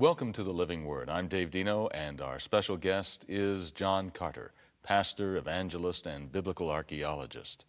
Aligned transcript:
Welcome 0.00 0.32
to 0.32 0.42
the 0.42 0.50
Living 0.50 0.86
Word. 0.86 1.10
I'm 1.10 1.28
Dave 1.28 1.50
Dino, 1.50 1.88
and 1.88 2.22
our 2.22 2.38
special 2.38 2.78
guest 2.78 3.26
is 3.28 3.70
John 3.70 4.08
Carter, 4.08 4.54
pastor, 4.82 5.36
evangelist, 5.36 6.06
and 6.06 6.32
biblical 6.32 6.70
archaeologist. 6.70 7.66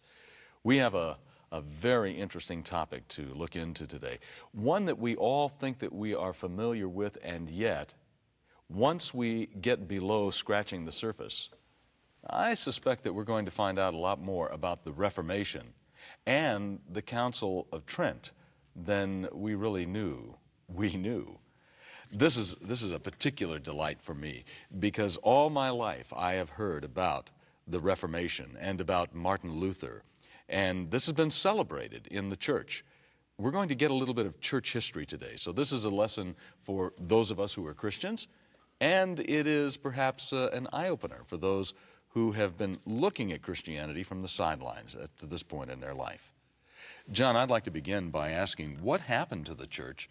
We 0.64 0.78
have 0.78 0.94
a, 0.94 1.18
a 1.52 1.60
very 1.60 2.14
interesting 2.14 2.62
topic 2.62 3.06
to 3.08 3.34
look 3.34 3.54
into 3.54 3.86
today, 3.86 4.18
one 4.52 4.86
that 4.86 4.98
we 4.98 5.14
all 5.14 5.50
think 5.50 5.80
that 5.80 5.92
we 5.92 6.14
are 6.14 6.32
familiar 6.32 6.88
with, 6.88 7.18
and 7.22 7.50
yet, 7.50 7.92
once 8.70 9.12
we 9.12 9.48
get 9.60 9.86
below 9.86 10.30
scratching 10.30 10.86
the 10.86 10.90
surface, 10.90 11.50
I 12.30 12.54
suspect 12.54 13.04
that 13.04 13.12
we're 13.12 13.24
going 13.24 13.44
to 13.44 13.50
find 13.50 13.78
out 13.78 13.92
a 13.92 13.98
lot 13.98 14.22
more 14.22 14.48
about 14.48 14.84
the 14.84 14.92
Reformation 14.92 15.74
and 16.24 16.80
the 16.90 17.02
Council 17.02 17.66
of 17.70 17.84
Trent 17.84 18.32
than 18.74 19.28
we 19.34 19.54
really 19.54 19.84
knew 19.84 20.36
we 20.66 20.96
knew. 20.96 21.38
This 22.14 22.36
is, 22.36 22.56
this 22.56 22.82
is 22.82 22.92
a 22.92 23.00
particular 23.00 23.58
delight 23.58 24.02
for 24.02 24.14
me 24.14 24.44
because 24.78 25.16
all 25.18 25.48
my 25.48 25.70
life 25.70 26.12
I 26.14 26.34
have 26.34 26.50
heard 26.50 26.84
about 26.84 27.30
the 27.66 27.80
Reformation 27.80 28.58
and 28.60 28.82
about 28.82 29.14
Martin 29.14 29.58
Luther, 29.58 30.02
and 30.46 30.90
this 30.90 31.06
has 31.06 31.14
been 31.14 31.30
celebrated 31.30 32.06
in 32.08 32.28
the 32.28 32.36
church. 32.36 32.84
We're 33.38 33.50
going 33.50 33.70
to 33.70 33.74
get 33.74 33.90
a 33.90 33.94
little 33.94 34.12
bit 34.12 34.26
of 34.26 34.40
church 34.40 34.74
history 34.74 35.06
today, 35.06 35.36
so 35.36 35.52
this 35.52 35.72
is 35.72 35.86
a 35.86 35.90
lesson 35.90 36.36
for 36.64 36.92
those 36.98 37.30
of 37.30 37.40
us 37.40 37.54
who 37.54 37.66
are 37.66 37.72
Christians, 37.72 38.28
and 38.78 39.18
it 39.20 39.46
is 39.46 39.78
perhaps 39.78 40.34
uh, 40.34 40.50
an 40.52 40.68
eye 40.70 40.88
opener 40.88 41.22
for 41.24 41.38
those 41.38 41.72
who 42.08 42.32
have 42.32 42.58
been 42.58 42.78
looking 42.84 43.32
at 43.32 43.40
Christianity 43.40 44.02
from 44.02 44.20
the 44.20 44.28
sidelines 44.28 44.98
to 45.18 45.24
this 45.24 45.42
point 45.42 45.70
in 45.70 45.80
their 45.80 45.94
life. 45.94 46.34
John, 47.10 47.36
I'd 47.36 47.48
like 47.48 47.64
to 47.64 47.70
begin 47.70 48.10
by 48.10 48.32
asking 48.32 48.80
what 48.82 49.00
happened 49.00 49.46
to 49.46 49.54
the 49.54 49.66
church 49.66 50.10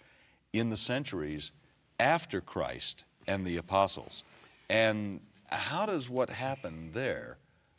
in 0.52 0.72
the 0.72 0.78
centuries 0.78 1.52
after 2.02 2.42
Christ 2.42 3.06
and 3.28 3.46
the 3.46 3.58
apostles? 3.58 4.24
And 4.70 5.22
how 5.48 5.86
does 5.86 6.10
what 6.10 6.30
happened 6.30 6.94
there 6.94 7.38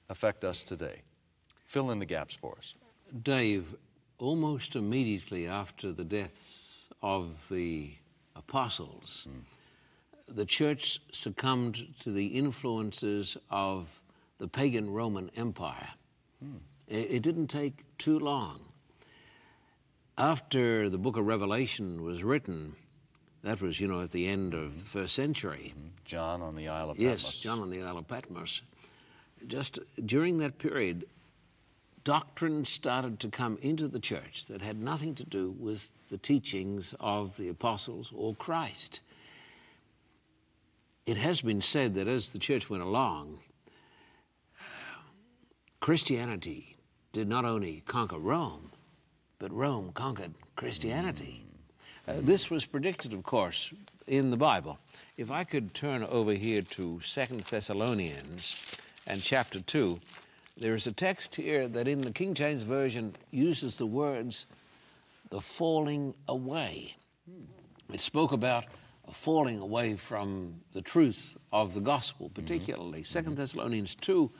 affect 0.08 0.44
us 0.44 0.62
today? 0.62 1.02
Fill 1.66 1.90
in 1.90 1.98
the 1.98 2.06
gaps 2.06 2.34
for 2.34 2.54
us. 2.56 2.74
Dave, 3.22 3.74
almost 4.18 4.76
immediately 4.76 5.46
after 5.46 5.92
the 5.92 6.04
deaths 6.04 6.88
of 7.02 7.48
the 7.50 7.90
apostles, 8.36 9.26
mm. 9.28 9.42
the 10.34 10.44
church 10.44 11.00
succumbed 11.12 11.94
to 12.00 12.12
the 12.12 12.26
influences 12.26 13.36
of 13.50 13.88
the 14.38 14.48
pagan 14.48 14.90
Roman 14.90 15.30
Empire. 15.36 15.90
Mm. 16.44 16.60
It, 16.88 17.10
it 17.10 17.22
didn't 17.22 17.48
take 17.48 17.84
too 17.98 18.18
long 18.18 18.60
after 20.18 20.90
the 20.90 20.98
book 20.98 21.16
of 21.16 21.26
Revelation 21.26 22.02
was 22.02 22.22
written, 22.22 22.76
that 23.42 23.60
was, 23.60 23.80
you 23.80 23.88
know, 23.88 24.02
at 24.02 24.10
the 24.10 24.28
end 24.28 24.54
of 24.54 24.78
the 24.78 24.84
first 24.84 25.14
century. 25.14 25.74
Mm-hmm. 25.76 25.88
John 26.04 26.42
on 26.42 26.54
the 26.54 26.68
Isle 26.68 26.90
of 26.90 26.96
Patmos. 26.96 27.22
Yes, 27.22 27.38
John 27.38 27.60
on 27.60 27.70
the 27.70 27.82
Isle 27.82 27.98
of 27.98 28.08
Patmos. 28.08 28.62
Just 29.46 29.78
during 30.04 30.38
that 30.38 30.58
period, 30.58 31.04
doctrine 32.04 32.64
started 32.64 33.18
to 33.20 33.28
come 33.28 33.58
into 33.60 33.88
the 33.88 33.98
church 34.00 34.46
that 34.46 34.62
had 34.62 34.80
nothing 34.80 35.14
to 35.16 35.24
do 35.24 35.50
with 35.58 35.90
the 36.10 36.18
teachings 36.18 36.94
of 37.00 37.36
the 37.36 37.48
apostles 37.48 38.12
or 38.14 38.34
Christ. 38.34 39.00
It 41.06 41.16
has 41.16 41.40
been 41.40 41.60
said 41.60 41.94
that 41.96 42.06
as 42.06 42.30
the 42.30 42.38
church 42.38 42.70
went 42.70 42.82
along, 42.82 43.40
Christianity 45.80 46.76
did 47.12 47.28
not 47.28 47.44
only 47.44 47.82
conquer 47.86 48.18
Rome, 48.18 48.70
but 49.40 49.52
Rome 49.52 49.90
conquered 49.92 50.34
Christianity. 50.54 51.44
Uh, 52.06 52.14
this 52.18 52.50
was 52.50 52.66
predicted, 52.66 53.12
of 53.12 53.22
course, 53.22 53.72
in 54.08 54.30
the 54.30 54.36
Bible. 54.36 54.78
If 55.16 55.30
I 55.30 55.44
could 55.44 55.72
turn 55.72 56.02
over 56.02 56.32
here 56.32 56.62
to 56.62 57.00
Second 57.00 57.40
Thessalonians 57.40 58.76
and 59.06 59.22
chapter 59.22 59.60
2, 59.60 60.00
there 60.56 60.74
is 60.74 60.88
a 60.88 60.92
text 60.92 61.36
here 61.36 61.68
that 61.68 61.86
in 61.86 62.00
the 62.00 62.10
King 62.10 62.34
James 62.34 62.62
Version 62.62 63.14
uses 63.30 63.78
the 63.78 63.86
words, 63.86 64.46
the 65.30 65.40
falling 65.40 66.12
away. 66.26 66.96
It 67.92 68.00
spoke 68.00 68.32
about 68.32 68.64
a 69.06 69.12
falling 69.12 69.60
away 69.60 69.96
from 69.96 70.60
the 70.72 70.82
truth 70.82 71.36
of 71.52 71.72
the 71.72 71.80
gospel, 71.80 72.30
particularly. 72.34 73.02
Mm-hmm. 73.02 73.18
2 73.18 73.24
mm-hmm. 73.24 73.34
Thessalonians 73.36 73.94
2, 73.94 74.30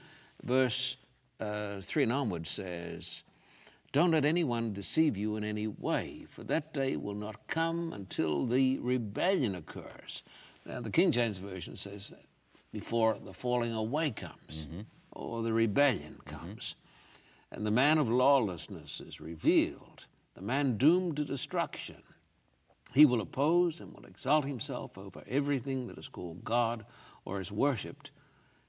verse 0.43 0.97
uh, 1.39 1.81
3 1.81 2.03
and 2.05 2.13
onward 2.13 2.47
says, 2.49 3.23
don't 3.93 4.13
let 4.13 4.25
anyone 4.25 4.73
deceive 4.73 5.19
you 5.19 5.37
in 5.37 5.45
any 5.45 5.67
way, 5.67 6.27
for 6.31 6.45
that 6.45 6.73
day 6.73 6.97
will 6.97 7.15
not 7.15 7.47
come 7.47 7.93
until 7.93 8.47
the 8.47 8.79
rebellion 8.79 9.55
occurs. 9.55 10.23
Now, 10.65 10.81
the 10.81 10.91
King 10.91 11.13
James 11.13 11.39
Version 11.39 11.77
says 11.77 12.09
that 12.09 12.25
before 12.73 13.19
the 13.23 13.35
falling 13.35 13.73
away 13.73 14.11
comes, 14.11 14.67
mm-hmm. 14.67 14.81
or 15.13 15.43
the 15.43 15.53
rebellion 15.53 16.17
mm-hmm. 16.25 16.37
comes. 16.37 16.75
Mm-hmm. 16.75 17.55
And 17.55 17.67
the 17.67 17.71
man 17.71 17.99
of 17.99 18.09
lawlessness 18.09 19.01
is 19.01 19.21
revealed, 19.21 20.07
the 20.35 20.41
man 20.41 20.79
doomed 20.79 21.17
to 21.17 21.25
destruction. 21.25 22.03
He 22.95 23.05
will 23.05 23.21
oppose 23.21 23.81
and 23.81 23.93
will 23.93 24.07
exalt 24.07 24.47
himself 24.47 24.97
over 24.97 25.23
everything 25.29 25.87
that 25.89 25.99
is 25.99 26.09
called 26.09 26.45
God 26.45 26.87
or 27.27 27.41
is 27.41 27.53
worshipped, 27.53 28.11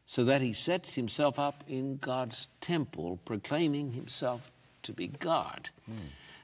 so 0.05 0.25
that 0.25 0.41
he 0.41 0.51
sets 0.51 0.95
himself 0.95 1.40
up 1.40 1.63
in 1.66 1.95
God's 1.95 2.50
temple, 2.59 3.22
proclaiming 3.23 3.94
himself 3.94 4.51
to 4.83 4.94
be 4.94 5.07
God. 5.07 5.69
Mm. 5.89 5.97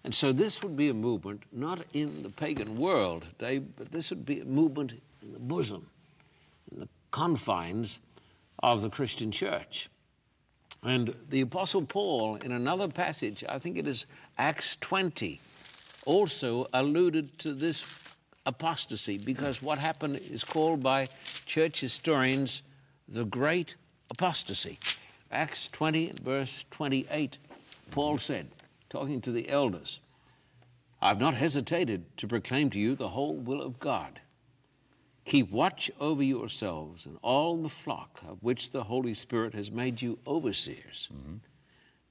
And 0.04 0.16
so 0.16 0.32
this 0.32 0.64
would 0.64 0.78
be 0.78 0.90
a 0.90 0.94
movement 0.94 1.44
not 1.52 1.82
in 1.94 2.24
the 2.24 2.30
pagan 2.30 2.78
world, 2.78 3.26
but 3.38 3.92
this 3.92 4.10
would 4.10 4.26
be 4.26 4.40
a 4.40 4.46
movement 4.46 4.94
in 5.22 5.34
the 5.34 5.40
bosom, 5.40 5.88
in 6.72 6.80
the 6.80 6.90
confines 7.12 8.00
of 8.64 8.82
the 8.82 8.90
Christian 8.90 9.32
church. 9.32 9.90
And 10.82 11.14
the 11.30 11.42
Apostle 11.42 11.82
Paul, 11.82 12.36
in 12.36 12.54
another 12.54 12.88
passage, 12.88 13.44
I 13.50 13.60
think 13.60 13.78
it 13.78 13.88
is 13.88 14.06
Acts 14.38 14.78
20, 14.78 15.42
also 16.06 16.68
alluded 16.74 17.38
to 17.40 17.54
this 17.54 17.86
apostasy 18.46 19.18
because 19.18 19.62
what 19.62 19.78
happened 19.78 20.18
is 20.32 20.44
called 20.44 20.82
by 20.82 21.08
church 21.46 21.82
historians 21.82 22.62
the 23.08 23.26
Great 23.26 23.76
Apostasy. 24.10 24.80
Acts 25.32 25.68
20, 25.68 26.14
verse 26.24 26.64
28 26.72 27.38
Paul 27.92 28.18
said, 28.18 28.50
talking 28.90 29.22
to 29.22 29.32
the 29.32 29.50
elders, 29.50 30.00
I've 31.02 31.20
not 31.20 31.36
hesitated 31.36 32.18
to 32.18 32.28
proclaim 32.28 32.70
to 32.72 32.80
you 32.80 32.96
the 32.96 33.10
whole 33.10 33.36
will 33.36 33.62
of 33.62 33.80
God. 33.80 34.22
Keep 35.26 35.52
watch 35.52 35.92
over 36.00 36.24
yourselves 36.24 37.06
and 37.06 37.18
all 37.22 37.58
the 37.62 37.70
flock 37.70 38.22
of 38.28 38.42
which 38.42 38.72
the 38.72 38.84
Holy 38.84 39.14
Spirit 39.14 39.54
has 39.54 39.72
made 39.72 40.02
you 40.02 40.20
overseers. 40.26 41.08
Mm-hmm. 41.14 41.36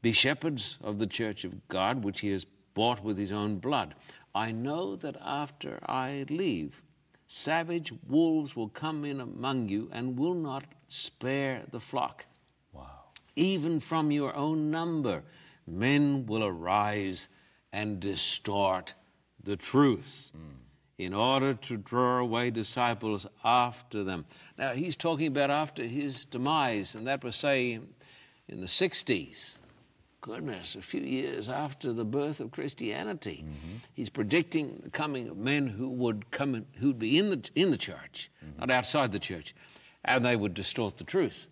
Be 0.01 0.13
shepherds 0.13 0.79
of 0.81 0.99
the 0.99 1.07
church 1.07 1.45
of 1.45 1.67
God, 1.69 2.05
which 2.05 2.21
he 2.21 2.31
has 2.31 2.47
bought 2.75 3.03
with 3.03 3.19
his 3.19 3.33
own 3.33 3.59
blood. 3.59 3.95
I 4.35 4.53
know 4.53 4.95
that 4.97 5.17
after 5.21 5.81
I 5.85 6.25
leave, 6.31 6.81
savage 7.27 7.93
wolves 8.07 8.55
will 8.55 8.69
come 8.69 9.05
in 9.05 9.21
among 9.21 9.69
you 9.69 9.91
and 9.93 10.17
will 10.17 10.35
not 10.35 10.65
spare 10.87 11.65
the 11.73 11.81
flock. 11.81 12.25
Wow. 12.73 12.87
Even 13.35 13.81
from 13.81 14.13
your 14.13 14.35
own 14.37 14.71
number 14.71 15.25
men 15.71 16.27
will 16.27 16.45
arise 16.45 17.29
and 17.73 18.01
distort 18.01 18.95
the 19.43 19.57
truth 19.57 20.33
mm. 20.37 20.41
in 20.99 21.15
order 21.15 21.55
to 21.55 21.77
draw 21.77 22.19
away 22.19 22.51
disciples 22.51 23.27
after 23.45 24.05
them. 24.05 24.25
Now, 24.57 24.73
he's 24.73 24.97
talking 24.97 25.27
about 25.27 25.51
after 25.51 25.85
his 25.85 26.25
demise, 26.25 26.95
and 26.95 27.07
that 27.07 27.23
was, 27.25 27.37
say, 27.37 27.81
in 28.49 28.61
the 28.61 28.67
60s. 28.67 29.59
Goodness, 30.21 30.75
a 30.75 30.83
few 30.83 31.01
years 31.01 31.49
after 31.49 31.93
the 31.93 32.05
birth 32.05 32.41
of 32.41 32.51
Christianity. 32.51 33.45
Mm-hmm. 33.45 33.77
He's 33.95 34.11
predicting 34.11 34.81
the 34.83 34.91
coming 34.91 35.29
of 35.29 35.37
men 35.37 35.69
who 35.69 35.89
would 35.89 36.31
come 36.33 36.57
in, 36.57 36.67
who'd 36.81 36.99
be 36.99 37.19
in 37.19 37.31
the, 37.31 37.51
in 37.55 37.71
the 37.71 37.77
church, 37.77 38.31
mm-hmm. 38.45 38.59
not 38.61 38.71
outside 38.71 39.13
the 39.13 39.21
church, 39.21 39.55
and 40.05 40.25
they 40.25 40.35
would 40.35 40.55
distort 40.55 40.97
the 40.97 41.05
truth. 41.05 41.47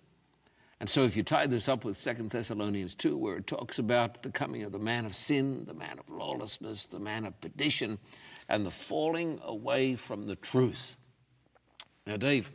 And 0.79 0.91
so, 0.91 1.05
if 1.05 1.17
you 1.17 1.23
tie 1.23 1.47
this 1.47 1.69
up 1.69 1.85
with 1.85 1.97
Second 1.97 2.31
Thessalonians 2.31 2.95
2, 2.95 3.17
where 3.17 3.37
it 3.39 3.47
talks 3.47 3.79
about 3.79 4.23
the 4.23 4.31
coming 4.31 4.63
of 4.63 4.73
the 4.73 4.79
man 4.79 5.07
of 5.07 5.15
sin, 5.15 5.65
the 5.67 5.75
man 5.75 5.99
of 5.99 6.09
lawlessness, 6.11 6.87
the 6.87 6.99
man 6.99 7.25
of 7.25 7.41
perdition, 7.41 7.99
and 8.51 8.67
the 8.67 8.71
falling 8.71 9.41
away 9.43 9.97
from 9.97 10.27
the 10.27 10.37
truth. 10.37 10.99
Now, 12.07 12.19
Dave, 12.19 12.51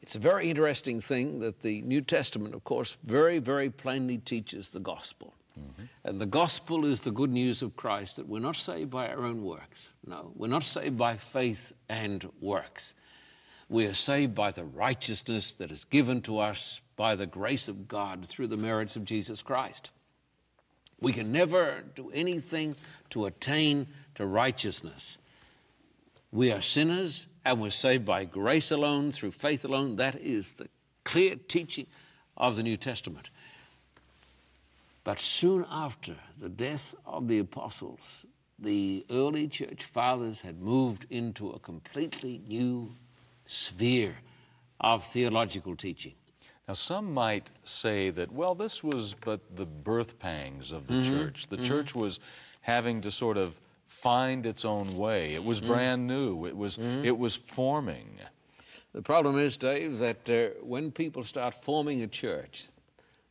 it's 0.00 0.14
a 0.14 0.20
very 0.20 0.48
interesting 0.48 1.00
thing 1.00 1.40
that 1.40 1.60
the 1.60 1.82
New 1.82 2.00
Testament, 2.02 2.54
of 2.54 2.62
course, 2.62 2.96
very, 3.04 3.38
very 3.38 3.68
plainly 3.68 4.18
teaches 4.18 4.70
the 4.70 4.80
gospel. 4.80 5.34
Mm-hmm. 5.58 5.82
And 6.04 6.20
the 6.20 6.26
gospel 6.26 6.86
is 6.86 7.00
the 7.00 7.10
good 7.10 7.30
news 7.30 7.62
of 7.62 7.76
Christ 7.76 8.16
that 8.16 8.28
we're 8.28 8.38
not 8.38 8.56
saved 8.56 8.90
by 8.90 9.08
our 9.08 9.24
own 9.24 9.42
works. 9.42 9.88
No, 10.06 10.32
we're 10.34 10.46
not 10.46 10.62
saved 10.62 10.96
by 10.96 11.16
faith 11.16 11.72
and 11.88 12.26
works. 12.40 12.94
We 13.70 13.86
are 13.86 13.94
saved 13.94 14.34
by 14.34 14.50
the 14.50 14.64
righteousness 14.64 15.52
that 15.52 15.70
is 15.70 15.84
given 15.84 16.22
to 16.22 16.40
us 16.40 16.80
by 16.96 17.14
the 17.14 17.24
grace 17.24 17.68
of 17.68 17.86
God 17.86 18.26
through 18.26 18.48
the 18.48 18.56
merits 18.56 18.96
of 18.96 19.04
Jesus 19.04 19.42
Christ. 19.42 19.92
We 21.00 21.12
can 21.12 21.30
never 21.30 21.84
do 21.94 22.10
anything 22.10 22.74
to 23.10 23.26
attain 23.26 23.86
to 24.16 24.26
righteousness. 24.26 25.18
We 26.32 26.50
are 26.50 26.60
sinners 26.60 27.28
and 27.44 27.60
we're 27.60 27.70
saved 27.70 28.04
by 28.04 28.24
grace 28.24 28.72
alone, 28.72 29.12
through 29.12 29.30
faith 29.30 29.64
alone. 29.64 29.96
That 29.96 30.16
is 30.16 30.54
the 30.54 30.68
clear 31.04 31.36
teaching 31.36 31.86
of 32.36 32.56
the 32.56 32.64
New 32.64 32.76
Testament. 32.76 33.30
But 35.04 35.20
soon 35.20 35.64
after 35.70 36.16
the 36.40 36.48
death 36.48 36.96
of 37.06 37.28
the 37.28 37.38
apostles, 37.38 38.26
the 38.58 39.06
early 39.10 39.46
church 39.46 39.84
fathers 39.84 40.40
had 40.40 40.60
moved 40.60 41.06
into 41.08 41.50
a 41.50 41.60
completely 41.60 42.42
new 42.48 42.96
sphere 43.50 44.14
of 44.80 45.04
theological 45.04 45.74
teaching. 45.74 46.14
Now, 46.68 46.74
some 46.74 47.12
might 47.12 47.50
say 47.64 48.10
that, 48.10 48.30
well, 48.30 48.54
this 48.54 48.84
was 48.84 49.16
but 49.24 49.40
the 49.56 49.66
birth 49.66 50.20
pangs 50.20 50.70
of 50.70 50.86
the 50.86 50.94
mm-hmm. 50.94 51.10
church. 51.10 51.48
The 51.48 51.56
mm-hmm. 51.56 51.64
church 51.64 51.94
was 51.94 52.20
having 52.60 53.00
to 53.00 53.10
sort 53.10 53.36
of 53.36 53.58
find 53.86 54.46
its 54.46 54.64
own 54.64 54.96
way. 54.96 55.34
It 55.34 55.44
was 55.44 55.60
mm-hmm. 55.60 55.72
brand 55.72 56.06
new. 56.06 56.46
It 56.46 56.56
was, 56.56 56.78
mm-hmm. 56.78 57.04
it 57.04 57.18
was 57.18 57.34
forming. 57.34 58.18
The 58.92 59.02
problem 59.02 59.36
is, 59.36 59.56
Dave, 59.56 59.98
that 59.98 60.30
uh, 60.30 60.60
when 60.62 60.92
people 60.92 61.24
start 61.24 61.54
forming 61.54 62.02
a 62.02 62.06
church, 62.06 62.66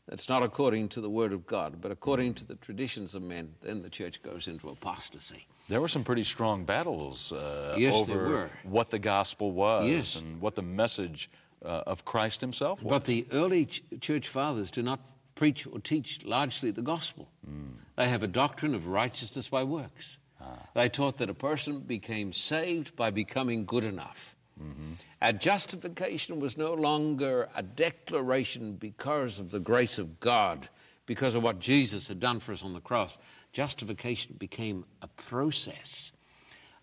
that's 0.10 0.28
not 0.28 0.44
according 0.44 0.90
to 0.90 1.02
the 1.02 1.10
Word 1.10 1.32
of 1.32 1.48
God, 1.48 1.82
but 1.82 1.92
according 1.92 2.34
to 2.36 2.46
the 2.46 2.56
traditions 2.56 3.16
of 3.16 3.22
men, 3.22 3.54
then 3.62 3.84
the 3.84 3.90
church 3.90 4.22
goes 4.22 4.50
into 4.50 4.68
apostasy. 4.70 5.48
There 5.70 5.80
were 5.80 5.88
some 5.88 6.04
pretty 6.04 6.24
strong 6.24 6.66
battles 6.66 7.32
uh, 7.32 7.76
yes, 7.78 7.96
over 7.96 8.50
what 8.64 8.90
the 8.90 8.98
gospel 9.00 9.52
was 9.52 9.88
yes. 9.88 10.16
and 10.16 10.42
what 10.42 10.56
the 10.56 10.64
message 10.64 11.30
uh, 11.64 11.84
of 11.86 12.06
Christ 12.06 12.42
himself 12.42 12.82
was. 12.82 12.90
But 12.90 13.06
the 13.06 13.28
early 13.32 13.68
ch- 13.68 13.84
church 14.02 14.28
fathers 14.28 14.72
do 14.72 14.82
not 14.82 15.00
preach 15.36 15.68
or 15.68 15.80
teach 15.80 16.26
largely 16.26 16.72
the 16.72 16.82
gospel. 16.82 17.30
Mm. 17.48 17.74
They 17.96 18.10
have 18.10 18.24
a 18.24 18.28
doctrine 18.28 18.74
of 18.74 18.88
righteousness 18.88 19.48
by 19.48 19.64
works. 19.64 20.18
Ah. 20.42 20.58
They 20.74 20.90
taught 20.90 21.18
that 21.18 21.30
a 21.30 21.34
person 21.36 21.80
became 21.82 22.34
saved 22.34 22.96
by 22.96 23.12
becoming 23.12 23.66
good 23.66 23.86
enough. 23.86 24.36
Mm-hmm. 24.62 24.94
And 25.22 25.40
justification 25.40 26.40
was 26.40 26.58
no 26.58 26.74
longer 26.74 27.50
a 27.56 27.62
declaration 27.64 28.74
because 28.74 29.40
of 29.40 29.52
the 29.52 29.60
grace 29.60 30.00
of 30.00 30.20
God, 30.20 30.68
because 31.06 31.36
of 31.36 31.44
what 31.44 31.60
Jesus 31.60 32.08
had 32.08 32.20
done 32.20 32.40
for 32.40 32.54
us 32.54 32.64
on 32.64 32.74
the 32.74 32.82
cross. 32.82 33.18
Justification 33.54 34.36
became 34.38 34.86
a 35.02 35.08
process, 35.08 36.12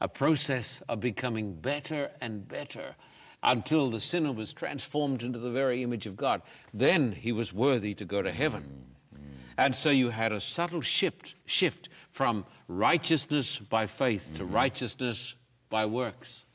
a 0.00 0.08
process 0.08 0.82
of 0.88 1.00
becoming 1.00 1.54
better 1.54 2.10
and 2.20 2.46
better 2.46 2.94
until 3.42 3.90
the 3.90 4.00
sinner 4.00 4.32
was 4.32 4.52
transformed 4.52 5.22
into 5.22 5.38
the 5.38 5.50
very 5.50 5.82
image 5.82 6.06
of 6.06 6.16
God. 6.16 6.42
Then 6.74 7.12
he 7.12 7.32
was 7.32 7.52
worthy 7.52 7.94
to 7.94 8.04
go 8.04 8.22
to 8.22 8.32
heaven. 8.32 8.84
Mm-hmm. 9.14 9.24
And 9.58 9.74
so 9.74 9.90
you 9.90 10.10
had 10.10 10.32
a 10.32 10.40
subtle 10.40 10.80
shift, 10.80 11.34
shift 11.44 11.88
from 12.10 12.44
righteousness 12.66 13.58
by 13.58 13.86
faith 13.86 14.26
mm-hmm. 14.26 14.36
to 14.36 14.44
righteousness 14.46 15.34
by 15.70 15.86
works 15.86 16.46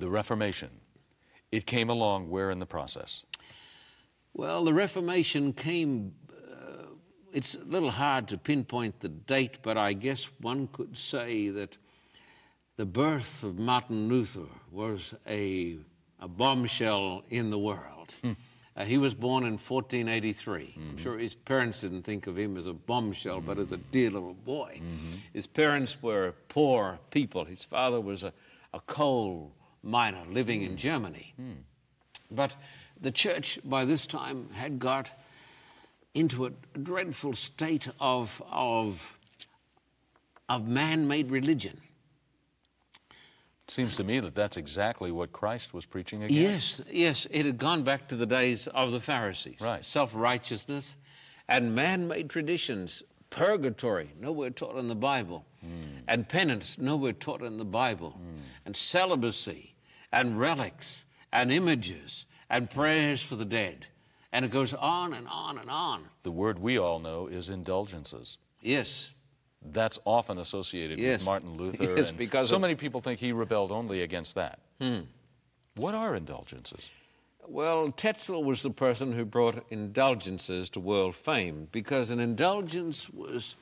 the 0.00 0.10
Reformation, 0.10 0.70
it 1.52 1.66
came 1.66 1.88
along 1.88 2.30
where 2.30 2.50
in 2.50 2.58
the 2.58 2.66
process? 2.66 3.22
Well, 4.34 4.64
the 4.64 4.74
Reformation 4.74 5.52
came, 5.52 6.14
it's 7.32 7.54
a 7.54 7.64
little 7.64 7.90
hard 7.90 8.28
to 8.28 8.38
pinpoint 8.38 9.00
the 9.00 9.08
date, 9.08 9.58
but 9.62 9.76
I 9.76 9.92
guess 9.92 10.28
one 10.40 10.68
could 10.72 10.96
say 10.96 11.48
that 11.50 11.76
the 12.76 12.86
birth 12.86 13.42
of 13.42 13.58
Martin 13.58 14.08
Luther 14.08 14.46
was 14.70 15.14
a, 15.26 15.76
a 16.18 16.28
bombshell 16.28 17.24
in 17.30 17.50
the 17.50 17.58
world. 17.58 18.14
Hmm. 18.22 18.32
Uh, 18.76 18.84
he 18.84 18.98
was 18.98 19.14
born 19.14 19.44
in 19.44 19.58
1483. 19.58 20.62
Mm-hmm. 20.62 20.90
I'm 20.90 20.96
sure 20.96 21.18
his 21.18 21.34
parents 21.34 21.80
didn't 21.80 22.02
think 22.02 22.26
of 22.26 22.38
him 22.38 22.56
as 22.56 22.66
a 22.66 22.72
bombshell, 22.72 23.38
mm-hmm. 23.38 23.46
but 23.46 23.58
as 23.58 23.72
a 23.72 23.76
dear 23.76 24.10
little 24.10 24.34
boy. 24.34 24.76
Mm-hmm. 24.76 25.16
His 25.32 25.46
parents 25.46 26.00
were 26.02 26.34
poor 26.48 26.98
people. 27.10 27.44
His 27.44 27.64
father 27.64 28.00
was 28.00 28.22
a, 28.22 28.32
a 28.72 28.80
coal 28.80 29.52
miner 29.82 30.22
living 30.30 30.62
in 30.62 30.76
Germany. 30.76 31.34
Mm. 31.40 31.56
But 32.30 32.54
the 33.00 33.10
church 33.10 33.58
by 33.64 33.84
this 33.84 34.06
time 34.06 34.48
had 34.52 34.78
got 34.78 35.10
into 36.14 36.46
a 36.46 36.50
dreadful 36.78 37.34
state 37.34 37.88
of, 38.00 38.42
of, 38.50 39.16
of 40.48 40.66
man 40.66 41.06
made 41.06 41.30
religion. 41.30 41.80
It 43.68 43.74
seems 43.74 43.96
to 43.96 44.04
me 44.04 44.18
that 44.18 44.34
that's 44.34 44.56
exactly 44.56 45.12
what 45.12 45.30
Christ 45.30 45.72
was 45.72 45.86
preaching 45.86 46.24
against. 46.24 46.80
Yes, 46.80 46.80
yes. 46.90 47.26
It 47.30 47.46
had 47.46 47.56
gone 47.56 47.84
back 47.84 48.08
to 48.08 48.16
the 48.16 48.26
days 48.26 48.66
of 48.66 48.90
the 48.90 49.00
Pharisees. 49.00 49.60
Right. 49.60 49.84
Self 49.84 50.10
righteousness 50.12 50.96
and 51.48 51.74
man 51.74 52.08
made 52.08 52.28
traditions. 52.28 53.04
Purgatory, 53.30 54.10
nowhere 54.18 54.50
taught 54.50 54.76
in 54.76 54.88
the 54.88 54.96
Bible. 54.96 55.44
Mm. 55.64 56.02
And 56.08 56.28
penance, 56.28 56.78
nowhere 56.78 57.12
taught 57.12 57.42
in 57.42 57.58
the 57.58 57.64
Bible. 57.64 58.18
Mm. 58.20 58.40
And 58.66 58.76
celibacy, 58.76 59.70
and 60.12 60.38
relics 60.38 61.04
and 61.32 61.52
images 61.52 62.26
and 62.48 62.68
prayers 62.68 63.22
for 63.22 63.36
the 63.36 63.44
dead. 63.44 63.86
And 64.32 64.44
it 64.44 64.50
goes 64.50 64.72
on 64.74 65.12
and 65.14 65.26
on 65.28 65.58
and 65.58 65.68
on. 65.68 66.04
The 66.22 66.30
word 66.30 66.58
we 66.58 66.78
all 66.78 67.00
know 67.00 67.26
is 67.26 67.50
indulgences. 67.50 68.38
Yes. 68.60 69.10
That's 69.72 69.98
often 70.04 70.38
associated 70.38 70.98
yes. 70.98 71.18
with 71.18 71.26
Martin 71.26 71.54
Luther. 71.56 71.96
Yes, 71.96 72.10
because 72.10 72.48
so 72.48 72.56
of... 72.56 72.62
many 72.62 72.74
people 72.74 73.00
think 73.00 73.18
he 73.18 73.32
rebelled 73.32 73.72
only 73.72 74.02
against 74.02 74.34
that. 74.36 74.60
Hmm. 74.80 75.00
What 75.76 75.94
are 75.94 76.14
indulgences? 76.14 76.90
Well, 77.46 77.90
Tetzel 77.90 78.44
was 78.44 78.62
the 78.62 78.70
person 78.70 79.12
who 79.12 79.24
brought 79.24 79.64
indulgences 79.70 80.70
to 80.70 80.80
world 80.80 81.16
fame 81.16 81.68
because 81.72 82.10
an 82.10 82.20
indulgence 82.20 83.10
was 83.10 83.56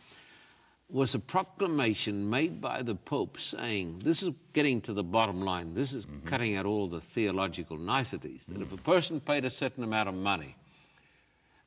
was 0.90 1.14
a 1.14 1.19
proclamation 1.19 2.31
made 2.31 2.61
by 2.61 2.82
the 2.82 2.94
Pope 2.94 3.38
saying, 3.38 4.00
this 4.05 4.23
is 4.23 4.32
getting 4.55 4.81
to 4.82 4.93
the 4.93 5.05
bottom 5.05 5.43
line, 5.43 5.75
this 5.75 5.93
is 5.93 6.06
mm-hmm. 6.06 6.26
cutting 6.26 6.56
out 6.56 6.64
all 6.64 6.88
the 6.88 7.00
theological 7.00 7.76
niceties, 7.76 8.46
that 8.46 8.58
mm. 8.58 8.62
if 8.62 8.73
a 8.73 8.79
person 8.79 9.20
paid 9.20 9.44
a 9.44 9.50
certain 9.50 9.85
amount 9.85 10.08
of 10.08 10.14
money, 10.14 10.56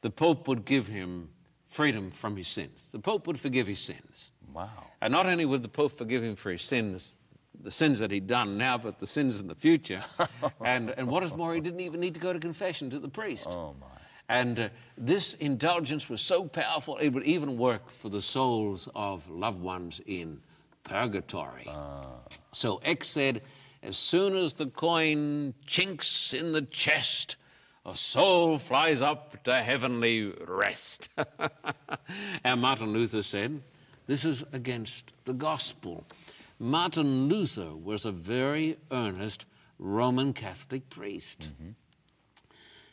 the 0.01 0.09
Pope 0.09 0.47
would 0.47 0.65
give 0.65 0.87
him 0.87 1.29
freedom 1.67 2.09
from 2.11 2.35
his 2.35 2.47
sins. 2.47 2.89
The 2.91 2.99
Pope 2.99 3.27
would 3.27 3.39
forgive 3.39 3.67
his 3.67 3.79
sins. 3.79 4.31
Wow. 4.51 4.69
And 5.01 5.11
not 5.11 5.27
only 5.27 5.45
would 5.45 5.61
the 5.61 5.69
Pope 5.69 5.97
forgive 5.97 6.23
him 6.23 6.35
for 6.35 6.51
his 6.51 6.63
sins, 6.63 7.15
the 7.63 7.71
sins 7.71 7.99
that 7.99 8.09
he'd 8.09 8.27
done 8.27 8.57
now, 8.57 8.77
but 8.77 8.99
the 8.99 9.07
sins 9.07 9.39
in 9.39 9.47
the 9.47 9.55
future. 9.55 10.03
and, 10.65 10.89
and 10.97 11.07
what 11.07 11.23
is 11.23 11.31
more, 11.33 11.53
he 11.53 11.61
didn't 11.61 11.79
even 11.81 11.99
need 11.99 12.15
to 12.15 12.19
go 12.19 12.33
to 12.33 12.39
confession 12.39 12.89
to 12.89 12.99
the 12.99 13.07
priest. 13.07 13.45
Oh, 13.47 13.75
my. 13.79 13.87
And 14.31 14.59
uh, 14.59 14.69
this 14.97 15.33
indulgence 15.35 16.07
was 16.07 16.21
so 16.21 16.45
powerful, 16.45 16.95
it 16.97 17.09
would 17.09 17.25
even 17.25 17.57
work 17.57 17.91
for 17.91 18.07
the 18.07 18.21
souls 18.21 18.87
of 18.95 19.29
loved 19.29 19.61
ones 19.61 19.99
in 20.05 20.39
purgatory. 20.85 21.67
Uh. 21.67 22.05
So 22.53 22.77
Eck 22.85 23.03
said, 23.03 23.41
as 23.83 23.97
soon 23.97 24.37
as 24.37 24.53
the 24.53 24.67
coin 24.67 25.53
chinks 25.65 26.33
in 26.33 26.53
the 26.53 26.61
chest, 26.61 27.35
a 27.85 27.93
soul 27.93 28.57
flies 28.57 29.01
up 29.01 29.43
to 29.43 29.53
heavenly 29.53 30.33
rest. 30.47 31.09
and 32.45 32.61
Martin 32.61 32.93
Luther 32.93 33.23
said, 33.23 33.61
this 34.07 34.23
is 34.23 34.45
against 34.53 35.11
the 35.25 35.33
gospel. 35.33 36.05
Martin 36.57 37.27
Luther 37.27 37.75
was 37.75 38.05
a 38.05 38.11
very 38.11 38.77
earnest 38.91 39.45
Roman 39.77 40.31
Catholic 40.31 40.89
priest. 40.89 41.39
Mm-hmm. 41.39 41.71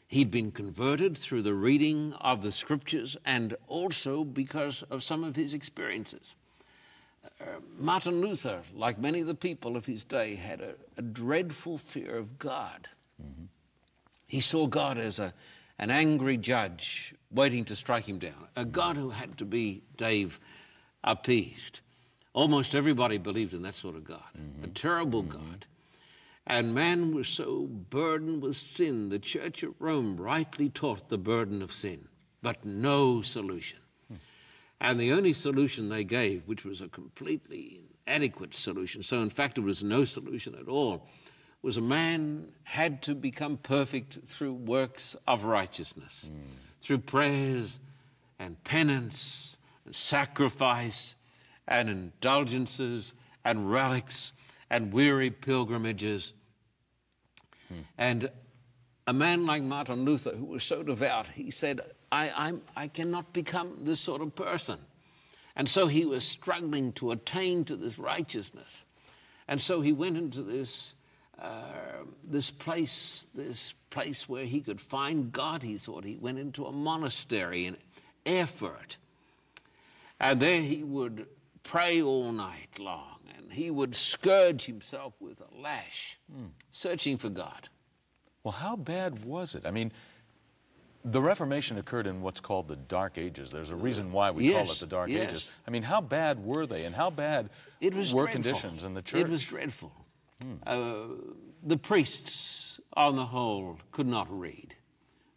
He'd 0.08 0.30
been 0.30 0.52
converted 0.52 1.18
through 1.18 1.42
the 1.42 1.52
reading 1.52 2.14
of 2.14 2.42
the 2.42 2.50
scriptures 2.50 3.18
and 3.26 3.54
also 3.66 4.24
because 4.24 4.82
of 4.84 5.02
some 5.02 5.22
of 5.22 5.36
his 5.36 5.52
experiences. 5.52 6.34
Uh, 7.38 7.44
Martin 7.78 8.22
Luther, 8.22 8.62
like 8.74 8.98
many 8.98 9.20
of 9.20 9.26
the 9.26 9.34
people 9.34 9.76
of 9.76 9.84
his 9.84 10.04
day, 10.04 10.36
had 10.36 10.62
a, 10.62 10.74
a 10.96 11.02
dreadful 11.02 11.76
fear 11.76 12.16
of 12.16 12.38
God. 12.38 12.88
Mm-hmm. 13.22 13.44
He 14.26 14.40
saw 14.40 14.66
God 14.66 14.96
as 14.96 15.18
a, 15.18 15.34
an 15.78 15.90
angry 15.90 16.38
judge 16.38 17.14
waiting 17.30 17.66
to 17.66 17.76
strike 17.76 18.06
him 18.06 18.18
down, 18.18 18.48
a 18.56 18.64
God 18.64 18.96
who 18.96 19.10
had 19.10 19.36
to 19.36 19.44
be, 19.44 19.82
Dave, 19.98 20.40
appeased. 21.04 21.80
Almost 22.32 22.74
everybody 22.74 23.18
believed 23.18 23.52
in 23.52 23.60
that 23.62 23.74
sort 23.74 23.94
of 23.94 24.04
God, 24.04 24.22
mm-hmm. 24.36 24.64
a 24.64 24.68
terrible 24.68 25.22
mm-hmm. 25.22 25.38
God 25.38 25.66
and 26.48 26.74
man 26.74 27.14
was 27.14 27.28
so 27.28 27.66
burdened 27.66 28.42
with 28.42 28.56
sin. 28.56 29.10
The 29.10 29.18
Church 29.18 29.62
at 29.62 29.70
Rome 29.78 30.16
rightly 30.16 30.70
taught 30.70 31.10
the 31.10 31.18
burden 31.18 31.60
of 31.60 31.70
sin, 31.70 32.08
but 32.42 32.64
no 32.64 33.20
solution. 33.20 33.80
And 34.80 34.98
the 34.98 35.12
only 35.12 35.32
solution 35.32 35.88
they 35.88 36.04
gave, 36.04 36.46
which 36.46 36.64
was 36.64 36.80
a 36.80 36.88
completely 36.88 37.82
inadequate 38.06 38.54
solution, 38.54 39.02
so 39.02 39.20
in 39.20 39.28
fact 39.28 39.58
it 39.58 39.62
was 39.62 39.84
no 39.84 40.04
solution 40.04 40.54
at 40.54 40.68
all, 40.68 41.06
was 41.60 41.76
a 41.76 41.82
man 41.82 42.48
had 42.62 43.02
to 43.02 43.14
become 43.14 43.56
perfect 43.58 44.20
through 44.24 44.54
works 44.54 45.16
of 45.26 45.44
righteousness, 45.44 46.30
through 46.80 46.98
prayers 46.98 47.78
and 48.38 48.62
penance 48.64 49.58
and 49.84 49.94
sacrifice 49.94 51.16
and 51.66 51.90
indulgences 51.90 53.12
and 53.44 53.70
relics 53.70 54.32
and 54.70 54.92
weary 54.92 55.30
pilgrimages 55.30 56.32
And 57.96 58.30
a 59.06 59.12
man 59.12 59.46
like 59.46 59.62
Martin 59.62 60.04
Luther, 60.04 60.36
who 60.36 60.44
was 60.44 60.64
so 60.64 60.82
devout, 60.82 61.26
he 61.28 61.50
said, 61.50 61.80
I, 62.10 62.30
I'm, 62.30 62.62
I 62.76 62.88
cannot 62.88 63.32
become 63.32 63.78
this 63.82 64.00
sort 64.00 64.20
of 64.20 64.34
person. 64.34 64.78
And 65.56 65.68
so 65.68 65.86
he 65.86 66.04
was 66.04 66.24
struggling 66.24 66.92
to 66.94 67.10
attain 67.10 67.64
to 67.64 67.76
this 67.76 67.98
righteousness. 67.98 68.84
And 69.46 69.60
so 69.60 69.80
he 69.80 69.92
went 69.92 70.16
into 70.16 70.42
this 70.42 70.94
uh, 71.38 72.02
this 72.24 72.50
place, 72.50 73.28
this 73.32 73.72
place 73.90 74.28
where 74.28 74.44
he 74.44 74.60
could 74.60 74.80
find 74.80 75.32
God, 75.32 75.62
he 75.62 75.78
thought. 75.78 76.04
He 76.04 76.16
went 76.16 76.38
into 76.38 76.66
a 76.66 76.72
monastery 76.72 77.64
in 77.64 77.76
Erfurt. 78.26 78.96
And 80.18 80.40
there 80.40 80.62
he 80.62 80.82
would 80.82 81.26
pray 81.62 82.02
all 82.02 82.32
night 82.32 82.78
long 82.78 83.18
and 83.36 83.52
he 83.52 83.70
would 83.70 83.94
scourge 83.94 84.66
himself 84.66 85.14
with 85.20 85.40
a 85.40 85.60
lash, 85.60 86.18
mm. 86.32 86.48
searching 86.70 87.18
for 87.18 87.28
God. 87.28 87.68
Well, 88.44 88.52
how 88.52 88.76
bad 88.76 89.24
was 89.24 89.54
it? 89.54 89.66
I 89.66 89.70
mean, 89.70 89.92
the 91.04 91.22
Reformation 91.22 91.78
occurred 91.78 92.06
in 92.06 92.22
what's 92.22 92.40
called 92.40 92.68
the 92.68 92.76
Dark 92.76 93.18
Ages. 93.18 93.50
There's 93.50 93.70
a 93.70 93.76
reason 93.76 94.12
why 94.12 94.30
we 94.30 94.48
yes, 94.48 94.64
call 94.64 94.72
it 94.72 94.80
the 94.80 94.86
Dark 94.86 95.10
yes. 95.10 95.30
Ages. 95.30 95.50
I 95.66 95.70
mean, 95.70 95.82
how 95.82 96.00
bad 96.00 96.44
were 96.44 96.66
they, 96.66 96.84
and 96.84 96.94
how 96.94 97.10
bad 97.10 97.50
it 97.80 97.94
was 97.94 98.12
were 98.12 98.24
dreadful. 98.24 98.42
conditions 98.42 98.84
in 98.84 98.94
the 98.94 99.02
church? 99.02 99.20
It 99.20 99.28
was 99.28 99.44
dreadful. 99.44 99.92
Hmm. 100.42 100.54
Uh, 100.66 100.96
the 101.62 101.76
priests, 101.76 102.80
on 102.94 103.16
the 103.16 103.26
whole, 103.26 103.78
could 103.92 104.06
not 104.06 104.26
read. 104.30 104.74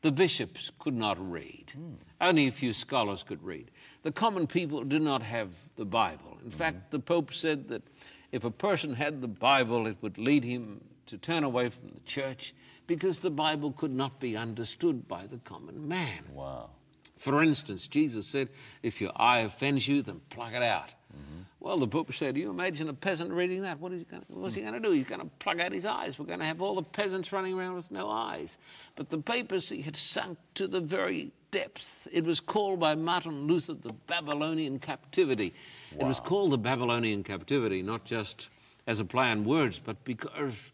The 0.01 0.11
bishops 0.11 0.71
could 0.79 0.95
not 0.95 1.17
read. 1.31 1.71
Hmm. 1.75 1.93
Only 2.19 2.47
a 2.47 2.51
few 2.51 2.73
scholars 2.73 3.23
could 3.23 3.43
read. 3.43 3.71
The 4.03 4.11
common 4.11 4.47
people 4.47 4.83
did 4.83 5.01
not 5.01 5.21
have 5.21 5.49
the 5.75 5.85
Bible. 5.85 6.37
In 6.43 6.51
mm 6.51 6.53
fact, 6.53 6.91
the 6.91 6.99
Pope 6.99 7.33
said 7.33 7.67
that 7.69 7.83
if 8.31 8.43
a 8.43 8.51
person 8.51 8.95
had 8.95 9.21
the 9.21 9.27
Bible, 9.27 9.85
it 9.87 9.97
would 10.01 10.17
lead 10.17 10.43
him 10.43 10.81
to 11.07 11.17
turn 11.17 11.43
away 11.43 11.69
from 11.69 11.89
the 11.89 11.99
church 12.05 12.53
because 12.87 13.19
the 13.19 13.31
Bible 13.31 13.71
could 13.71 13.91
not 13.91 14.19
be 14.19 14.35
understood 14.35 15.07
by 15.07 15.27
the 15.27 15.37
common 15.39 15.87
man. 15.87 16.23
Wow. 16.33 16.69
For 17.17 17.43
instance, 17.43 17.87
Jesus 17.87 18.25
said, 18.25 18.49
If 18.81 18.99
your 18.99 19.11
eye 19.15 19.41
offends 19.41 19.87
you, 19.87 20.01
then 20.01 20.21
pluck 20.29 20.53
it 20.53 20.63
out. 20.63 20.89
Mm-hmm. 21.11 21.41
Well, 21.59 21.77
the 21.77 21.87
Pope 21.87 22.13
said, 22.13 22.37
you 22.37 22.49
imagine 22.49 22.89
a 22.89 22.93
peasant 22.93 23.31
reading 23.31 23.61
that? 23.61 23.79
What 23.79 23.91
is 23.93 23.99
he 23.99 24.05
going 24.05 24.23
to, 24.23 24.27
what's 24.29 24.55
he 24.55 24.61
going 24.61 24.73
to 24.73 24.79
do? 24.79 24.91
He's 24.91 25.03
going 25.03 25.21
to 25.21 25.27
plug 25.39 25.59
out 25.59 25.71
his 25.71 25.85
eyes. 25.85 26.17
We're 26.17 26.25
going 26.25 26.39
to 26.39 26.45
have 26.45 26.61
all 26.61 26.75
the 26.75 26.81
peasants 26.81 27.31
running 27.31 27.53
around 27.53 27.75
with 27.75 27.91
no 27.91 28.09
eyes. 28.09 28.57
But 28.95 29.09
the 29.09 29.19
papacy 29.19 29.81
had 29.81 29.95
sunk 29.95 30.39
to 30.55 30.67
the 30.67 30.81
very 30.81 31.31
depths. 31.51 32.07
It 32.11 32.23
was 32.23 32.39
called 32.39 32.79
by 32.79 32.95
Martin 32.95 33.45
Luther 33.45 33.75
the 33.75 33.93
Babylonian 33.93 34.79
captivity. 34.79 35.53
Wow. 35.93 36.05
It 36.05 36.07
was 36.07 36.19
called 36.19 36.51
the 36.51 36.57
Babylonian 36.57 37.23
captivity, 37.23 37.83
not 37.83 38.05
just 38.05 38.49
as 38.87 38.99
a 38.99 39.05
play 39.05 39.29
on 39.29 39.43
words, 39.43 39.77
but 39.77 40.03
because 40.03 40.71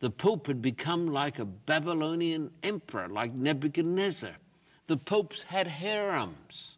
the 0.00 0.10
Pope 0.10 0.46
had 0.46 0.62
become 0.62 1.08
like 1.08 1.38
a 1.38 1.44
Babylonian 1.44 2.52
emperor, 2.62 3.08
like 3.08 3.34
Nebuchadnezzar. 3.34 4.36
The 4.86 4.96
popes 4.96 5.42
had 5.42 5.66
harems 5.66 6.75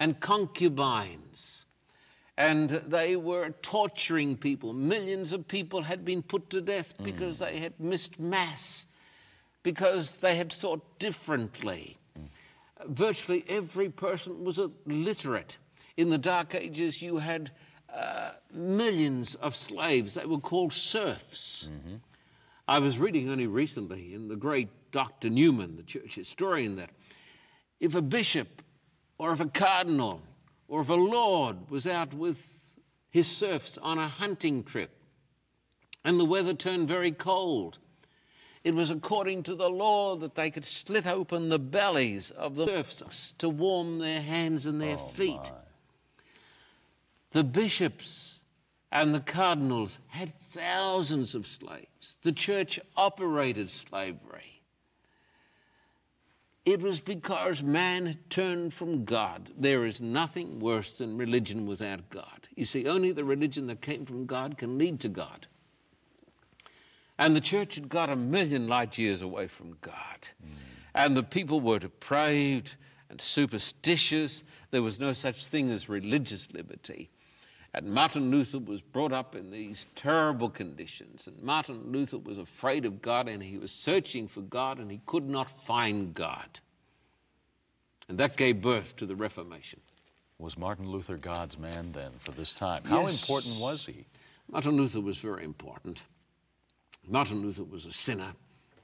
and 0.00 0.20
concubines, 0.20 1.66
and 2.36 2.70
they 2.70 3.16
were 3.16 3.50
torturing 3.62 4.36
people. 4.36 4.72
Millions 4.72 5.32
of 5.32 5.46
people 5.46 5.82
had 5.82 6.04
been 6.04 6.22
put 6.22 6.50
to 6.50 6.60
death 6.60 6.94
mm. 6.98 7.04
because 7.04 7.38
they 7.38 7.58
had 7.58 7.78
missed 7.78 8.18
Mass, 8.18 8.86
because 9.62 10.16
they 10.16 10.36
had 10.36 10.52
thought 10.52 10.98
differently. 10.98 11.98
Mm. 12.18 12.28
Virtually 12.88 13.44
every 13.48 13.88
person 13.88 14.44
was 14.44 14.58
illiterate. 14.58 15.58
In 15.96 16.10
the 16.10 16.18
Dark 16.18 16.54
Ages, 16.54 17.02
you 17.02 17.18
had 17.18 17.52
uh, 17.94 18.30
millions 18.52 19.36
of 19.36 19.54
slaves. 19.54 20.14
They 20.14 20.26
were 20.26 20.40
called 20.40 20.72
serfs. 20.72 21.70
Mm-hmm. 21.72 21.96
I 22.66 22.80
was 22.80 22.98
reading 22.98 23.30
only 23.30 23.46
recently 23.46 24.14
in 24.14 24.26
the 24.26 24.36
great 24.36 24.68
Dr. 24.90 25.30
Newman, 25.30 25.76
the 25.76 25.82
church 25.84 26.16
historian, 26.16 26.76
that 26.76 26.90
if 27.78 27.94
a 27.94 28.02
bishop 28.02 28.62
or 29.24 29.32
if 29.32 29.40
a 29.40 29.46
cardinal 29.46 30.20
or 30.68 30.82
if 30.82 30.90
a 30.90 30.94
lord 30.94 31.70
was 31.70 31.86
out 31.86 32.12
with 32.12 32.58
his 33.08 33.26
serfs 33.26 33.78
on 33.78 33.98
a 33.98 34.06
hunting 34.06 34.62
trip 34.62 34.90
and 36.04 36.20
the 36.20 36.26
weather 36.26 36.52
turned 36.52 36.86
very 36.86 37.10
cold, 37.10 37.78
it 38.64 38.74
was 38.74 38.90
according 38.90 39.42
to 39.42 39.54
the 39.54 39.70
law 39.70 40.14
that 40.14 40.34
they 40.34 40.50
could 40.50 40.66
slit 40.66 41.06
open 41.06 41.48
the 41.48 41.58
bellies 41.58 42.32
of 42.32 42.54
the 42.56 42.66
serfs 42.66 43.32
to 43.38 43.48
warm 43.48 43.98
their 43.98 44.20
hands 44.20 44.66
and 44.66 44.78
their 44.78 44.98
oh 44.98 45.08
feet. 45.08 45.36
My. 45.36 45.50
The 47.30 47.44
bishops 47.44 48.40
and 48.92 49.14
the 49.14 49.20
cardinals 49.20 50.00
had 50.08 50.38
thousands 50.38 51.34
of 51.34 51.46
slaves. 51.46 52.18
The 52.20 52.32
church 52.32 52.78
operated 52.94 53.70
slavery. 53.70 54.53
It 56.64 56.80
was 56.80 57.00
because 57.00 57.62
man 57.62 58.06
had 58.06 58.30
turned 58.30 58.72
from 58.72 59.04
God. 59.04 59.50
There 59.56 59.84
is 59.84 60.00
nothing 60.00 60.60
worse 60.60 60.90
than 60.90 61.18
religion 61.18 61.66
without 61.66 62.08
God. 62.08 62.48
You 62.56 62.64
see, 62.64 62.88
only 62.88 63.12
the 63.12 63.24
religion 63.24 63.66
that 63.66 63.82
came 63.82 64.06
from 64.06 64.24
God 64.24 64.56
can 64.56 64.78
lead 64.78 65.00
to 65.00 65.08
God. 65.08 65.46
And 67.18 67.36
the 67.36 67.40
church 67.40 67.74
had 67.74 67.88
got 67.88 68.10
a 68.10 68.16
million 68.16 68.66
light 68.66 68.96
years 68.96 69.20
away 69.20 69.46
from 69.46 69.76
God. 69.82 70.28
Mm. 70.42 70.56
And 70.94 71.16
the 71.16 71.22
people 71.22 71.60
were 71.60 71.78
depraved 71.78 72.76
and 73.10 73.20
superstitious. 73.20 74.42
There 74.70 74.82
was 74.82 74.98
no 74.98 75.12
such 75.12 75.46
thing 75.46 75.70
as 75.70 75.88
religious 75.88 76.48
liberty. 76.52 77.10
And 77.76 77.88
Martin 77.88 78.30
Luther 78.30 78.60
was 78.60 78.80
brought 78.80 79.12
up 79.12 79.34
in 79.34 79.50
these 79.50 79.86
terrible 79.96 80.48
conditions. 80.48 81.26
And 81.26 81.42
Martin 81.42 81.90
Luther 81.90 82.18
was 82.18 82.38
afraid 82.38 82.84
of 82.84 83.02
God 83.02 83.28
and 83.28 83.42
he 83.42 83.58
was 83.58 83.72
searching 83.72 84.28
for 84.28 84.42
God 84.42 84.78
and 84.78 84.92
he 84.92 85.00
could 85.06 85.28
not 85.28 85.50
find 85.50 86.14
God. 86.14 86.60
And 88.08 88.16
that 88.18 88.36
gave 88.36 88.62
birth 88.62 88.94
to 88.96 89.06
the 89.06 89.16
Reformation. 89.16 89.80
Was 90.38 90.56
Martin 90.56 90.88
Luther 90.88 91.16
God's 91.16 91.58
man 91.58 91.90
then 91.92 92.12
for 92.20 92.30
this 92.30 92.54
time? 92.54 92.84
How 92.84 93.02
yes. 93.02 93.20
important 93.20 93.58
was 93.58 93.86
he? 93.86 94.06
Martin 94.48 94.76
Luther 94.76 95.00
was 95.00 95.18
very 95.18 95.44
important. 95.44 96.04
Martin 97.08 97.42
Luther 97.42 97.64
was 97.64 97.86
a 97.86 97.92
sinner. 97.92 98.34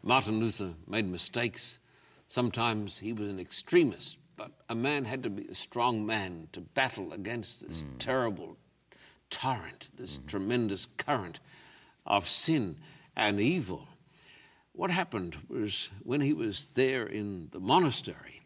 Martin 0.03 0.41
Luther 0.41 0.75
made 0.89 1.07
mistakes. 1.07 1.79
Sometimes 2.27 2.99
he 2.99 3.13
was 3.13 3.29
an 3.29 3.39
extremist, 3.39 4.17
but 4.37 4.51
a 4.69 4.75
man 4.75 5.05
had 5.05 5.23
to 5.23 5.31
be 5.31 5.47
a 5.47 5.55
strong 5.55 6.05
man 6.05 6.49
to 6.53 6.61
battle 6.61 7.13
against 7.13 7.69
this 7.69 7.83
mm. 7.83 7.99
terrible 7.99 8.57
torrent, 9.31 9.89
this 9.97 10.19
mm-hmm. 10.19 10.27
tremendous 10.27 10.87
current 10.97 11.41
of 12.05 12.29
sin 12.29 12.77
and 13.17 13.41
evil. 13.41 13.89
What 14.73 14.91
happened 14.91 15.39
was 15.49 15.91
when 16.03 16.21
he 16.21 16.33
was 16.33 16.71
there 16.75 17.07
in 17.07 17.49
the 17.53 17.61
monastery, 17.61 18.43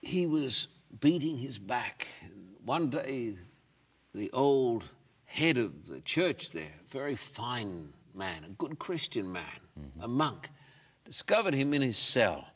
he 0.00 0.26
was 0.26 0.68
beating 1.00 1.38
his 1.38 1.58
back. 1.58 2.08
One 2.64 2.90
day, 2.90 3.36
the 4.14 4.30
old 4.32 4.88
head 5.24 5.58
of 5.58 5.86
the 5.86 6.00
church 6.00 6.50
there, 6.50 6.74
a 6.86 6.90
very 6.90 7.16
fine 7.16 7.92
man, 8.14 8.44
a 8.44 8.50
good 8.50 8.78
Christian 8.78 9.32
man, 9.32 9.44
mm-hmm. 9.78 10.02
a 10.02 10.08
monk, 10.08 10.50
discovered 11.04 11.54
him 11.54 11.72
in 11.72 11.82
his 11.82 11.96
cell. 11.96 12.46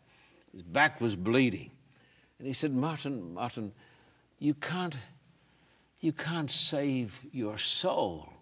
His 0.53 0.63
back 0.63 1.01
was 1.01 1.17
bleeding. 1.17 1.71
And 2.39 2.47
he 2.47 2.53
said, 2.53 2.75
Martin, 2.75 3.35
Martin, 3.35 3.73
you 4.39 4.55
can't 4.55 4.97
you 6.01 6.13
can't 6.13 6.51
save 6.51 7.21
your 7.33 7.59
soul 7.59 8.33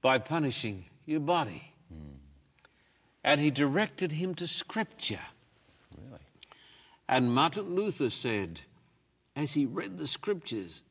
by 0.00 0.18
punishing 0.18 0.86
your 1.06 1.20
body. 1.20 1.74
Mm. 1.92 2.16
And 3.22 3.40
he 3.40 3.50
directed 3.50 4.12
him 4.12 4.34
to 4.36 4.46
Scripture. 4.46 5.20
Really? 5.96 6.22
And 7.08 7.34
Martin 7.34 7.74
Luther 7.74 8.10
said, 8.10 8.62
as 9.36 9.52
he 9.52 9.66
read 9.66 9.98
the 9.98 10.06
Scriptures, 10.06 10.82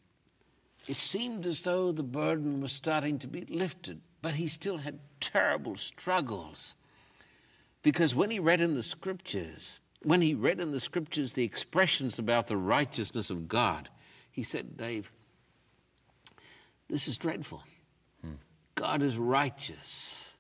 it 0.87 0.97
seemed 0.97 1.45
as 1.45 1.61
though 1.61 1.91
the 1.91 2.03
burden 2.03 2.61
was 2.61 2.71
starting 2.71 3.19
to 3.19 3.27
be 3.27 3.45
lifted, 3.45 4.01
but 4.21 4.35
he 4.35 4.47
still 4.47 4.77
had 4.77 4.99
terrible 5.19 5.75
struggles. 5.75 6.75
Because 7.81 8.15
when 8.15 8.29
he 8.29 8.39
read 8.39 8.61
in 8.61 8.75
the 8.75 8.83
Scriptures, 8.83 9.79
when 10.03 10.21
he 10.21 10.33
read 10.33 10.59
in 10.59 10.71
the 10.71 10.79
Scriptures 10.79 11.33
the 11.33 11.43
expressions 11.43 12.19
about 12.19 12.47
the 12.47 12.57
righteousness 12.57 13.29
of 13.29 13.47
God, 13.47 13.89
he 14.31 14.43
said, 14.43 14.77
Dave, 14.77 15.11
this 16.89 17.07
is 17.07 17.17
dreadful. 17.17 17.63
Hmm. 18.21 18.33
God 18.75 19.03
is 19.03 19.17
righteous. 19.17 20.33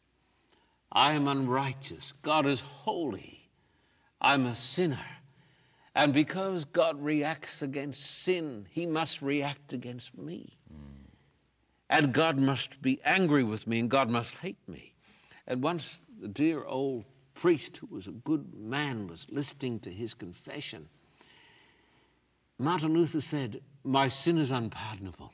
I 0.91 1.13
am 1.13 1.27
unrighteous. 1.27 2.13
God 2.21 2.45
is 2.45 2.61
holy. 2.61 3.49
I'm 4.19 4.45
a 4.45 4.55
sinner. 4.55 5.05
And 5.95 6.13
because 6.13 6.65
God 6.65 7.01
reacts 7.03 7.61
against 7.61 8.23
sin, 8.23 8.67
he 8.71 8.85
must 8.85 9.21
react 9.21 9.73
against 9.73 10.17
me. 10.17 10.53
And 11.89 12.13
God 12.13 12.37
must 12.37 12.81
be 12.81 13.01
angry 13.03 13.43
with 13.43 13.65
me, 13.65 13.79
and 13.79 13.89
God 13.89 14.11
must 14.11 14.35
hate 14.35 14.67
me. 14.67 14.93
And 15.47 15.63
once 15.63 16.03
the 16.21 16.27
dear 16.27 16.63
old 16.63 17.05
priest, 17.33 17.77
who 17.77 17.87
was 17.87 18.05
a 18.05 18.11
good 18.11 18.53
man, 18.53 19.07
was 19.07 19.25
listening 19.29 19.79
to 19.79 19.89
his 19.89 20.13
confession, 20.13 20.87
Martin 22.59 22.93
Luther 22.93 23.21
said, 23.21 23.61
My 23.83 24.07
sin 24.07 24.37
is 24.37 24.51
unpardonable. 24.51 25.33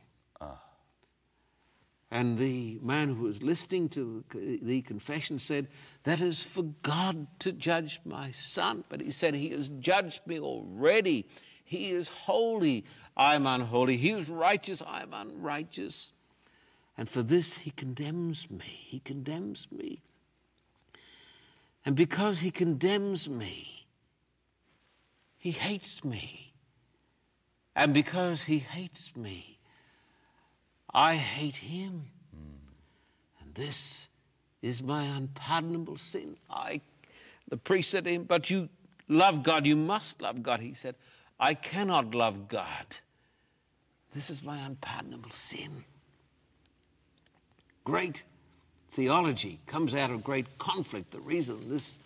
And 2.16 2.38
the 2.38 2.80
man 2.82 3.14
who 3.14 3.24
was 3.24 3.44
listening 3.44 3.90
to 3.90 4.24
the 4.32 4.82
confession 4.84 5.38
said, 5.38 5.68
That 6.06 6.22
is 6.22 6.42
for 6.42 6.64
God 6.82 7.28
to 7.40 7.52
judge 7.52 8.00
my 8.06 8.32
son. 8.32 8.86
But 8.88 9.02
he 9.02 9.12
said, 9.12 9.36
He 9.36 9.50
has 9.50 9.68
judged 9.82 10.26
me 10.26 10.40
already. 10.40 11.28
He 11.66 11.90
is 11.90 12.08
holy, 12.08 12.86
I'm 13.18 13.46
unholy. 13.46 13.98
He 13.98 14.12
is 14.12 14.30
righteous, 14.30 14.82
I'm 14.88 15.14
unrighteous. 15.14 16.14
And 16.98 17.10
for 17.10 17.22
this, 17.22 17.58
he 17.58 17.72
condemns 17.72 18.50
me. 18.50 18.64
He 18.64 19.02
condemns 19.02 19.68
me. 19.70 20.02
And 21.84 21.98
because 21.98 22.40
he 22.40 22.50
condemns 22.50 23.28
me, 23.28 23.88
he 25.38 25.52
hates 25.52 26.02
me. 26.02 26.54
And 27.76 27.94
because 27.94 28.44
he 28.44 28.60
hates 28.60 29.14
me, 29.18 29.55
I 30.96 31.18
hate 31.18 31.58
him. 31.58 32.06
And 33.42 33.54
this 33.54 34.08
is 34.62 34.82
my 34.82 35.04
unpardonable 35.04 35.98
sin. 35.98 36.38
I, 36.50 36.80
the 37.50 37.58
priest 37.58 37.92
said 37.92 38.06
to 38.06 38.12
him, 38.12 38.24
But 38.24 38.50
you 38.50 38.70
love 39.10 39.44
God, 39.44 39.68
you 39.68 39.76
must 39.76 40.22
love 40.22 40.42
God. 40.42 40.62
He 40.62 40.74
said, 40.74 40.96
I 41.38 41.54
cannot 41.54 42.16
love 42.16 42.48
God. 42.48 42.86
This 44.14 44.30
is 44.30 44.42
my 44.42 44.58
unpardonable 44.60 45.32
sin. 45.32 45.84
Great 47.84 48.24
theology 48.90 49.60
comes 49.68 49.94
out 49.94 50.12
of 50.12 50.24
great 50.24 50.58
conflict. 50.58 51.12
The 51.12 51.20
reason 51.20 51.70
this 51.70 52.00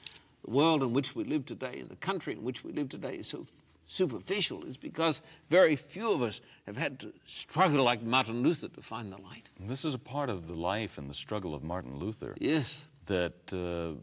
world 0.48 0.82
in 0.82 0.94
which 0.94 1.16
we 1.16 1.24
live 1.26 1.46
today 1.46 1.78
and 1.80 1.90
the 1.90 1.96
country 1.98 2.34
in 2.34 2.44
which 2.44 2.64
we 2.64 2.72
live 2.72 2.90
today 2.90 3.18
is 3.18 3.28
so 3.28 3.46
superficial 3.90 4.64
is 4.66 4.78
because 4.78 5.20
very 5.50 5.76
few 5.76 6.12
of 6.12 6.22
us 6.22 6.42
have 6.68 6.78
had 6.78 7.00
to 7.00 7.12
struggle 7.26 7.84
like 7.84 8.04
Martin 8.04 8.44
Luther 8.44 8.68
to 8.68 8.82
find 8.84 9.12
the 9.12 9.18
light. 9.18 9.50
And 9.60 9.68
this 9.68 9.84
is 9.84 9.96
a 9.96 10.00
part 10.00 10.30
of 10.30 10.48
the 10.48 10.54
life 10.54 11.00
and 11.00 11.10
the 11.10 11.14
struggle 11.16 11.56
of 11.56 11.64
Martin 11.64 11.98
Luther 11.98 12.36
Yes. 12.40 12.86
that 13.08 13.34
uh, 13.52 14.00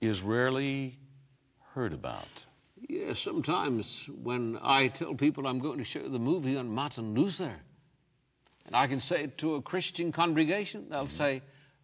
is 0.00 0.22
rarely 0.22 0.96
heard 1.74 1.92
about. 1.92 2.46
Yeah, 2.88 3.12
sometimes 3.12 4.08
when 4.22 4.58
I 4.62 4.88
tell 4.88 5.14
people 5.14 5.46
I'm 5.46 5.58
going 5.58 5.78
to 5.78 5.84
show 5.84 6.08
the 6.08 6.18
movie 6.18 6.56
on 6.56 6.70
Martin 6.70 7.12
Luther, 7.14 7.52
and 8.64 8.74
I 8.74 8.86
can 8.86 8.98
say 8.98 9.24
it 9.24 9.36
to 9.38 9.56
a 9.56 9.62
Christian 9.62 10.10
congregation, 10.10 10.86
they'll 10.88 11.06
say, 11.06 11.42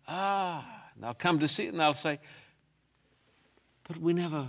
ah, 0.09 0.65
and 0.95 1.05
they'll 1.05 1.13
come 1.15 1.41
to 1.41 1.49
see 1.49 1.67
it 1.67 1.69
and 1.69 1.81
they'll 1.81 1.93
say, 1.93 2.21
but 3.87 3.99
we 3.99 4.15
never 4.15 4.49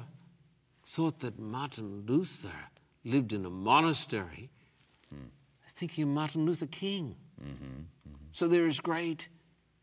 thought 0.90 1.20
that 1.20 1.38
Martin 1.38 2.04
Luther 2.08 2.52
lived 3.06 3.32
in 3.32 3.46
a 3.46 3.50
monastery. 3.50 4.50
They're 5.12 5.20
thinking 5.76 6.06
of 6.06 6.10
Martin 6.10 6.46
Luther 6.46 6.66
King. 6.66 7.16
So 8.32 8.48
there 8.48 8.66
is 8.66 8.80
great 8.80 9.30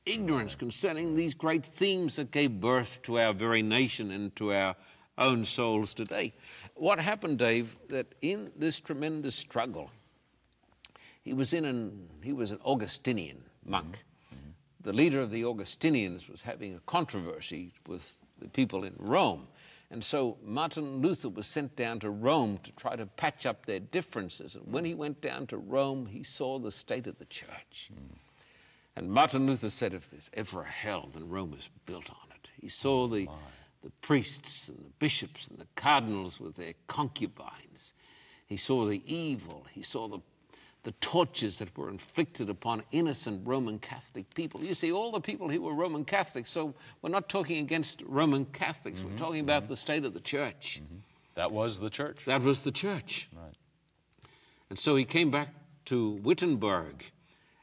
ignorance 0.04 0.56
concerning 0.56 1.14
these 1.14 1.32
great 1.32 1.64
themes 1.64 2.16
that 2.16 2.32
gave 2.32 2.60
birth 2.60 3.00
to 3.04 3.20
our 3.20 3.32
very 3.32 3.62
nation 3.62 4.10
and 4.10 4.34
to 4.34 4.52
our 4.52 4.75
own 5.16 5.44
souls 5.44 5.94
today. 5.94 6.34
What 6.75 6.98
happened, 6.98 7.38
Dave, 7.38 7.76
that 7.88 8.06
in 8.20 8.50
this 8.56 8.80
tremendous 8.80 9.36
struggle, 9.36 9.92
he 11.22 11.32
was 11.32 11.54
in 11.54 11.64
an 11.64 12.08
he 12.22 12.32
was 12.32 12.50
an 12.50 12.58
Augustinian 12.64 13.44
monk. 13.64 13.98
The 14.80 14.92
leader 14.92 15.20
of 15.20 15.30
the 15.30 15.44
Augustinians 15.44 16.28
was 16.28 16.42
having 16.42 16.75
a 16.75 16.80
controversy 16.80 17.72
with 17.86 18.18
the 18.40 18.48
people 18.48 18.84
in 18.84 18.94
Rome. 18.98 19.46
And 19.90 20.02
so 20.02 20.37
Martin 20.43 21.00
Luther 21.00 21.28
was 21.28 21.47
sent 21.47 21.76
down 21.76 22.00
to 22.00 22.11
Rome 22.11 22.59
to 22.64 22.73
try 22.73 22.97
to 22.97 23.07
patch 23.07 23.47
up 23.47 23.66
their 23.66 23.78
differences. 23.78 24.57
And 24.57 24.73
when 24.73 24.85
he 24.85 24.95
went 24.95 25.21
down 25.21 25.47
to 25.49 25.57
Rome, 25.57 26.07
he 26.07 26.25
saw 26.25 26.59
the 26.59 26.73
state 26.73 27.07
of 27.07 27.19
the 27.19 27.25
church. 27.25 27.90
And 28.97 29.11
Martin 29.11 29.47
Luther 29.47 29.71
said, 29.71 29.95
if 29.95 30.11
there's 30.11 30.31
ever 30.35 30.62
a 30.62 30.69
hell, 30.69 31.11
then 31.14 31.28
Rome 31.28 31.55
is 31.57 31.69
built 31.85 32.11
on 32.11 32.31
it. 32.35 32.50
He 32.61 32.69
saw 32.69 33.05
oh, 33.05 33.09
the, 33.09 33.28
the 33.85 33.90
priests 34.00 34.69
and 34.69 34.78
the 34.78 34.93
bishops 34.99 35.47
and 35.47 35.59
the 35.59 35.69
cardinals 35.76 36.40
with 36.40 36.57
their 36.57 36.75
concubines. 36.88 37.95
He 38.47 38.57
saw 38.57 38.87
the 38.87 39.02
evil. 39.07 39.66
He 39.73 39.83
saw 39.83 40.09
the, 40.09 40.19
the 40.87 40.93
tortures 41.00 41.57
that 41.57 41.76
were 41.76 41.90
inflicted 41.90 42.49
upon 42.49 42.81
innocent 42.93 43.43
Roman 43.45 43.81
Catholic 43.81 44.33
people. 44.37 44.62
You 44.62 44.73
see, 44.73 44.93
all 44.93 45.11
the 45.11 45.21
people 45.21 45.49
who 45.49 45.61
were 45.61 45.75
Roman 45.75 46.05
Catholics, 46.05 46.49
so 46.49 46.75
we're 47.02 47.11
not 47.11 47.28
talking 47.28 47.59
against 47.59 48.05
Roman 48.07 48.45
Catholics, 48.45 49.00
we're 49.00 49.08
mm-hmm, 49.08 49.19
talking 49.19 49.41
about 49.41 49.65
mm-hmm. 49.65 49.73
the 49.73 49.76
state 49.76 50.04
of 50.04 50.15
the 50.15 50.21
church. 50.21 50.80
Mm-hmm. 50.84 50.99
That 51.34 51.50
was 51.50 51.80
the 51.80 51.91
church. 51.91 52.25
That 52.26 52.43
was 52.43 52.60
the 52.60 52.71
church. 52.71 53.28
Right. 53.34 53.52
And 54.71 54.78
so 54.78 54.95
he 54.95 55.04
came 55.04 55.28
back 55.32 55.49
to 55.87 56.21
Wittenberg 56.23 57.10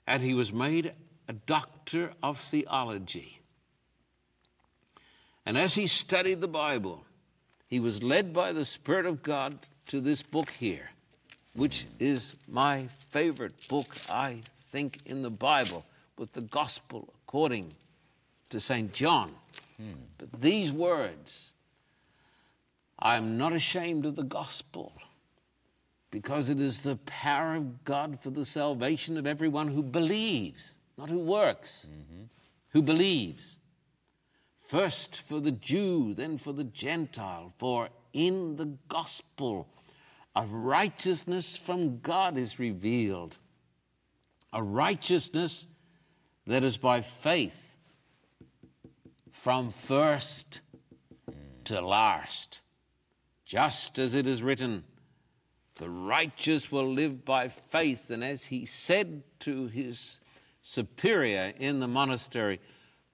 and 0.06 0.22
he 0.22 0.34
was 0.34 0.52
made 0.52 0.92
a 1.30 1.34
doctor 1.34 2.12
of 2.22 2.38
theology. 2.38 3.40
And 5.46 5.58
as 5.58 5.76
he 5.76 5.88
studied 5.88 6.42
the 6.42 6.50
Bible, 6.50 7.06
he 7.68 7.80
was 7.80 8.04
led 8.04 8.34
by 8.34 8.52
the 8.52 8.66
Spirit 8.66 9.06
of 9.06 9.24
God 9.24 9.60
to 9.88 10.02
this 10.02 10.24
book 10.24 10.50
here, 10.50 10.90
which 11.56 11.86
is 12.00 12.36
my 12.48 12.88
favorite 13.10 13.68
book, 13.68 13.96
I 14.10 14.42
think, 14.70 15.00
in 15.06 15.22
the 15.22 15.30
Bible, 15.30 15.86
with 16.18 16.34
the 16.34 16.42
gospel 16.42 17.14
according 17.24 17.74
to 18.50 18.60
St. 18.60 18.92
John. 18.94 19.32
But 20.18 20.42
these 20.42 20.72
words, 20.72 21.54
I 23.00 23.18
am 23.18 23.38
not 23.38 23.54
ashamed 23.54 24.06
of 24.06 24.16
the 24.16 24.24
gospel 24.24 24.94
because 26.12 26.50
it 26.50 26.60
is 26.60 26.84
the 26.84 26.96
power 27.08 27.56
of 27.56 27.84
God 27.84 28.20
for 28.22 28.30
the 28.30 28.46
salvation 28.46 29.18
of 29.18 29.26
everyone 29.26 29.68
who 29.68 29.82
believes, 29.82 30.78
not 30.98 31.10
who 31.10 31.20
works, 31.20 31.88
who 32.70 32.82
believes. 32.82 33.58
First 34.56 35.22
for 35.22 35.40
the 35.40 35.52
Jew, 35.52 36.14
then 36.14 36.38
for 36.38 36.54
the 36.54 36.64
Gentile, 36.64 37.52
for 37.58 37.90
in 38.14 38.56
the 38.56 38.78
gospel 38.88 39.68
a 40.36 40.46
righteousness 40.46 41.56
from 41.56 42.00
God 42.00 42.38
is 42.38 42.60
revealed, 42.60 43.38
a 44.52 44.64
righteousness 44.64 45.68
that 46.48 46.64
is 46.64 46.78
by 46.78 47.02
faith 47.02 47.78
from 49.32 49.70
first 49.70 50.62
to 51.66 51.82
last, 51.82 52.62
just 53.46 54.00
as 54.00 54.14
it 54.14 54.28
is 54.28 54.42
written. 54.42 54.84
The 55.76 55.90
righteous 55.90 56.72
will 56.72 56.92
live 56.92 57.26
by 57.26 57.50
faith. 57.50 58.12
And 58.12 58.24
as 58.24 58.46
he 58.46 58.66
said 58.66 59.24
to 59.40 59.68
his 59.68 60.20
superior 60.62 61.54
in 61.58 61.80
the 61.80 61.88
monastery, 61.88 62.60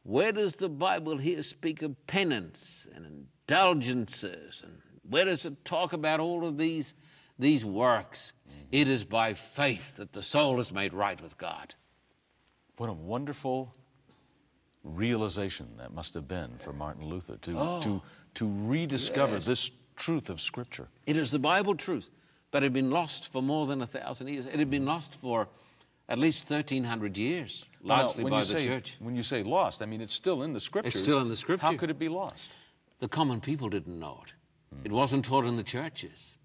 where 0.03 0.32
does 0.32 0.55
the 0.55 0.69
Bible 0.69 1.17
here 1.17 1.43
speak 1.43 1.82
of 1.82 2.08
penance 2.08 2.88
and 2.93 3.05
indulgences? 3.05 4.62
And 4.63 4.82
where 5.08 5.25
does 5.25 5.45
it 5.45 5.63
talk 5.65 5.93
about 5.93 6.19
all 6.19 6.45
of 6.45 6.58
these, 6.58 6.93
these 7.39 7.65
works? 7.65 8.34
Mm-hmm. 8.47 8.60
It 8.71 8.88
is 8.89 9.04
by 9.04 9.34
faith 9.34 9.95
that 9.97 10.13
the 10.13 10.21
soul 10.21 10.60
is 10.60 10.71
made 10.71 10.93
right 10.93 11.19
with 11.21 11.38
God. 11.38 11.73
What 12.78 12.89
a 12.89 12.93
wonderful 12.93 13.73
realization 14.84 15.67
that 15.78 15.93
must 15.93 16.13
have 16.13 16.28
been 16.28 16.58
for 16.63 16.73
Martin 16.73 17.06
Luther 17.06 17.38
to, 17.38 17.58
Oh. 17.60 17.82
to, 17.82 18.02
to 18.36 18.52
rediscover 18.67 19.39
this 19.39 19.71
truth 19.95 20.30
of 20.30 20.39
Scripture. 20.39 20.88
It 21.06 21.17
is 21.17 21.32
the 21.32 21.39
Bible 21.39 21.75
truth, 21.75 22.10
but 22.52 22.63
it 22.63 22.67
had 22.67 22.73
been 22.73 22.91
lost 22.91 23.32
for 23.32 23.41
more 23.41 23.67
than 23.67 23.82
a 23.82 23.86
thousand 23.88 24.28
years. 24.30 24.45
It 24.45 24.58
had 24.60 24.69
been 24.69 24.86
lost 24.86 25.15
for 25.15 25.47
at 26.08 26.17
least 26.17 26.49
1,300 26.49 27.17
years, 27.17 27.65
largely 27.84 28.23
when 28.23 28.32
by 28.32 28.39
you 28.39 28.45
the 28.45 28.52
say, 28.52 28.65
church. 28.65 28.95
When 28.99 29.15
you 29.15 29.23
say 29.23 29.43
lost, 29.43 29.82
I 29.82 29.86
mean, 29.86 30.02
it's 30.02 30.13
still 30.13 30.43
in 30.43 30.54
the 30.54 30.60
Scriptures. 30.60 30.97
still 30.97 31.19
in 31.19 31.28
the 31.30 31.36
Scripture. 31.36 31.65
How 31.65 31.75
could 31.75 31.89
it 31.89 31.99
be 31.99 32.10
lost? 32.10 32.56
The 32.99 33.08
common 33.10 33.41
people 33.41 33.69
didn't 33.69 33.99
know 33.99 34.21
it. 34.25 34.34
Hmm. 34.75 34.86
It 34.86 34.91
wasn't 34.91 35.25
taught 35.25 35.45
in 35.45 35.58
the 35.58 35.63
churches. 35.63 36.38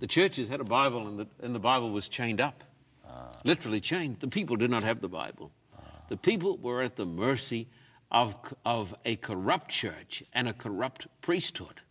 The 0.00 0.06
churches 0.06 0.48
had 0.48 0.60
a 0.60 0.64
Bible, 0.64 1.06
and 1.06 1.18
the, 1.18 1.26
and 1.40 1.54
the 1.54 1.60
Bible 1.60 1.90
was 1.90 2.08
chained 2.08 2.40
up, 2.40 2.64
ah. 3.06 3.36
literally 3.44 3.80
chained. 3.80 4.18
The 4.20 4.28
people 4.28 4.56
did 4.56 4.70
not 4.70 4.82
have 4.82 5.00
the 5.00 5.08
Bible. 5.08 5.52
Ah. 5.76 5.80
The 6.08 6.16
people 6.16 6.56
were 6.58 6.82
at 6.82 6.96
the 6.96 7.06
mercy 7.06 7.68
of, 8.10 8.34
of 8.64 8.94
a 9.04 9.16
corrupt 9.16 9.70
church 9.70 10.22
and 10.32 10.48
a 10.48 10.52
corrupt 10.52 11.06
priesthood. 11.20 11.82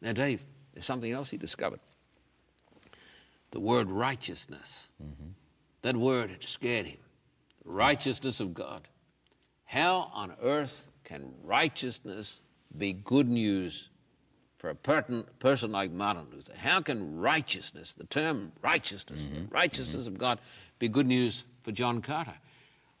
Now, 0.00 0.12
Dave, 0.12 0.44
there's 0.72 0.84
something 0.84 1.12
else 1.12 1.30
he 1.30 1.36
discovered. 1.36 1.80
The 3.52 3.60
word 3.60 3.90
righteousness. 3.90 4.88
Mm-hmm. 5.02 5.30
That 5.82 5.96
word 5.96 6.30
had 6.30 6.42
scared 6.42 6.86
him. 6.86 6.98
Righteousness 7.64 8.40
of 8.40 8.54
God. 8.54 8.88
How 9.64 10.10
on 10.12 10.32
earth 10.42 10.88
can 11.04 11.32
righteousness 11.44 12.42
be 12.76 12.92
good 12.92 13.28
news 13.28 13.90
for 14.66 14.70
a 14.70 15.24
person 15.38 15.70
like 15.70 15.92
Martin 15.92 16.26
Luther? 16.32 16.52
How 16.56 16.80
can 16.80 17.18
righteousness, 17.18 17.92
the 17.92 18.04
term 18.04 18.52
righteousness, 18.62 19.22
the 19.32 19.46
righteousness 19.48 20.06
mm-hmm. 20.06 20.14
of 20.14 20.18
God, 20.18 20.40
be 20.78 20.88
good 20.88 21.06
news 21.06 21.44
for 21.62 21.70
John 21.70 22.02
Carter? 22.02 22.34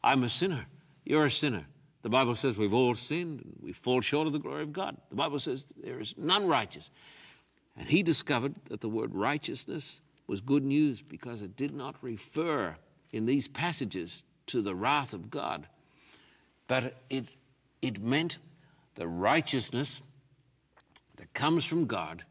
I'm 0.04 0.22
a 0.22 0.28
sinner. 0.28 0.66
You're 1.04 1.26
a 1.26 1.30
sinner. 1.30 1.66
The 2.02 2.08
Bible 2.08 2.36
says 2.36 2.56
we've 2.56 2.72
all 2.72 2.94
sinned 2.94 3.40
and 3.40 3.56
we 3.60 3.72
fall 3.72 4.00
short 4.00 4.28
of 4.28 4.32
the 4.32 4.38
glory 4.38 4.62
of 4.62 4.72
God. 4.72 4.96
The 5.10 5.16
Bible 5.16 5.40
says 5.40 5.66
there 5.76 5.98
is 5.98 6.14
none 6.16 6.46
righteous. 6.46 6.90
And 7.76 7.88
he 7.88 8.02
discovered 8.04 8.54
that 8.68 8.80
the 8.80 8.88
word 8.88 9.12
righteousness 9.12 10.00
was 10.28 10.40
good 10.40 10.62
news 10.62 11.02
because 11.02 11.42
it 11.42 11.56
did 11.56 11.74
not 11.74 11.96
refer 12.00 12.76
in 13.10 13.26
these 13.26 13.48
passages 13.48 14.22
to 14.46 14.62
the 14.62 14.74
wrath 14.74 15.12
of 15.12 15.30
God, 15.30 15.66
but 16.68 16.94
it, 17.10 17.26
it 17.82 18.00
meant 18.00 18.38
the 18.94 19.08
righteousness 19.08 20.00
that 21.16 21.34
comes 21.34 21.64
from 21.64 21.86
God 21.86 22.24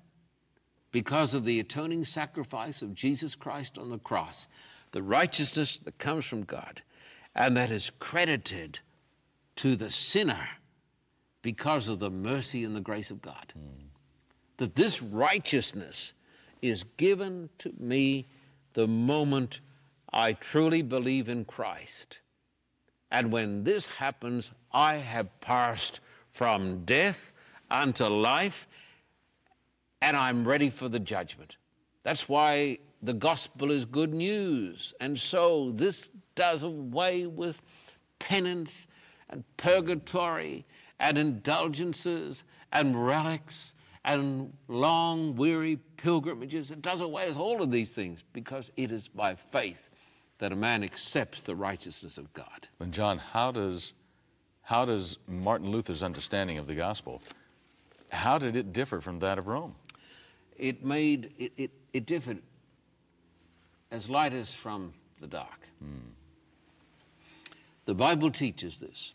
because 0.91 1.34
of 1.34 1.43
the 1.43 1.60
atoning 1.60 2.06
sacrifice 2.06 2.82
of 2.82 2.93
Jesus 2.93 3.36
Christ 3.36 3.78
on 3.78 3.89
the 3.89 3.98
cross, 4.00 4.48
the 4.91 5.04
righteousness 5.04 5.80
that 5.84 5.98
comes 5.98 6.26
from 6.26 6.43
God. 6.43 6.82
and 7.36 7.58
that 7.58 7.69
is 7.69 7.91
credited 8.00 8.80
to 9.58 9.76
the 9.76 9.89
sinner 9.89 10.48
because 11.41 11.88
of 11.88 12.00
the 12.00 12.10
mercy 12.10 12.63
and 12.63 12.76
the 12.76 12.82
grace 12.82 13.12
of 13.12 13.21
God. 13.21 13.54
Mm. 13.58 13.88
That 14.58 14.76
this 14.76 15.02
righteousness 15.02 16.13
is 16.62 16.86
given 16.98 17.50
to 17.60 17.74
me 17.78 18.26
the 18.74 18.88
moment 18.88 19.60
I 20.12 20.34
truly 20.34 20.82
believe 20.82 21.28
in 21.28 21.43
Christ. 21.45 22.21
And 23.12 23.32
when 23.32 23.63
this 23.65 23.86
happens, 23.86 24.52
I 24.71 24.95
have 24.95 25.39
passed 25.41 26.00
from 26.32 26.86
death 26.86 27.34
unto 27.69 28.06
life, 28.06 28.67
and 30.01 30.15
I'm 30.15 30.47
ready 30.47 30.69
for 30.69 30.89
the 30.89 30.99
judgment. 30.99 31.58
That's 32.04 32.30
why 32.30 32.80
the 33.01 33.13
gospel 33.13 33.71
is 33.71 33.86
good 33.86 34.13
news. 34.13 34.93
And 34.99 35.17
so 35.17 35.71
this 35.71 36.10
does 36.36 36.63
away 36.63 37.25
with 37.25 37.62
penance 38.19 38.88
and 39.30 39.43
purgatory 39.58 40.65
and 40.99 41.17
indulgences 41.17 42.43
and 42.71 43.06
relics 43.06 43.73
and 44.04 44.54
long, 44.67 45.36
weary 45.36 45.78
pilgrimages. 45.97 46.71
It 46.71 46.82
does 46.82 47.01
away 47.01 47.28
with 47.28 47.38
all 47.38 47.62
of 47.62 47.71
these 47.71 47.89
things 47.89 48.23
because 48.34 48.71
it 48.78 48.91
is 48.91 49.08
by 49.08 49.36
faith 49.36 49.89
that 50.38 50.51
a 50.51 50.56
man 50.56 50.84
accepts 50.84 51.43
the 51.43 51.56
righteousness 51.56 52.17
of 52.17 52.32
God. 52.34 52.67
And 52.80 52.93
John, 52.93 53.17
how 53.17 53.51
does 53.51 53.93
how 54.62 54.84
does 54.84 55.19
Martin 55.28 55.69
Luther's 55.69 56.01
understanding 56.01 56.58
of 56.58 56.65
the 56.65 56.73
gospel 56.73 57.21
how 58.15 58.38
did 58.38 58.56
it 58.56 58.73
differ 58.73 59.01
from 59.01 59.19
that 59.19 59.38
of 59.38 59.47
Rome? 59.47 59.75
It 60.58 60.84
made 60.84 61.34
it, 61.38 61.51
it, 61.58 61.71
it 61.93 62.06
differed 62.06 62.41
as 63.91 64.10
light 64.10 64.34
as 64.34 64.54
from 64.54 64.93
the 65.19 65.28
dark. 65.28 65.67
Mm. 65.84 66.12
The 67.86 67.93
Bible 67.93 68.32
teaches 68.32 68.80
this. 68.80 69.13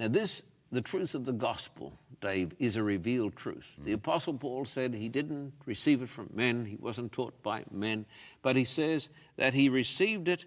Now, 0.00 0.08
this, 0.08 0.42
the 0.72 0.80
truth 0.80 1.14
of 1.14 1.24
the 1.24 1.32
gospel, 1.32 1.92
Dave, 2.20 2.52
is 2.58 2.76
a 2.76 2.82
revealed 2.82 3.36
truth. 3.36 3.76
Mm. 3.80 3.84
The 3.84 3.92
Apostle 3.92 4.34
Paul 4.34 4.64
said 4.64 4.94
he 4.94 5.08
didn't 5.08 5.52
receive 5.66 6.02
it 6.02 6.08
from 6.08 6.30
men, 6.34 6.66
he 6.66 6.76
wasn't 6.76 7.12
taught 7.12 7.40
by 7.42 7.64
men, 7.70 8.06
but 8.42 8.56
he 8.56 8.64
says 8.64 9.08
that 9.36 9.54
he 9.54 9.68
received 9.68 10.28
it 10.28 10.46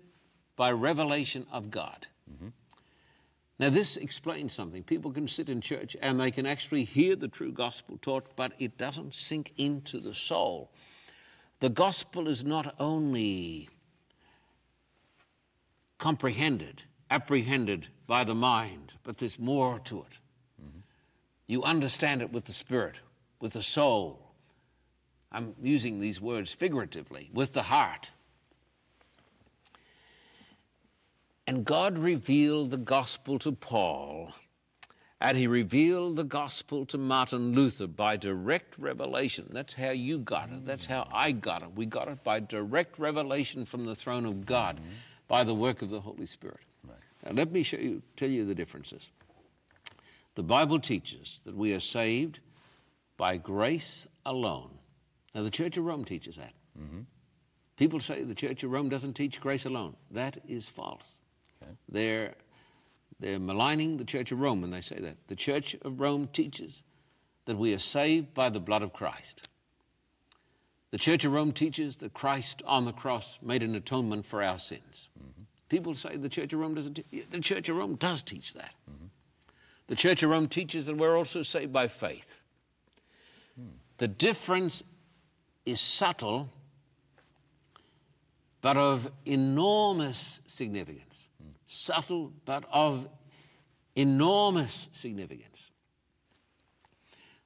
by 0.55 0.71
revelation 0.71 1.45
of 1.51 1.71
God. 1.71 2.07
Mm-hmm. 2.31 2.49
Now, 3.61 3.69
this 3.69 3.95
explains 3.95 4.53
something. 4.53 4.81
People 4.81 5.11
can 5.11 5.27
sit 5.27 5.47
in 5.47 5.61
church 5.61 5.95
and 6.01 6.19
they 6.19 6.31
can 6.31 6.47
actually 6.47 6.83
hear 6.83 7.15
the 7.15 7.27
true 7.27 7.51
gospel 7.51 7.99
taught, 8.01 8.35
but 8.35 8.53
it 8.57 8.75
doesn't 8.75 9.13
sink 9.13 9.53
into 9.55 9.99
the 9.99 10.15
soul. 10.15 10.71
The 11.59 11.69
gospel 11.69 12.27
is 12.27 12.43
not 12.43 12.73
only 12.79 13.69
comprehended, 15.99 16.81
apprehended 17.11 17.89
by 18.07 18.23
the 18.23 18.33
mind, 18.33 18.93
but 19.03 19.19
there's 19.19 19.37
more 19.37 19.77
to 19.81 19.99
it. 19.99 20.17
Mm-hmm. 20.59 20.79
You 21.45 21.61
understand 21.61 22.23
it 22.23 22.31
with 22.31 22.45
the 22.45 22.53
spirit, 22.53 22.95
with 23.39 23.53
the 23.53 23.61
soul. 23.61 24.33
I'm 25.31 25.53
using 25.61 25.99
these 25.99 26.19
words 26.19 26.51
figuratively, 26.51 27.29
with 27.31 27.53
the 27.53 27.61
heart. 27.61 28.09
And 31.51 31.65
God 31.65 31.97
revealed 31.97 32.71
the 32.71 32.77
gospel 32.77 33.37
to 33.39 33.51
Paul, 33.51 34.31
and 35.19 35.37
he 35.37 35.47
revealed 35.47 36.15
the 36.15 36.23
gospel 36.23 36.85
to 36.85 36.97
Martin 36.97 37.51
Luther 37.51 37.87
by 37.87 38.15
direct 38.15 38.77
revelation. 38.77 39.49
That's 39.51 39.73
how 39.73 39.89
you 39.89 40.17
got 40.17 40.49
it. 40.49 40.65
That's 40.65 40.85
how 40.85 41.09
I 41.11 41.33
got 41.33 41.61
it. 41.61 41.75
We 41.75 41.87
got 41.87 42.07
it 42.07 42.23
by 42.23 42.39
direct 42.39 42.97
revelation 42.97 43.65
from 43.65 43.85
the 43.85 43.95
throne 43.95 44.25
of 44.25 44.45
God 44.45 44.77
mm-hmm. 44.77 44.93
by 45.27 45.43
the 45.43 45.53
work 45.53 45.81
of 45.81 45.89
the 45.89 45.99
Holy 45.99 46.25
Spirit. 46.25 46.61
Right. 46.87 46.97
Now, 47.25 47.33
let 47.33 47.51
me 47.51 47.63
show 47.63 47.79
you, 47.79 48.01
tell 48.15 48.29
you 48.29 48.45
the 48.45 48.55
differences. 48.55 49.09
The 50.35 50.43
Bible 50.43 50.79
teaches 50.79 51.41
that 51.43 51.57
we 51.57 51.73
are 51.73 51.81
saved 51.81 52.39
by 53.17 53.35
grace 53.35 54.07
alone. 54.25 54.69
Now, 55.35 55.43
the 55.43 55.51
Church 55.51 55.75
of 55.75 55.83
Rome 55.83 56.05
teaches 56.05 56.37
that. 56.37 56.53
Mm-hmm. 56.79 57.01
People 57.75 57.99
say 57.99 58.23
the 58.23 58.35
Church 58.35 58.63
of 58.63 58.71
Rome 58.71 58.87
doesn't 58.87 59.15
teach 59.15 59.41
grace 59.41 59.65
alone. 59.65 59.97
That 60.11 60.37
is 60.47 60.69
false. 60.69 61.17
Okay. 61.61 61.71
They're, 61.89 62.33
they're 63.19 63.39
maligning 63.39 63.97
the 63.97 64.05
Church 64.05 64.31
of 64.31 64.39
Rome 64.39 64.61
when 64.61 64.71
they 64.71 64.81
say 64.81 64.99
that. 64.99 65.17
The 65.27 65.35
Church 65.35 65.75
of 65.83 65.99
Rome 65.99 66.27
teaches 66.31 66.83
that 67.45 67.57
we 67.57 67.73
are 67.73 67.79
saved 67.79 68.33
by 68.33 68.49
the 68.49 68.59
blood 68.59 68.81
of 68.81 68.93
Christ. 68.93 69.47
The 70.91 70.97
Church 70.97 71.23
of 71.23 71.31
Rome 71.31 71.53
teaches 71.53 71.97
that 71.97 72.13
Christ 72.13 72.61
on 72.65 72.85
the 72.85 72.91
cross 72.91 73.39
made 73.41 73.63
an 73.63 73.75
atonement 73.75 74.25
for 74.25 74.43
our 74.43 74.59
sins. 74.59 75.09
Mm-hmm. 75.17 75.43
People 75.69 75.95
say 75.95 76.17
the 76.17 76.29
Church 76.29 76.51
of 76.51 76.59
Rome 76.59 76.75
doesn't. 76.75 76.95
Te- 76.95 77.23
the 77.29 77.39
Church 77.39 77.69
of 77.69 77.77
Rome 77.77 77.95
does 77.95 78.23
teach 78.23 78.53
that. 78.53 78.73
Mm-hmm. 78.89 79.05
The 79.87 79.95
Church 79.95 80.21
of 80.21 80.29
Rome 80.29 80.47
teaches 80.47 80.85
that 80.87 80.97
we're 80.97 81.17
also 81.17 81.43
saved 81.43 81.71
by 81.71 81.87
faith. 81.87 82.39
Mm. 83.59 83.71
The 83.97 84.07
difference 84.07 84.83
is 85.65 85.79
subtle, 85.79 86.49
but 88.61 88.75
of 88.75 89.09
enormous 89.25 90.41
significance 90.45 91.29
subtle 91.71 92.33
but 92.45 92.65
of 92.71 93.07
enormous 93.95 94.89
significance. 94.91 95.71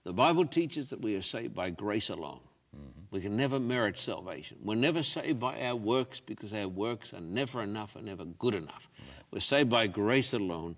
The 0.04 0.14
Bible 0.14 0.46
teaches 0.46 0.90
that 0.90 1.02
we 1.02 1.16
are 1.16 1.22
saved 1.22 1.54
by 1.54 1.70
grace 1.70 2.10
alone. 2.10 2.40
Mm-hmm. 2.76 3.02
We 3.12 3.22
can 3.22 3.38
never 3.38 3.60
merit 3.60 4.00
salvation. 4.00 4.58
We're 4.64 4.76
never 4.76 5.04
saved 5.04 5.40
by 5.40 5.62
our 5.62 5.76
works 5.76 6.20
because 6.20 6.54
our 6.54 6.68
works 6.68 7.14
are 7.14 7.22
never 7.22 7.62
enough 7.62 7.96
and 7.96 8.06
never 8.06 8.26
good 8.26 8.56
enough. 8.56 8.90
Right. 8.98 9.26
We're 9.32 9.40
saved 9.40 9.70
by 9.70 9.88
grace 9.88 10.34
alone, 10.34 10.76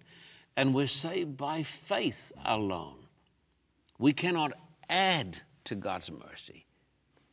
and 0.55 0.73
we're 0.73 0.87
saved 0.87 1.37
by 1.37 1.63
faith 1.63 2.31
alone. 2.45 3.07
We 3.97 4.13
cannot 4.13 4.53
add 4.89 5.41
to 5.65 5.75
God's 5.75 6.11
mercy. 6.11 6.65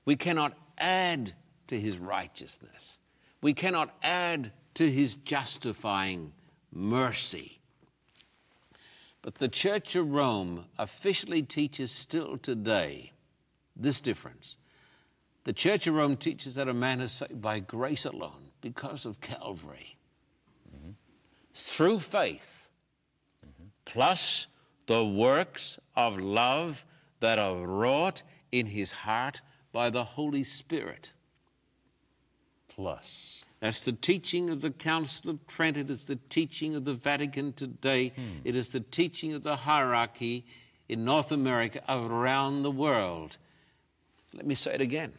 We 0.05 0.17
cannot 0.17 0.57
add 0.79 1.35
to 1.69 1.79
his 1.79 1.99
righteousness. 1.99 2.99
We 3.43 3.53
cannot 3.53 3.95
add 4.03 4.53
to 4.75 4.91
his 4.91 5.15
justifying 5.17 6.33
mercy. 6.73 7.61
But 9.23 9.37
the 9.37 9.49
Church 9.49 9.97
of 9.97 10.11
Rome 10.11 10.67
officially 10.79 11.43
teaches 11.43 11.91
still 11.91 12.37
today 12.37 13.13
this 13.75 14.01
difference. 14.01 14.59
The 15.45 15.53
Church 15.53 15.87
of 15.87 15.95
Rome 15.95 16.17
teaches 16.17 16.55
that 16.57 16.69
a 16.69 16.75
man 16.75 17.01
is 17.01 17.13
saved 17.13 17.41
by 17.41 17.61
grace 17.61 18.05
alone 18.05 18.51
because 18.61 19.05
of 19.05 19.21
Calvary, 19.21 19.97
mm-hmm. 20.75 20.93
through 21.55 22.01
faith, 22.01 22.69
mm-hmm. 23.47 23.69
plus 23.85 24.47
the 24.87 25.05
works 25.05 25.79
of 25.97 26.19
love 26.19 26.85
that 27.21 27.39
are 27.39 27.67
wrought 27.67 28.23
in 28.53 28.67
his 28.67 28.91
heart 28.93 29.41
by 29.73 29.91
the 29.91 30.05
Holy 30.05 30.45
Spirit. 30.45 31.13
Plus. 32.69 33.45
That's 33.65 33.81
the 33.81 33.93
teaching 33.93 34.51
of 34.51 34.61
the 34.61 34.71
Council 34.71 35.31
of 35.31 35.47
Trent. 35.47 35.79
It 35.79 35.89
is 35.89 36.05
the 36.05 36.19
teaching 36.29 36.75
of 36.75 36.85
the 36.85 36.93
Vatican 36.93 37.55
today. 37.55 38.11
Hmm. 38.11 38.23
It 38.45 38.57
is 38.57 38.69
the 38.69 38.81
teaching 38.81 39.33
of 39.33 39.43
the 39.43 39.57
hierarchy 39.57 40.45
in 40.87 41.07
North 41.07 41.33
America 41.33 41.81
around 41.89 42.63
the 42.63 42.71
world. 42.71 43.39
Let 44.35 44.45
me 44.45 44.55
say 44.55 44.75
it 44.75 44.83
again. 44.83 45.15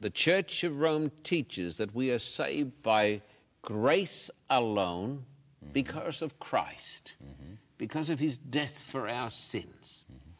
The 0.00 0.10
Church 0.10 0.64
of 0.64 0.80
Rome 0.80 1.12
teaches 1.22 1.76
that 1.76 1.94
we 1.94 2.10
are 2.10 2.18
saved 2.18 2.82
by 2.82 3.22
grace 3.62 4.32
alone 4.50 5.24
mm-hmm. 5.62 5.72
because 5.72 6.22
of 6.22 6.40
Christ, 6.40 7.14
mm-hmm. 7.22 7.54
because 7.78 8.10
of 8.10 8.18
his 8.18 8.36
death 8.36 8.82
for 8.82 9.08
our 9.08 9.30
sins. 9.30 10.02
Mm-hmm. 10.12 10.30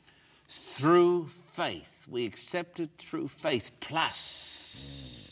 Through 0.48 1.28
faith. 1.28 2.06
We 2.08 2.26
accept 2.26 2.80
it 2.80 2.90
through 2.98 3.28
faith, 3.28 3.70
plus 3.78 5.23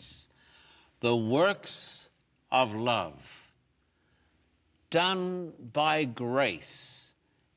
the 1.02 1.16
works 1.16 2.08
of 2.52 2.74
love 2.74 3.50
done 4.88 5.52
by 5.72 6.04
grace 6.04 7.12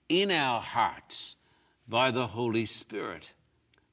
in 0.10 0.32
our 0.32 0.60
hearts 0.60 1.36
by 1.88 2.10
the 2.10 2.26
Holy 2.26 2.66
Spirit. 2.66 3.34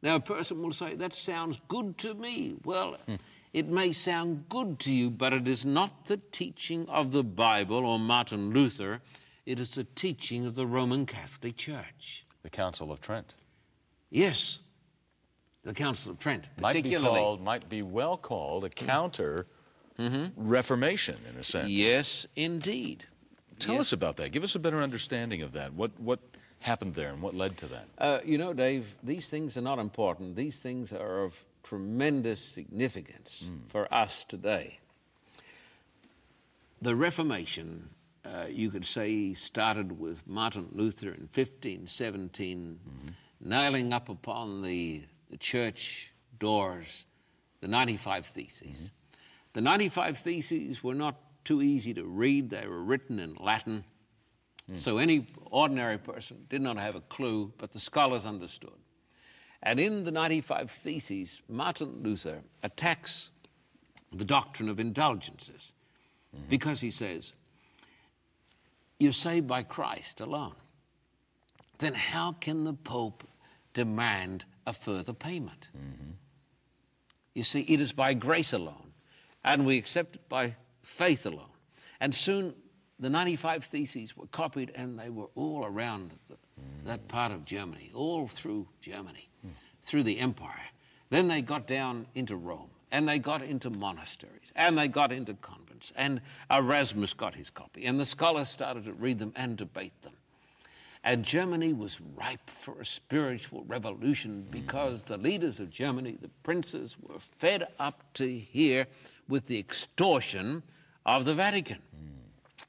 Now, 0.01 0.17
a 0.17 0.21
person 0.21 0.63
will 0.63 0.73
say, 0.73 0.95
That 0.95 1.15
sounds 1.15 1.61
good 1.69 1.99
to 1.99 2.15
me. 2.15 2.55
Well, 2.65 2.97
hmm. 3.07 3.17
it 3.53 3.69
may 3.69 3.93
sound 3.93 4.49
good 4.49 4.79
to 4.81 4.93
you, 4.93 5.11
but 5.11 5.35
it 5.35 5.47
is 5.47 5.67
not 5.67 6.07
the 6.07 6.17
teaching 6.33 6.89
of 6.89 7.13
the 7.13 7.23
Bible 7.23 7.85
or 7.85 7.99
Martin 7.99 8.53
Luther. 8.53 9.03
It 9.45 9.61
is 9.61 9.73
the 9.73 9.85
teaching 9.85 10.47
of 10.47 10.55
the 10.55 10.67
Roman 10.67 11.05
Catholic 11.05 11.59
Church. 11.59 12.25
The 12.43 12.51
Council 12.51 12.91
of 12.91 13.03
Trent. 13.03 13.35
Yes 14.09 14.61
the 15.65 15.75
Council 15.75 16.13
of 16.13 16.19
Trent, 16.19 16.45
might 16.61 16.83
be 16.83 16.95
called, 16.95 17.43
might 17.43 17.69
be 17.69 17.83
well 17.83 18.17
called 18.17 18.65
a 18.65 18.69
counter 18.69 19.47
mm-hmm. 19.99 20.27
Reformation, 20.37 21.17
in 21.31 21.39
a 21.39 21.43
sense. 21.43 21.69
Yes, 21.69 22.27
indeed. 22.37 23.07
Tell 23.59 23.77
yes. 23.77 23.81
us 23.83 23.93
about 23.93 24.17
that. 24.17 24.33
Give 24.33 24.43
us 24.43 24.55
a 24.55 24.59
better 24.59 24.83
understanding 24.83 25.43
of 25.43 25.53
that. 25.53 25.73
What 25.75 25.93
what 26.01 26.21
happened 26.61 26.95
there, 26.95 27.11
and 27.11 27.23
what 27.23 27.35
led 27.35 27.57
to 27.59 27.67
that? 27.67 27.87
Uh, 27.99 28.19
you 28.25 28.39
know, 28.39 28.53
Dave, 28.53 28.95
these 29.03 29.29
things 29.29 29.57
are 29.57 29.63
not 29.63 29.79
important. 29.79 30.37
These 30.37 30.61
things 30.61 30.93
are 30.93 31.25
of 31.25 31.45
tremendous 31.63 32.41
significance 32.41 33.49
mm. 33.49 33.71
for 33.71 33.93
us 33.93 34.25
today. 34.25 34.79
The 36.81 36.97
Reformation 36.97 37.91
uh, 38.25 38.47
you 38.49 38.71
could 38.71 38.87
say 38.87 39.35
started 39.35 39.99
with 39.99 40.27
Martin 40.27 40.69
Luther 40.73 41.09
in 41.09 41.29
1517, 41.35 42.79
mm-hmm. 42.79 43.49
nailing 43.49 43.93
up 43.93 44.09
upon 44.09 44.63
the, 44.63 45.03
the 45.33 45.39
church 45.39 46.13
doors 46.39 47.07
the 47.63 47.69
95 47.69 48.27
Theses. 48.27 48.77
Mm-hmm. 48.77 48.87
The 49.55 49.61
95 49.63 50.19
Theses 50.19 50.85
were 50.85 50.95
not 50.95 51.17
too 51.45 51.63
easy 51.63 51.95
to 51.95 52.05
read, 52.05 52.51
they 52.51 52.67
were 52.67 52.83
written 52.83 53.19
in 53.19 53.35
Latin. 53.41 53.83
Mm. 54.71 54.79
So 54.79 54.99
any 54.99 55.27
ordinary 55.47 55.99
person 55.99 56.45
did 56.51 56.61
not 56.61 56.77
have 56.77 56.95
a 56.95 57.01
clue, 57.01 57.53
but 57.57 57.73
the 57.73 57.79
scholars 57.79 58.27
understood. 58.27 58.79
And 59.63 59.81
in 59.81 60.05
the 60.05 60.11
95 60.11 60.71
Theses, 60.71 61.43
Martin 61.49 62.03
Luther 62.03 62.43
attacks 62.63 63.31
the 64.13 64.25
doctrine 64.25 64.69
of 64.69 64.79
indulgences 64.79 65.73
mm-hmm. 66.37 66.45
because 66.51 66.81
he 66.81 66.91
says, 66.91 67.33
You're 68.99 69.13
saved 69.13 69.47
by 69.47 69.63
Christ 69.63 70.21
alone. 70.21 70.57
Then 71.79 71.95
how 71.95 72.33
can 72.33 72.65
the 72.65 72.75
Pope 72.75 73.25
demand 73.73 74.45
a 74.67 74.73
further 74.73 75.13
payment? 75.13 75.69
Mm-hmm. 75.77 76.11
You 77.35 77.45
see, 77.45 77.61
it 77.63 77.81
is 77.81 77.93
by 77.93 78.15
grace 78.15 78.53
alone, 78.53 78.93
and 79.45 79.65
we 79.65 79.79
accept 79.79 80.17
it 80.17 80.29
by 80.29 80.57
faith 80.83 81.25
alone. 81.27 81.47
And 82.01 82.15
soon 82.15 82.55
the 82.99 83.11
95 83.11 83.65
Theses 83.65 84.17
were 84.17 84.27
copied, 84.27 84.73
and 84.75 84.99
they 84.99 85.11
were 85.11 85.29
all 85.35 85.65
around 85.65 86.13
the, 86.29 86.35
mm. 86.35 86.85
that 86.85 87.09
part 87.09 87.33
of 87.33 87.45
Germany, 87.45 87.91
all 87.95 88.29
through 88.29 88.69
Germany, 88.81 89.29
mm. 89.47 89.51
through 89.83 90.03
the 90.03 90.19
empire. 90.19 90.71
Then 91.11 91.29
they 91.29 91.43
got 91.43 91.67
down 91.67 92.07
into 92.15 92.37
Rome 92.37 92.71
and 92.93 93.09
they 93.09 93.19
got 93.19 93.43
into 93.43 93.71
monasteries, 93.71 94.53
and 94.55 94.77
they 94.77 94.87
got 94.87 95.11
into 95.11 95.33
convents, 95.35 95.93
and 95.97 96.21
Erasmus 96.51 97.15
got 97.15 97.35
his 97.35 97.49
copy, 97.49 97.87
and 97.87 97.99
the 97.99 98.05
scholars 98.05 98.51
started 98.51 98.85
to 98.85 98.93
read 98.93 99.19
them 99.19 99.33
and 99.35 99.57
debate 99.57 100.01
them. 100.03 100.13
And 101.05 101.25
Germany 101.25 101.73
was 101.73 102.01
ripe 102.01 102.49
for 102.49 102.81
a 102.81 102.85
spiritual 102.85 103.65
revolution 103.65 104.47
because 104.51 105.03
the 105.03 105.17
leaders 105.17 105.59
of 105.59 105.69
Germany, 105.69 106.17
the 106.21 106.31
princes, 106.45 106.97
were 107.01 107.19
fed 107.19 107.67
up 107.81 108.05
to 108.15 108.29
here 108.39 108.87
with 109.29 109.47
the 109.47 109.59
extortion 109.59 110.63
of 111.05 111.25
the 111.25 111.35
Vatican. 111.35 111.79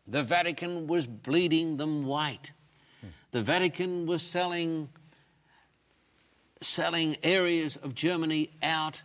The 0.07 0.23
Vatican 0.23 0.87
was 0.87 1.05
bleeding 1.05 1.77
them 1.77 2.05
white. 2.05 2.53
The 3.31 3.41
Vatican 3.41 4.05
was 4.05 4.21
selling, 4.21 4.89
selling 6.61 7.17
areas 7.23 7.77
of 7.77 7.95
Germany 7.95 8.51
out 8.61 9.01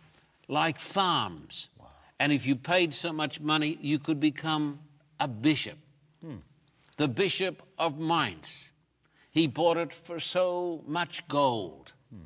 like 0.47 0.79
farms. 0.79 1.69
Wow. 1.79 1.87
And 2.19 2.31
if 2.31 2.45
you 2.45 2.55
paid 2.55 2.93
so 2.93 3.13
much 3.13 3.39
money, 3.39 3.77
you 3.81 3.97
could 3.97 4.19
become 4.19 4.79
a 5.19 5.27
bishop. 5.27 5.77
Hmm. 6.21 6.37
The 6.97 7.07
Bishop 7.07 7.63
of 7.77 7.97
Mainz. 7.97 8.71
He 9.31 9.47
bought 9.47 9.77
it 9.77 9.93
for 9.93 10.19
so 10.19 10.83
much 10.87 11.27
gold. 11.27 11.93
Hmm. 12.11 12.25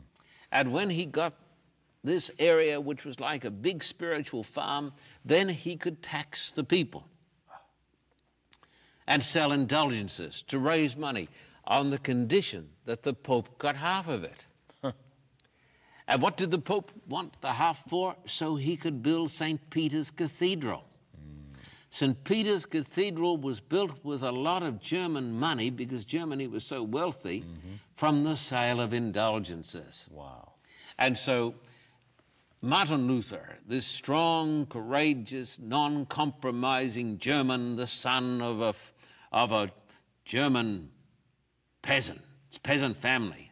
And 0.52 0.72
when 0.72 0.90
he 0.90 1.06
got 1.06 1.34
this 2.04 2.32
area, 2.38 2.80
which 2.80 3.06
was 3.06 3.20
like 3.20 3.46
a 3.46 3.52
big 3.52 3.84
spiritual 3.84 4.44
farm, 4.44 4.94
then 5.24 5.50
he 5.50 5.76
could 5.76 6.02
tax 6.02 6.52
the 6.52 6.64
people 6.64 7.08
and 9.08 9.24
sell 9.24 9.52
indulgences 9.52 10.42
to 10.44 10.60
raise 10.60 10.96
money 10.96 11.30
on 11.66 11.90
the 11.90 11.98
condition 11.98 12.70
that 12.86 13.04
the 13.04 13.14
Pope 13.14 13.58
got 13.58 13.76
half 13.76 14.08
of 14.08 14.24
it. 14.24 14.46
And 16.06 16.22
what 16.22 16.36
did 16.36 16.52
the 16.52 16.60
Pope 16.60 16.92
want 17.08 17.40
the 17.40 17.54
half 17.54 17.88
for? 17.90 18.18
So 18.26 18.58
he 18.58 18.76
could 18.76 19.02
build 19.02 19.32
St. 19.32 19.70
Peter's 19.70 20.12
Cathedral. 20.12 20.84
St. 21.94 22.24
Peter's 22.24 22.66
Cathedral 22.66 23.38
was 23.38 23.60
built 23.60 24.04
with 24.04 24.24
a 24.24 24.32
lot 24.32 24.64
of 24.64 24.80
German 24.80 25.32
money 25.32 25.70
because 25.70 26.08
Germany 26.08 26.48
was 26.48 26.64
so 26.64 26.82
wealthy 26.82 27.42
mm-hmm. 27.42 27.76
from 27.94 28.24
the 28.24 28.36
sale 28.36 28.82
of 28.82 28.96
indulgences. 28.96 30.08
Wow. 30.10 30.54
And 30.98 31.16
so 31.16 31.54
Martin 32.64 33.06
Luther, 33.06 33.60
this 33.68 33.86
strong, 33.86 34.66
courageous, 34.66 35.60
non 35.60 36.08
compromising 36.08 37.20
German, 37.20 37.76
the 37.76 37.86
son 37.86 38.42
of 38.42 38.60
a, 38.60 38.74
of 39.32 39.52
a 39.52 39.72
German 40.26 40.90
peasant, 41.84 42.22
peasant 42.64 42.98
family, 42.98 43.52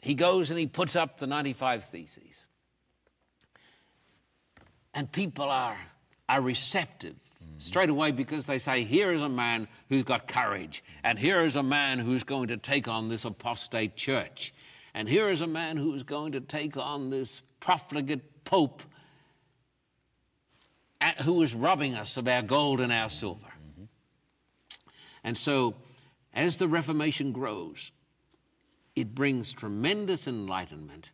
he 0.00 0.14
goes 0.14 0.52
and 0.52 0.60
he 0.60 0.68
puts 0.68 0.94
up 0.94 1.18
the 1.18 1.26
95 1.26 1.84
Theses. 1.86 2.46
And 4.94 5.10
people 5.10 5.50
are, 5.50 5.80
are 6.28 6.40
receptive. 6.40 7.16
Straight 7.58 7.90
away 7.90 8.10
because 8.10 8.46
they 8.46 8.58
say, 8.58 8.84
here 8.84 9.12
is 9.12 9.22
a 9.22 9.28
man 9.28 9.68
who's 9.88 10.02
got 10.02 10.28
courage, 10.28 10.82
and 11.02 11.18
here 11.18 11.40
is 11.42 11.56
a 11.56 11.62
man 11.62 11.98
who's 11.98 12.24
going 12.24 12.48
to 12.48 12.56
take 12.56 12.88
on 12.88 13.08
this 13.08 13.24
apostate 13.24 13.96
church, 13.96 14.54
and 14.94 15.08
here 15.08 15.30
is 15.30 15.40
a 15.40 15.46
man 15.46 15.76
who 15.76 15.94
is 15.94 16.02
going 16.02 16.32
to 16.32 16.40
take 16.40 16.76
on 16.76 17.10
this 17.10 17.42
profligate 17.60 18.44
pope 18.44 18.82
who 21.22 21.42
is 21.42 21.54
robbing 21.54 21.94
us 21.94 22.16
of 22.16 22.26
our 22.28 22.42
gold 22.42 22.80
and 22.80 22.92
our 22.92 23.10
silver. 23.10 23.40
Mm-hmm. 23.42 23.84
And 25.22 25.36
so, 25.36 25.74
as 26.32 26.58
the 26.58 26.68
Reformation 26.68 27.32
grows, 27.32 27.92
it 28.96 29.14
brings 29.14 29.52
tremendous 29.52 30.26
enlightenment 30.26 31.12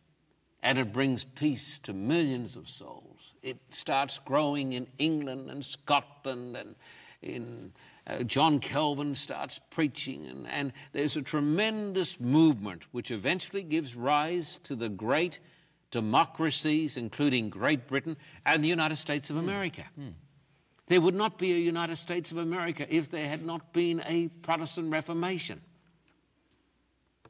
and 0.63 0.77
it 0.77 0.93
brings 0.93 1.23
peace 1.23 1.79
to 1.79 1.93
millions 1.93 2.55
of 2.55 2.69
souls. 2.69 3.10
It 3.41 3.57
starts 3.69 4.19
growing 4.19 4.73
in 4.73 4.87
England 4.97 5.49
and 5.49 5.65
Scotland 5.65 6.55
and 6.55 6.75
in 7.21 7.71
uh, 8.07 8.23
John 8.23 8.59
Calvin 8.59 9.13
starts 9.13 9.59
preaching, 9.69 10.25
and, 10.25 10.47
and 10.47 10.73
there's 10.91 11.15
a 11.15 11.21
tremendous 11.21 12.19
movement 12.19 12.83
which 12.91 13.11
eventually 13.11 13.61
gives 13.61 13.95
rise 13.95 14.59
to 14.63 14.75
the 14.75 14.89
great 14.89 15.39
democracies, 15.91 16.97
including 16.97 17.49
Great 17.49 17.87
Britain 17.87 18.17
and 18.45 18.63
the 18.63 18.67
United 18.67 18.95
States 18.95 19.29
of 19.29 19.37
America. 19.37 19.83
Mm. 19.99 20.03
Mm. 20.03 20.13
There 20.87 20.99
would 20.99 21.15
not 21.15 21.37
be 21.37 21.53
a 21.53 21.57
United 21.57 21.97
States 21.97 22.31
of 22.31 22.37
America 22.37 22.85
if 22.89 23.11
there 23.11 23.27
had 23.27 23.45
not 23.45 23.71
been 23.71 24.01
a 24.05 24.27
Protestant 24.41 24.91
Reformation. 24.91 25.61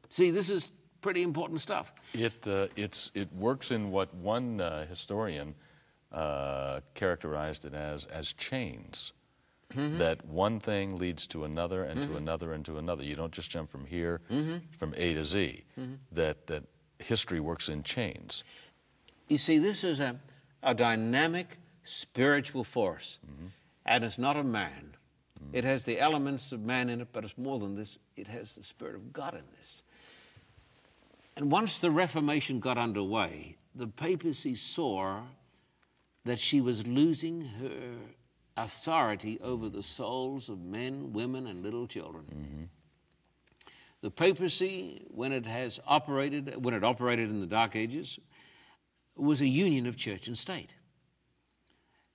See, 0.08 0.30
this 0.30 0.50
is 0.50 0.70
pretty 1.00 1.22
important 1.22 1.60
stuff. 1.60 1.92
It, 2.14 2.46
uh, 2.46 2.68
it's, 2.76 3.10
it 3.14 3.32
works 3.34 3.70
in 3.70 3.90
what 3.90 4.12
one 4.14 4.60
uh, 4.60 4.86
historian 4.86 5.54
uh, 6.12 6.80
characterized 6.94 7.64
it 7.64 7.74
as, 7.74 8.06
as 8.06 8.32
chains. 8.34 9.12
Mm-hmm. 9.74 9.98
That 9.98 10.24
one 10.26 10.60
thing 10.60 10.96
leads 10.96 11.26
to 11.28 11.44
another 11.44 11.84
and 11.84 12.00
mm-hmm. 12.00 12.12
to 12.12 12.18
another 12.18 12.52
and 12.52 12.64
to 12.66 12.78
another. 12.78 13.04
You 13.04 13.16
don't 13.16 13.32
just 13.32 13.50
jump 13.50 13.70
from 13.70 13.86
here, 13.86 14.20
mm-hmm. 14.30 14.58
from 14.78 14.94
A 14.96 15.14
to 15.14 15.24
Z. 15.24 15.64
Mm-hmm. 15.80 15.94
That, 16.12 16.46
that 16.48 16.64
history 16.98 17.40
works 17.40 17.68
in 17.68 17.82
chains. 17.82 18.44
You 19.28 19.38
see, 19.38 19.58
this 19.58 19.82
is 19.82 20.00
a, 20.00 20.20
a 20.62 20.74
dynamic 20.74 21.56
spiritual 21.84 22.64
force, 22.64 23.18
mm-hmm. 23.26 23.46
and 23.86 24.04
it's 24.04 24.18
not 24.18 24.36
a 24.36 24.44
man. 24.44 24.94
Mm. 25.42 25.48
It 25.54 25.64
has 25.64 25.84
the 25.84 25.98
elements 25.98 26.52
of 26.52 26.60
man 26.60 26.90
in 26.90 27.00
it, 27.00 27.08
but 27.12 27.24
it's 27.24 27.38
more 27.38 27.58
than 27.58 27.74
this. 27.74 27.98
It 28.16 28.26
has 28.26 28.52
the 28.52 28.62
Spirit 28.62 28.96
of 28.96 29.12
God 29.12 29.34
in 29.34 29.44
this. 29.58 29.82
And 31.36 31.50
once 31.50 31.78
the 31.78 31.90
Reformation 31.90 32.60
got 32.60 32.76
underway, 32.76 33.56
the 33.74 33.86
papacy 33.86 34.54
saw 34.54 35.22
that 36.24 36.38
she 36.38 36.60
was 36.60 36.86
losing 36.86 37.42
her 37.60 37.96
authority 38.56 39.38
over 39.40 39.68
the 39.68 39.82
souls 39.82 40.48
of 40.48 40.60
men, 40.60 41.12
women, 41.12 41.46
and 41.46 41.62
little 41.62 41.86
children. 41.86 42.24
Mm-hmm. 42.24 42.64
The 44.02 44.10
papacy, 44.10 45.06
when 45.08 45.32
it 45.32 45.46
has 45.46 45.80
operated, 45.86 46.62
when 46.64 46.74
it 46.74 46.84
operated 46.84 47.30
in 47.30 47.40
the 47.40 47.46
Dark 47.46 47.76
Ages, 47.76 48.18
was 49.16 49.40
a 49.40 49.46
union 49.46 49.86
of 49.86 49.96
church 49.96 50.26
and 50.26 50.36
state 50.36 50.74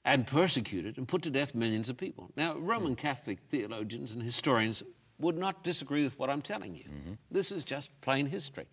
and 0.03 0.25
persecuted 0.25 0.97
and 0.97 1.07
put 1.07 1.21
to 1.21 1.29
death 1.29 1.53
millions 1.53 1.89
of 1.89 1.97
people. 1.97 2.31
Now, 2.35 2.57
Roman 2.57 2.95
Catholic 2.95 3.39
theologians 3.49 4.13
and 4.13 4.23
historians 4.23 4.83
would 5.19 5.37
not 5.37 5.63
disagree 5.63 6.03
with 6.03 6.17
what 6.19 6.29
I'm 6.29 6.41
telling 6.41 6.75
you. 6.75 6.85
Mm-hmm. 6.85 7.13
This 7.31 7.51
is 7.51 7.65
just 7.65 7.89
plain 8.01 8.25
history. 8.25 8.67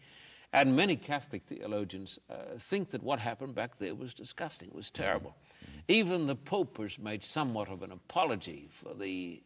And 0.54 0.76
many 0.76 0.94
Catholic 0.94 1.42
theologians 1.46 2.20
uh, 2.30 2.56
think 2.60 2.90
that 2.90 3.02
what 3.02 3.18
happened 3.18 3.56
back 3.56 3.78
there 3.78 3.96
was 3.96 4.14
disgusting, 4.14 4.70
was 4.72 4.88
terrible. 4.88 5.34
Mm-hmm. 5.34 5.78
Even 5.88 6.26
the 6.28 6.36
Pope 6.36 6.78
has 6.78 6.96
made 6.96 7.24
somewhat 7.24 7.68
of 7.68 7.82
an 7.82 7.90
apology 7.90 8.68
for 8.70 8.94
the 8.94 9.42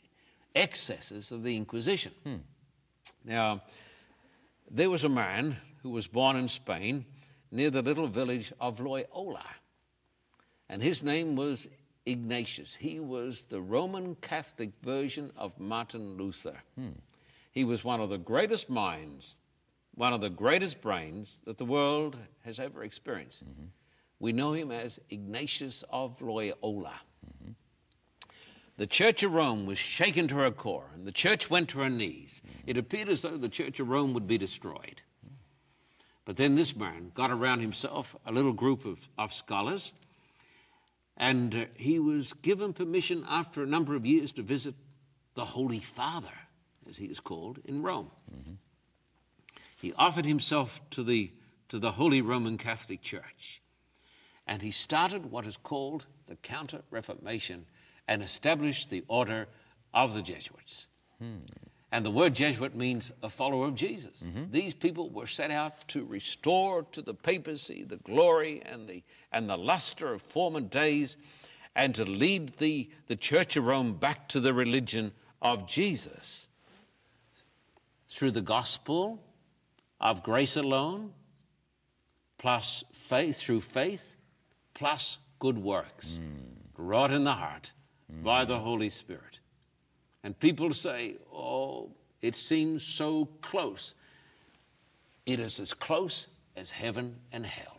excesses 0.55 1.33
of 1.33 1.42
the 1.42 1.57
Inquisition. 1.57 2.12
Hmm. 2.25 2.37
Now, 3.25 3.62
there 4.71 4.90
was 4.90 5.03
a 5.03 5.09
man 5.09 5.57
who 5.83 5.88
was 5.88 6.07
born 6.07 6.37
in 6.37 6.47
Spain 6.47 7.07
near 7.51 7.71
the 7.71 7.81
little 7.81 8.07
village 8.07 8.53
of 8.61 8.79
Loyola, 8.79 9.47
and 10.68 10.83
his 10.83 11.03
name 11.03 11.37
was 11.37 11.68
Ignatius. 12.05 12.75
He 12.75 13.01
was 13.01 13.44
the 13.49 13.62
Roman 13.62 14.14
Catholic 14.16 14.73
version 14.83 15.33
of 15.38 15.59
Martin 15.59 16.18
Luther. 16.18 16.59
Hmm. 16.75 16.99
He 17.51 17.64
was 17.64 17.83
one 17.83 18.03
of 18.03 18.11
the 18.11 18.18
greatest 18.18 18.68
minds 18.68 19.38
one 19.99 20.13
of 20.13 20.21
the 20.21 20.31
greatest 20.31 20.81
brains 20.81 21.39
that 21.45 21.59
the 21.59 21.65
world 21.65 22.17
has 22.45 22.61
ever 22.61 22.85
experienced. 22.85 23.45
Mm-hmm. 23.45 23.67
We 24.21 24.33
know 24.33 24.53
him 24.53 24.71
as 24.71 25.01
Ignatius 25.11 25.83
of 25.91 26.23
Loyola. 26.23 27.01
Mm-hmm. 27.27 27.53
the 28.77 28.87
Church 28.87 29.25
of 29.25 29.33
Rome 29.33 29.67
was 29.67 29.77
shaken 29.77 30.29
to 30.29 30.37
her 30.37 30.53
core, 30.53 30.91
and 30.95 31.05
the 31.05 31.13
church 31.13 31.51
went 31.51 31.69
to 31.71 31.81
her 31.81 31.91
knees. 31.91 32.41
It 32.65 32.77
appeared 32.77 33.09
as 33.09 33.23
though 33.23 33.37
the 33.37 33.49
Church 33.49 33.81
of 33.81 33.89
Rome 33.89 34.15
would 34.15 34.29
be 34.29 34.39
destroyed. 34.39 35.03
But 36.25 36.37
then 36.37 36.55
this 36.55 36.77
man 36.77 37.11
got 37.15 37.33
around 37.33 37.61
himself 37.61 38.15
a 38.25 38.31
little 38.31 38.53
group 38.53 38.85
of, 38.85 39.01
of 39.19 39.35
scholars, 39.35 39.93
and 41.17 41.55
uh, 41.55 41.65
he 41.75 41.99
was 41.99 42.35
given 42.35 42.73
permission 42.73 43.25
after 43.29 43.65
a 43.65 43.67
number 43.67 43.97
of 43.97 44.07
years 44.07 44.31
to 44.33 44.43
visit 44.43 44.77
the 45.35 45.45
Holy 45.45 45.81
Father, 45.81 46.39
as 46.89 46.99
he 46.99 47.07
is 47.07 47.19
called, 47.19 47.59
in 47.65 47.83
Rome. 47.83 48.13
He 49.81 49.93
offered 49.95 50.25
himself 50.25 50.81
to 50.91 51.03
the, 51.03 51.33
to 51.69 51.79
the 51.79 51.93
Holy 51.93 52.21
Roman 52.21 52.59
Catholic 52.59 53.01
Church, 53.01 53.62
and 54.47 54.62
he 54.62 54.71
started 54.71 55.31
what 55.31 55.47
is 55.47 55.57
called 55.57 56.07
the 56.27 56.37
Counter 56.37 56.83
Reformation 56.91 57.67
and 58.07 58.23
established 58.23 58.91
the 58.91 59.05
order 59.09 59.47
of 59.95 60.14
the 60.14 60.23
Jesuits. 60.23 60.87
Hmm. 61.19 61.37
And 61.91 62.05
the 62.05 62.11
word 62.11 62.35
Jesuit 62.35 62.75
means 62.75 63.12
a 63.23 63.31
follower 63.31 63.67
of 63.67 63.75
Jesus. 63.75 64.23
Mm-hmm. 64.23 64.51
These 64.51 64.75
people 64.75 65.09
were 65.09 65.27
set 65.27 65.51
out 65.51 65.88
to 65.88 66.05
restore 66.05 66.83
to 66.93 67.01
the 67.01 67.14
papacy 67.14 67.83
the 67.83 67.97
glory 67.97 68.62
and 68.67 68.87
the, 68.87 69.03
and 69.33 69.49
the 69.49 69.57
luster 69.57 70.12
of 70.12 70.21
former 70.21 70.61
days 70.61 71.17
and 71.75 71.95
to 71.95 72.05
lead 72.05 72.59
the, 72.59 72.91
the 73.07 73.17
Church 73.17 73.57
of 73.57 73.64
Rome 73.64 73.95
back 73.95 74.29
to 74.31 74.41
the 74.41 74.53
religion 74.53 75.12
of 75.41 75.67
Jesus. 75.67 76.49
Through 78.11 78.33
the 78.33 78.43
gospel 78.43 79.23
of 80.01 80.23
grace 80.23 80.57
alone, 80.57 81.13
plus 82.39 82.85
faith, 82.93 83.39
through 83.39 83.61
faith, 83.61 84.17
plus 84.75 85.19
good 85.39 85.59
works, 85.59 86.21
mm. 86.23 86.39
wrought 86.77 87.13
in 87.13 87.25
the 87.25 87.33
heart 87.33 87.73
mm. 88.13 88.23
by 88.23 88.45
the 88.45 88.59
Holy 88.59 88.91
Spirit. 88.91 89.41
And 90.25 90.39
people 90.39 90.73
say, 90.73 91.17
oh, 91.33 91.91
it 92.21 92.35
seems 92.35 92.83
so 92.83 93.27
close. 93.41 93.95
It 95.27 95.41
is 95.41 95.61
as 95.61 95.75
close 95.75 96.29
as 96.57 96.71
heaven 96.71 97.17
and 97.33 97.47
hell. 97.47 97.79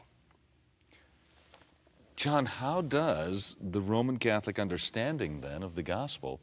John, 2.15 2.45
how 2.45 2.82
does 2.82 3.55
the 3.62 3.79
Roman 3.79 4.17
Catholic 4.17 4.60
understanding 4.60 5.39
then 5.39 5.63
of 5.63 5.75
the 5.75 5.84
gospel, 5.84 6.41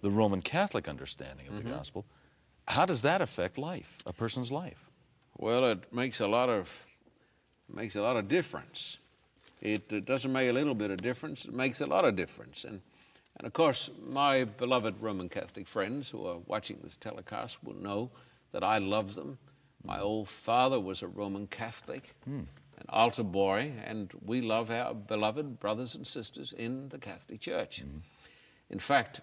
the 0.00 0.10
Roman 0.10 0.42
Catholic 0.42 0.88
understanding 0.88 1.46
of 1.46 1.54
mm-hmm. 1.54 1.68
the 1.68 1.74
gospel, 1.74 2.04
how 2.66 2.84
does 2.84 3.02
that 3.02 3.22
affect 3.22 3.56
life, 3.56 3.98
a 4.06 4.12
person's 4.12 4.50
life? 4.50 4.90
Well, 5.36 5.64
it 5.66 5.92
makes 5.92 6.20
a 6.20 6.26
lot 6.26 6.48
of 6.48 6.86
makes 7.68 7.96
a 7.96 8.02
lot 8.02 8.16
of 8.16 8.28
difference. 8.28 8.98
It, 9.60 9.90
it 9.92 10.04
doesn't 10.04 10.32
make 10.32 10.48
a 10.48 10.52
little 10.52 10.74
bit 10.74 10.90
of 10.90 10.98
difference; 11.02 11.44
it 11.44 11.54
makes 11.54 11.80
a 11.80 11.86
lot 11.86 12.04
of 12.04 12.16
difference. 12.16 12.64
And 12.64 12.80
and 13.36 13.46
of 13.46 13.52
course, 13.52 13.90
my 14.00 14.44
beloved 14.44 15.00
Roman 15.00 15.28
Catholic 15.28 15.66
friends 15.66 16.08
who 16.10 16.26
are 16.26 16.38
watching 16.46 16.78
this 16.82 16.96
telecast 16.96 17.62
will 17.64 17.74
know 17.74 18.10
that 18.52 18.62
I 18.62 18.78
love 18.78 19.14
them. 19.14 19.38
My 19.82 20.00
old 20.00 20.28
father 20.28 20.78
was 20.78 21.02
a 21.02 21.08
Roman 21.08 21.46
Catholic, 21.48 22.14
mm. 22.28 22.46
an 22.78 22.86
altar 22.88 23.24
boy, 23.24 23.72
and 23.84 24.10
we 24.24 24.40
love 24.40 24.70
our 24.70 24.94
beloved 24.94 25.58
brothers 25.58 25.94
and 25.94 26.06
sisters 26.06 26.52
in 26.52 26.88
the 26.90 26.98
Catholic 26.98 27.40
Church. 27.40 27.82
Mm. 27.84 28.02
In 28.70 28.78
fact, 28.78 29.20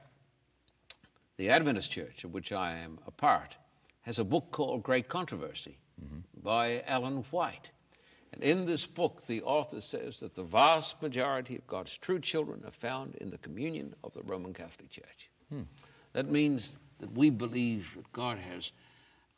the 1.38 1.50
Adventist 1.50 1.90
Church, 1.90 2.24
of 2.24 2.34
which 2.34 2.52
I 2.52 2.74
am 2.74 3.00
a 3.08 3.12
part, 3.12 3.58
has 4.02 4.20
a 4.20 4.24
book 4.24 4.52
called 4.52 4.84
Great 4.84 5.08
Controversy 5.08 5.78
mm-hmm. 6.04 6.20
by 6.42 6.84
Ellen 6.86 7.26
White. 7.32 7.72
And 8.34 8.44
in 8.44 8.66
this 8.66 8.86
book, 8.86 9.26
the 9.26 9.42
author 9.42 9.82
says 9.82 10.20
that 10.22 10.36
the 10.36 10.44
vast 10.44 11.02
majority 11.02 11.58
of 11.58 11.68
God's 11.68 11.98
true 11.98 12.20
children 12.20 12.64
are 12.66 12.72
found 12.72 13.16
in 13.16 13.30
the 13.30 13.38
communion 13.38 13.94
of 14.04 14.14
the 14.14 14.24
Roman 14.24 14.54
Catholic 14.54 14.90
Church. 14.90 15.30
Hmm. 15.50 15.64
That 16.14 16.30
means 16.30 16.78
that 17.00 17.12
we 17.12 17.30
believe 17.30 17.94
that 17.96 18.12
God 18.14 18.38
has 18.38 18.72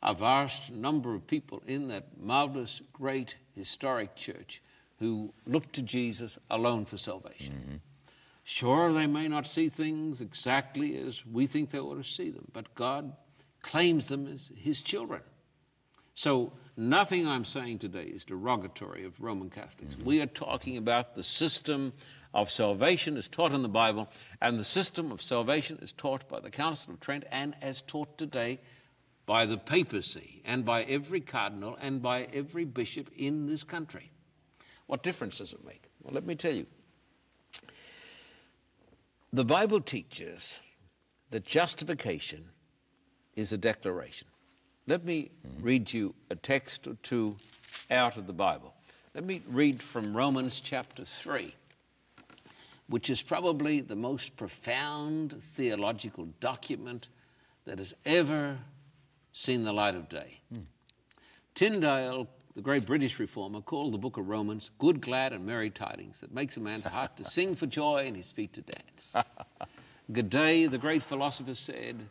a 0.02 0.14
vast 0.14 0.70
number 0.70 1.14
of 1.14 1.26
people 1.26 1.62
in 1.66 1.88
that 1.88 2.20
marvelous, 2.20 2.82
great, 2.92 3.36
historic 3.54 4.14
church 4.14 4.62
who 4.98 5.32
look 5.46 5.72
to 5.72 5.82
Jesus 5.82 6.38
alone 6.50 6.84
for 6.84 6.98
salvation. 6.98 7.54
Mm-hmm. 7.54 7.76
Sure, 8.44 8.92
they 8.92 9.06
may 9.06 9.26
not 9.26 9.46
see 9.46 9.70
things 9.70 10.20
exactly 10.20 10.98
as 10.98 11.24
we 11.26 11.46
think 11.46 11.70
they 11.70 11.78
ought 11.78 11.96
to 11.96 12.04
see 12.04 12.30
them, 12.30 12.46
but 12.52 12.74
God 12.74 13.16
claims 13.62 14.08
them 14.08 14.26
as 14.26 14.50
His 14.54 14.82
children. 14.82 15.22
So, 16.14 16.52
nothing 16.76 17.26
I'm 17.26 17.44
saying 17.44 17.80
today 17.80 18.04
is 18.04 18.24
derogatory 18.24 19.04
of 19.04 19.20
Roman 19.20 19.50
Catholics. 19.50 19.96
Mm-hmm. 19.96 20.06
We 20.06 20.20
are 20.20 20.26
talking 20.26 20.76
about 20.76 21.16
the 21.16 21.24
system 21.24 21.92
of 22.32 22.52
salvation 22.52 23.16
as 23.16 23.28
taught 23.28 23.52
in 23.52 23.62
the 23.62 23.68
Bible, 23.68 24.08
and 24.40 24.56
the 24.56 24.64
system 24.64 25.10
of 25.10 25.20
salvation 25.20 25.78
is 25.82 25.90
taught 25.90 26.28
by 26.28 26.38
the 26.38 26.50
Council 26.50 26.94
of 26.94 27.00
Trent 27.00 27.24
and 27.32 27.56
as 27.60 27.82
taught 27.82 28.16
today 28.16 28.60
by 29.26 29.44
the 29.44 29.58
papacy 29.58 30.40
and 30.44 30.64
by 30.64 30.84
every 30.84 31.20
cardinal 31.20 31.76
and 31.80 32.00
by 32.00 32.28
every 32.32 32.64
bishop 32.64 33.10
in 33.16 33.46
this 33.46 33.64
country. 33.64 34.12
What 34.86 35.02
difference 35.02 35.38
does 35.38 35.52
it 35.52 35.64
make? 35.64 35.90
Well, 36.02 36.14
let 36.14 36.26
me 36.26 36.36
tell 36.36 36.54
you. 36.54 36.66
The 39.32 39.44
Bible 39.44 39.80
teaches 39.80 40.60
that 41.30 41.44
justification 41.44 42.50
is 43.34 43.52
a 43.52 43.56
declaration. 43.56 44.28
Let 44.86 45.02
me 45.02 45.30
read 45.62 45.90
you 45.94 46.14
a 46.28 46.36
text 46.36 46.86
or 46.86 46.94
two 47.02 47.36
out 47.90 48.18
of 48.18 48.26
the 48.26 48.34
Bible. 48.34 48.74
Let 49.14 49.24
me 49.24 49.42
read 49.48 49.82
from 49.82 50.14
Romans 50.14 50.60
chapter 50.60 51.06
3, 51.06 51.54
which 52.88 53.08
is 53.08 53.22
probably 53.22 53.80
the 53.80 53.96
most 53.96 54.36
profound 54.36 55.42
theological 55.42 56.28
document 56.38 57.08
that 57.64 57.78
has 57.78 57.94
ever 58.04 58.58
seen 59.32 59.64
the 59.64 59.72
light 59.72 59.94
of 59.94 60.10
day. 60.10 60.40
Mm. 60.52 60.64
Tyndale, 61.54 62.28
the 62.54 62.60
great 62.60 62.84
British 62.84 63.18
reformer, 63.18 63.62
called 63.62 63.94
the 63.94 63.98
book 63.98 64.18
of 64.18 64.28
Romans 64.28 64.70
good, 64.78 65.00
glad, 65.00 65.32
and 65.32 65.46
merry 65.46 65.70
tidings 65.70 66.20
that 66.20 66.34
makes 66.34 66.58
a 66.58 66.60
man's 66.60 66.84
heart 66.84 67.16
to 67.16 67.24
sing 67.24 67.54
for 67.54 67.64
joy 67.64 68.04
and 68.06 68.16
his 68.16 68.30
feet 68.30 68.52
to 68.52 68.60
dance. 68.60 69.14
Godet, 70.12 70.70
the 70.70 70.78
great 70.78 71.02
philosopher, 71.02 71.54
said, 71.54 72.06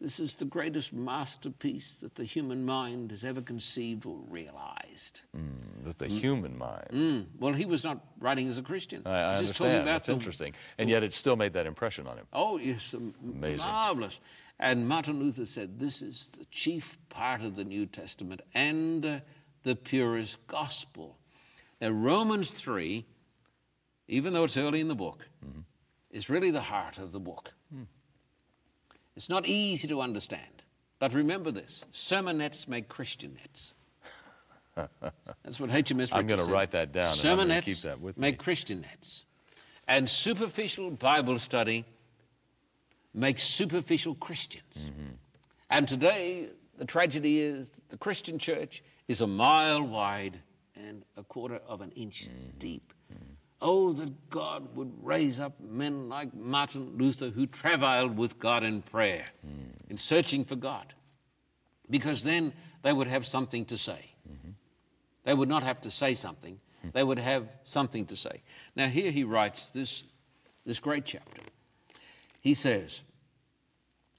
this 0.00 0.20
is 0.20 0.34
the 0.34 0.44
greatest 0.44 0.92
masterpiece 0.92 1.96
that 2.02 2.14
the 2.14 2.24
human 2.24 2.64
mind 2.64 3.10
has 3.10 3.24
ever 3.24 3.40
conceived 3.40 4.06
or 4.06 4.16
realized. 4.28 5.22
Mm, 5.36 5.84
that 5.84 5.98
the 5.98 6.06
mm. 6.06 6.18
human 6.20 6.56
mind. 6.56 6.88
Mm. 6.92 7.26
Well, 7.40 7.52
he 7.52 7.66
was 7.66 7.82
not 7.82 8.04
writing 8.20 8.48
as 8.48 8.58
a 8.58 8.62
Christian. 8.62 9.02
I, 9.04 9.10
I 9.10 9.36
understand. 9.36 9.88
That's 9.88 10.06
the, 10.06 10.12
interesting. 10.12 10.54
And 10.78 10.88
yet 10.88 11.02
it 11.02 11.14
still 11.14 11.34
made 11.34 11.52
that 11.54 11.66
impression 11.66 12.06
on 12.06 12.16
him. 12.16 12.26
Oh, 12.32 12.58
yes. 12.58 12.94
Amazing. 12.94 13.66
Marvelous. 13.66 14.20
And 14.60 14.88
Martin 14.88 15.18
Luther 15.18 15.46
said 15.46 15.80
this 15.80 16.00
is 16.00 16.30
the 16.38 16.44
chief 16.46 16.96
part 17.08 17.42
of 17.42 17.56
the 17.56 17.64
New 17.64 17.86
Testament 17.86 18.40
and 18.54 19.04
uh, 19.04 19.20
the 19.64 19.74
purest 19.74 20.44
gospel. 20.46 21.18
Now, 21.80 21.90
Romans 21.90 22.52
3, 22.52 23.04
even 24.06 24.32
though 24.32 24.44
it's 24.44 24.56
early 24.56 24.80
in 24.80 24.88
the 24.88 24.94
book, 24.94 25.28
mm-hmm. 25.44 25.60
is 26.10 26.30
really 26.30 26.50
the 26.52 26.60
heart 26.60 26.98
of 26.98 27.10
the 27.10 27.20
book. 27.20 27.52
It's 29.18 29.28
not 29.28 29.46
easy 29.46 29.88
to 29.88 30.00
understand. 30.00 30.62
But 31.00 31.12
remember 31.12 31.50
this 31.50 31.84
sermonettes 31.92 32.68
make 32.68 32.88
Christianettes. 32.88 33.72
That's 34.76 35.58
what 35.58 35.70
HMS 35.70 36.10
I'm 36.12 36.28
going 36.28 36.38
to 36.38 36.50
write 36.52 36.70
that 36.70 36.92
down. 36.92 37.16
Sermonettes 37.16 37.64
keep 37.64 37.78
that 37.78 38.00
with 38.00 38.16
make 38.16 38.46
me. 38.46 38.54
Christianettes. 38.54 39.24
And 39.88 40.08
superficial 40.08 40.92
Bible 40.92 41.40
study 41.40 41.84
makes 43.12 43.42
superficial 43.42 44.14
Christians. 44.14 44.72
Mm-hmm. 44.78 45.14
And 45.70 45.88
today, 45.88 46.50
the 46.76 46.84
tragedy 46.84 47.40
is 47.40 47.72
the 47.88 47.96
Christian 47.96 48.38
church 48.38 48.84
is 49.08 49.20
a 49.20 49.26
mile 49.26 49.82
wide 49.82 50.38
and 50.76 51.04
a 51.16 51.24
quarter 51.24 51.60
of 51.66 51.80
an 51.80 51.90
inch 51.96 52.28
mm-hmm. 52.28 52.58
deep. 52.60 52.92
Oh, 53.60 53.92
that 53.94 54.30
God 54.30 54.76
would 54.76 54.92
raise 55.02 55.40
up 55.40 55.60
men 55.60 56.08
like 56.08 56.32
Martin 56.32 56.96
Luther 56.96 57.30
who 57.30 57.46
travailed 57.46 58.16
with 58.16 58.38
God 58.38 58.62
in 58.62 58.82
prayer, 58.82 59.24
mm. 59.44 59.72
in 59.90 59.96
searching 59.96 60.44
for 60.44 60.54
God, 60.54 60.94
because 61.90 62.22
then 62.22 62.52
they 62.82 62.92
would 62.92 63.08
have 63.08 63.26
something 63.26 63.64
to 63.64 63.76
say. 63.76 64.12
Mm-hmm. 64.30 64.50
They 65.24 65.34
would 65.34 65.48
not 65.48 65.64
have 65.64 65.80
to 65.82 65.90
say 65.90 66.14
something, 66.14 66.60
they 66.92 67.02
would 67.02 67.18
have 67.18 67.48
something 67.64 68.06
to 68.06 68.16
say. 68.16 68.42
Now, 68.76 68.88
here 68.88 69.10
he 69.10 69.24
writes 69.24 69.70
this, 69.70 70.04
this 70.64 70.78
great 70.78 71.04
chapter. 71.04 71.42
He 72.40 72.54
says, 72.54 73.02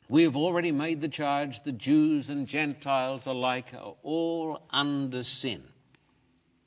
We 0.10 0.24
have 0.24 0.36
already 0.36 0.72
made 0.72 1.00
the 1.00 1.08
charge 1.08 1.62
the 1.62 1.72
Jews 1.72 2.30
and 2.30 2.46
Gentiles 2.46 3.26
alike 3.26 3.74
are 3.74 3.96
all 4.04 4.62
under 4.70 5.24
sin. 5.24 5.64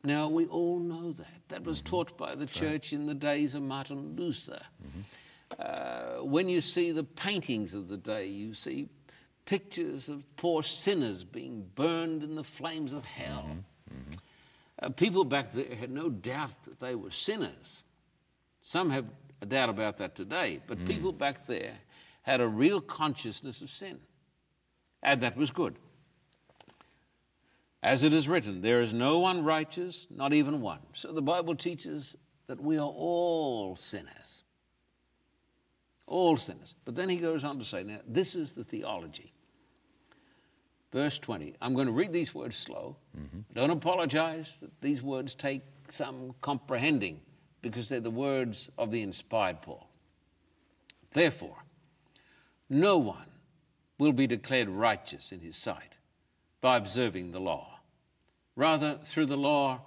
Now, 0.04 0.28
we 0.28 0.46
all 0.46 0.78
know 0.80 1.12
that. 1.12 1.26
That 1.48 1.64
was 1.64 1.78
mm-hmm. 1.78 1.90
taught 1.90 2.18
by 2.18 2.34
the 2.34 2.46
church 2.46 2.92
in 2.92 3.06
the 3.06 3.14
days 3.14 3.54
of 3.54 3.62
Martin 3.62 4.16
Luther. 4.16 4.60
Mm-hmm. 4.84 5.00
Uh, 5.58 6.24
when 6.24 6.48
you 6.48 6.60
see 6.60 6.92
the 6.92 7.04
paintings 7.04 7.74
of 7.74 7.88
the 7.88 7.96
day, 7.96 8.26
you 8.26 8.54
see 8.54 8.88
pictures 9.44 10.08
of 10.08 10.24
poor 10.36 10.62
sinners 10.62 11.24
being 11.24 11.68
burned 11.74 12.22
in 12.22 12.34
the 12.34 12.44
flames 12.44 12.92
of 12.92 13.04
hell. 13.04 13.48
Mm-hmm. 13.90 14.18
Uh, 14.82 14.88
people 14.90 15.24
back 15.24 15.52
there 15.52 15.76
had 15.76 15.90
no 15.90 16.08
doubt 16.08 16.64
that 16.64 16.80
they 16.80 16.94
were 16.94 17.10
sinners. 17.10 17.84
Some 18.62 18.90
have 18.90 19.06
a 19.40 19.46
doubt 19.46 19.68
about 19.68 19.98
that 19.98 20.14
today. 20.14 20.60
But 20.66 20.84
people 20.86 21.12
back 21.12 21.46
there 21.46 21.74
had 22.22 22.40
a 22.40 22.48
real 22.48 22.80
consciousness 22.80 23.60
of 23.60 23.70
sin. 23.70 24.00
And 25.02 25.20
that 25.20 25.36
was 25.36 25.50
good. 25.50 25.76
As 27.82 28.04
it 28.04 28.12
is 28.12 28.28
written, 28.28 28.60
there 28.60 28.80
is 28.80 28.94
no 28.94 29.18
one 29.18 29.42
righteous, 29.42 30.06
not 30.08 30.32
even 30.32 30.60
one. 30.60 30.78
So 30.94 31.12
the 31.12 31.22
Bible 31.22 31.56
teaches 31.56 32.16
that 32.46 32.60
we 32.60 32.78
are 32.78 32.86
all 32.86 33.74
sinners. 33.76 34.44
All 36.06 36.36
sinners. 36.36 36.76
But 36.84 36.94
then 36.94 37.08
he 37.08 37.16
goes 37.16 37.42
on 37.42 37.58
to 37.58 37.64
say, 37.64 37.82
now, 37.82 37.98
this 38.06 38.36
is 38.36 38.52
the 38.52 38.62
theology. 38.62 39.32
Verse 40.92 41.18
20. 41.18 41.56
I'm 41.60 41.74
going 41.74 41.86
to 41.86 41.92
read 41.92 42.12
these 42.12 42.34
words 42.34 42.56
slow. 42.56 42.96
Mm-hmm. 43.18 43.40
Don't 43.54 43.70
apologize 43.70 44.54
that 44.60 44.70
these 44.80 45.02
words 45.02 45.34
take 45.34 45.62
some 45.88 46.34
comprehending 46.40 47.20
because 47.62 47.88
they're 47.88 48.00
the 48.00 48.10
words 48.10 48.68
of 48.78 48.90
the 48.90 49.02
inspired 49.02 49.62
Paul. 49.62 49.88
Therefore, 51.12 51.56
no 52.68 52.98
one 52.98 53.30
will 53.98 54.12
be 54.12 54.26
declared 54.26 54.68
righteous 54.68 55.32
in 55.32 55.40
his 55.40 55.56
sight 55.56 55.98
by 56.60 56.76
observing 56.76 57.32
the 57.32 57.40
law. 57.40 57.71
Rather, 58.56 58.98
through 59.04 59.26
the 59.26 59.36
law, 59.36 59.80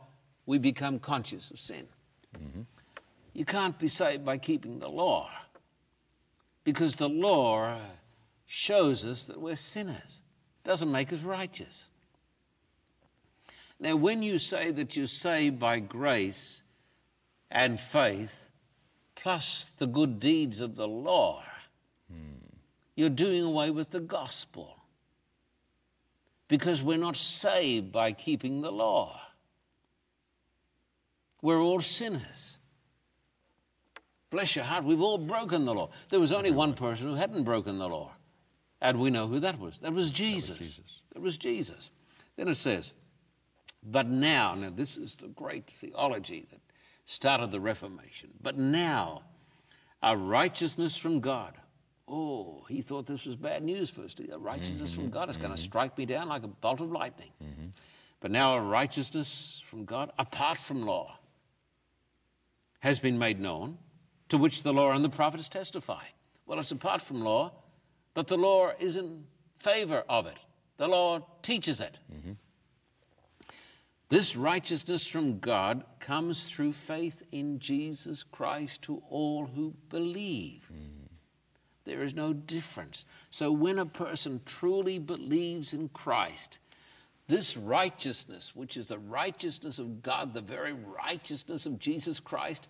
we 0.46 0.58
become 0.58 1.00
conscious 1.00 1.52
of 1.52 1.60
sin. 1.60 1.88
You 3.34 3.46
can't 3.46 3.78
be 3.78 3.88
saved 3.88 4.24
by 4.26 4.38
keeping 4.38 4.80
the 4.80 4.90
law 4.90 5.30
because 6.64 6.96
the 6.96 7.10
law 7.10 7.78
shows 8.46 9.06
us 9.06 9.26
that 9.26 9.40
we're 9.40 9.56
sinners, 9.56 10.24
doesn't 10.64 10.92
make 10.92 11.12
us 11.14 11.22
righteous. 11.22 11.90
Now, 13.80 13.96
when 13.96 14.24
you 14.24 14.40
say 14.40 14.72
that 14.72 14.96
you're 14.96 15.08
saved 15.08 15.60
by 15.60 15.80
grace 15.80 16.64
and 17.52 17.80
faith, 17.80 18.50
plus 19.16 19.72
the 19.78 19.88
good 19.88 20.20
deeds 20.20 20.62
of 20.62 20.76
the 20.76 20.88
law, 20.88 21.44
you're 22.96 23.10
doing 23.10 23.44
away 23.44 23.70
with 23.70 23.90
the 23.92 24.00
gospel. 24.00 24.75
Because 26.48 26.82
we're 26.82 26.98
not 26.98 27.16
saved 27.16 27.92
by 27.92 28.12
keeping 28.12 28.62
the 28.62 28.72
law. 28.72 29.20
We're 31.42 31.60
all 31.60 31.82
sinners. 31.82 32.58
Bless 34.30 34.56
your 34.56 34.66
heart, 34.66 34.84
we've 34.84 35.02
all 35.02 35.18
broken 35.18 35.66
the 35.66 35.74
law. 35.74 35.90
There 36.10 36.20
was 36.20 36.32
only 36.32 36.52
one 36.52 36.74
person 36.74 37.08
who 37.08 37.16
hadn't 37.16 37.44
broken 37.44 37.78
the 37.78 37.88
law. 37.88 38.12
And 38.82 39.00
we 39.00 39.10
know 39.10 39.28
who 39.28 39.40
that 39.40 39.60
was. 39.60 39.80
That 39.80 39.94
was 39.94 40.12
Jesus. 40.12 40.58
Jesus. 40.58 41.02
That 41.14 41.22
was 41.22 41.38
Jesus. 41.38 41.92
Then 42.36 42.48
it 42.48 42.58
says, 42.58 42.94
but 43.86 44.08
now, 44.08 44.56
now 44.56 44.72
this 44.72 44.98
is 44.98 45.16
the 45.16 45.28
great 45.28 45.68
theology 45.68 46.46
that 46.50 46.60
started 47.06 47.52
the 47.52 47.60
Reformation. 47.60 48.32
But 48.42 48.58
now, 48.58 49.24
a 50.02 50.18
righteousness 50.18 50.98
from 50.98 51.20
God. 51.20 51.54
Oh, 52.08 52.66
he 52.70 52.82
thought 52.82 53.08
this 53.08 53.26
was 53.26 53.36
bad 53.36 53.64
news 53.64 53.90
firstly. 53.90 54.30
A 54.30 54.38
righteousness 54.38 54.94
from 54.94 55.06
mm-hmm, 55.06 55.14
God 55.14 55.30
is 55.30 55.38
going 55.38 55.50
to 55.50 55.56
mm-hmm. 55.56 55.64
strike 55.64 55.98
me 55.98 56.06
down 56.06 56.30
like 56.30 56.44
a 56.44 56.48
bolt 56.48 56.82
of 56.82 56.92
lightning. 56.92 57.32
Mm-hmm. 57.44 57.68
But 58.20 58.32
now, 58.32 58.56
a 58.56 58.62
righteousness 58.62 59.64
from 59.68 59.86
God 59.86 60.12
apart 60.18 60.58
from 60.58 60.86
law 60.86 61.18
has 62.80 63.00
been 63.00 63.18
made 63.18 63.40
known, 63.40 63.78
to 64.30 64.38
which 64.38 64.64
the 64.64 64.74
law 64.74 64.92
and 64.92 65.04
the 65.04 65.10
prophets 65.10 65.50
testify. 65.50 66.04
Well, 66.46 66.60
it's 66.60 66.72
apart 66.72 67.02
from 67.02 67.22
law, 67.22 67.52
but 68.14 68.28
the 68.28 68.38
law 68.38 68.72
is 68.80 68.96
in 68.96 69.26
favor 69.60 70.04
of 70.08 70.28
it. 70.28 70.38
The 70.78 70.88
law 70.88 71.26
teaches 71.42 71.82
it. 71.82 72.00
This 74.10 74.36
righteousness 74.36 75.08
from 75.08 75.40
God 75.40 75.84
comes 76.00 76.44
through 76.44 76.74
faith 76.74 77.24
in 77.32 77.60
Jesus 77.60 78.22
Christ 78.22 78.84
to 78.84 79.02
all 79.10 79.48
who 79.48 79.74
believe. 79.90 80.70
Mm. 80.72 81.05
There 81.86 82.04
is 82.04 82.16
no 82.16 82.34
difference. 82.34 83.06
So 83.30 83.52
when 83.52 83.80
a 83.80 83.86
person 83.86 84.42
truly 84.46 85.00
believes 85.00 85.74
in 85.74 85.90
Christ, 85.90 86.60
this 87.28 87.56
righteousness, 87.56 88.52
which 88.56 88.76
is 88.76 88.88
the 88.88 89.00
righteousness 89.00 89.80
of 89.80 90.04
God, 90.04 90.34
the 90.34 90.42
very 90.42 90.74
righteousness 90.74 91.66
of 91.66 91.80
Jesus 91.80 92.20
Christ, 92.20 92.68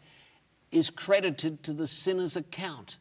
is 0.71 0.89
credited 0.89 1.63
to 1.63 1.73
the 1.73 1.87
sinner's 1.87 2.35
account. 2.35 2.97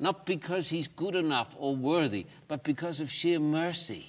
Not 0.00 0.26
because 0.26 0.68
he's 0.68 0.88
good 0.88 1.14
enough 1.14 1.54
or 1.58 1.74
worthy, 1.74 2.26
but 2.46 2.62
because 2.62 3.00
of 3.00 3.10
sheer 3.10 3.40
mercy. 3.40 4.06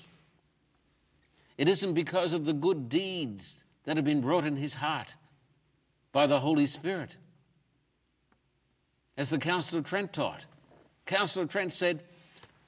It 1.57 1.67
isn't 1.67 1.93
because 1.93 2.33
of 2.33 2.45
the 2.45 2.53
good 2.53 2.89
deeds 2.89 3.63
that 3.85 3.97
have 3.97 4.05
been 4.05 4.21
wrought 4.21 4.45
in 4.45 4.57
his 4.57 4.75
heart 4.75 5.15
by 6.11 6.27
the 6.27 6.39
Holy 6.39 6.67
Spirit. 6.67 7.17
As 9.17 9.31
the 9.31 9.39
Council 9.39 9.79
of 9.79 9.85
Trent 9.85 10.13
taught, 10.13 10.45
Council 11.09 11.41
of 11.41 11.49
Trent 11.49 11.73
said, 11.73 12.03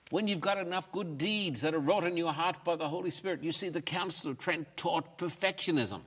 when 0.09 0.27
you've 0.27 0.41
got 0.41 0.57
enough 0.57 0.91
good 0.91 1.17
deeds 1.17 1.61
that 1.61 1.73
are 1.73 1.79
wrought 1.79 2.03
in 2.03 2.17
your 2.17 2.33
heart 2.33 2.65
by 2.65 2.75
the 2.75 2.89
Holy 2.89 3.11
Spirit, 3.11 3.43
you 3.43 3.51
see, 3.51 3.69
the 3.69 3.81
Council 3.81 4.31
of 4.31 4.39
Trent 4.39 4.67
taught 4.75 5.17
perfectionism. 5.17 6.01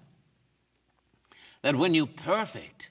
That 1.62 1.76
when 1.76 1.94
you're 1.94 2.06
perfect, 2.06 2.90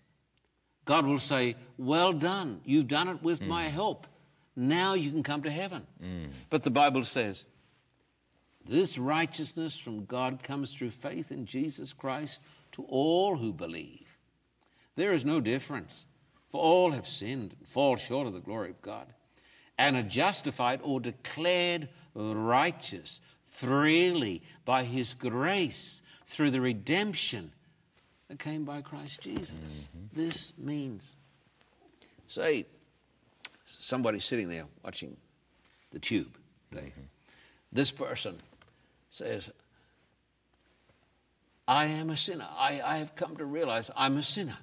God 0.85 1.05
will 1.05 1.19
say, 1.19 1.55
Well 1.77 2.13
done, 2.13 2.61
you've 2.65 2.87
done 2.87 3.09
it 3.09 3.21
with 3.21 3.41
my 3.41 3.67
hmm. 3.67 3.75
help. 3.75 4.07
Now 4.55 4.93
you 4.93 5.11
can 5.11 5.23
come 5.23 5.43
to 5.43 5.51
heaven. 5.51 5.85
Hmm. 6.01 6.25
But 6.49 6.63
the 6.63 6.71
Bible 6.71 7.03
says, 7.03 7.45
this 8.65 8.97
righteousness 8.97 9.77
from 9.77 10.05
God 10.05 10.41
comes 10.41 10.73
through 10.73 10.91
faith 10.91 11.31
in 11.31 11.45
Jesus 11.45 11.91
Christ 11.91 12.39
to 12.73 12.83
all 12.83 13.35
who 13.35 13.51
believe. 13.51 14.17
There 14.95 15.11
is 15.11 15.25
no 15.25 15.41
difference, 15.41 16.05
for 16.49 16.61
all 16.61 16.91
have 16.91 17.07
sinned 17.07 17.55
and 17.59 17.67
fall 17.67 17.97
short 17.97 18.25
of 18.25 18.33
the 18.33 18.39
glory 18.39 18.69
of 18.69 18.81
God, 18.81 19.07
and 19.78 19.95
are 19.95 20.03
justified 20.03 20.80
or 20.84 20.99
declared 20.99 21.89
righteous 22.15 23.21
freely 23.45 24.41
by 24.65 24.84
His 24.84 25.13
grace 25.13 26.01
through 26.26 26.51
the 26.51 26.61
redemption 26.61 27.51
that 28.28 28.39
came 28.39 28.65
by 28.65 28.82
Christ 28.82 29.21
Jesus. 29.21 29.51
Mm-hmm. 29.51 30.05
This 30.13 30.53
means, 30.57 31.13
say, 32.28 32.65
somebody 33.65 34.19
sitting 34.19 34.49
there 34.49 34.65
watching 34.84 35.17
the 35.91 35.99
tube, 35.99 36.38
Dave. 36.71 36.84
Mm-hmm. 36.84 37.01
This 37.71 37.91
person 37.91 38.38
says, 39.09 39.49
I 41.67 41.86
am 41.86 42.09
a 42.09 42.17
sinner. 42.17 42.47
I, 42.57 42.82
I 42.84 42.97
have 42.97 43.15
come 43.15 43.38
to 43.38 43.45
realize 43.45 43.89
I'm 43.95 44.17
a 44.17 44.24
sinner. 44.24 44.57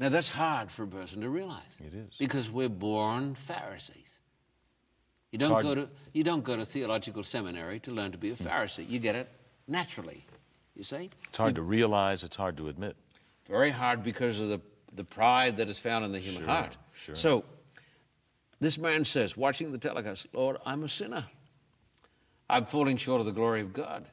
Now, 0.00 0.08
that's 0.10 0.28
hard 0.28 0.70
for 0.70 0.84
a 0.84 0.86
person 0.86 1.22
to 1.22 1.28
realize. 1.28 1.62
It 1.80 1.92
is. 1.94 2.14
Because 2.18 2.48
we're 2.50 2.68
born 2.68 3.34
Pharisees. 3.34 4.20
You 5.32 5.38
don't, 5.38 5.60
go 5.62 5.74
to, 5.74 5.88
you 6.12 6.24
don't 6.24 6.44
go 6.44 6.56
to 6.56 6.64
theological 6.64 7.22
seminary 7.22 7.80
to 7.80 7.90
learn 7.90 8.12
to 8.12 8.18
be 8.18 8.30
a 8.30 8.34
Hmm. 8.34 8.44
Pharisee. 8.46 8.88
You 8.88 8.98
get 8.98 9.14
it 9.16 9.28
naturally, 9.66 10.24
you 10.74 10.84
see? 10.84 11.10
It's 11.28 11.36
hard 11.36 11.54
to 11.56 11.62
realize, 11.62 12.22
it's 12.22 12.36
hard 12.36 12.56
to 12.58 12.68
admit. 12.68 12.96
Very 13.48 13.70
hard 13.70 14.02
because 14.04 14.40
of 14.40 14.48
the, 14.48 14.60
the 14.94 15.04
pride 15.04 15.56
that 15.58 15.68
is 15.68 15.78
found 15.78 16.04
in 16.04 16.12
the 16.12 16.18
human 16.18 16.42
Sure, 16.42 16.46
heart. 16.48 16.76
sure. 16.92 17.14
So, 17.14 17.44
this 18.60 18.78
man 18.78 19.04
says, 19.04 19.36
watching 19.36 19.70
the 19.72 19.78
telecast, 19.78 20.26
Lord, 20.32 20.56
I'm 20.64 20.82
a 20.84 20.88
sinner. 20.88 21.26
I'm 22.48 22.64
falling 22.66 22.96
short 22.96 23.20
of 23.20 23.26
the 23.26 23.32
glory 23.32 23.60
of 23.60 23.72
God. 23.72 24.06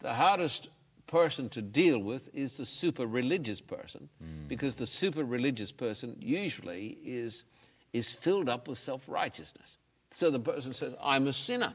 The 0.00 0.12
hardest 0.14 0.68
person 1.10 1.48
to 1.48 1.60
deal 1.60 1.98
with 1.98 2.30
is 2.32 2.56
the 2.56 2.64
super 2.64 3.04
religious 3.04 3.60
person 3.60 4.08
because 4.46 4.76
the 4.76 4.86
super 4.86 5.24
religious 5.24 5.72
person 5.72 6.16
usually 6.20 6.98
is, 7.04 7.44
is 7.92 8.12
filled 8.12 8.48
up 8.48 8.68
with 8.68 8.78
self 8.78 9.02
righteousness. 9.08 9.76
So 10.12 10.30
the 10.30 10.38
person 10.38 10.72
says, 10.72 10.94
I'm 11.02 11.26
a 11.26 11.32
sinner. 11.32 11.74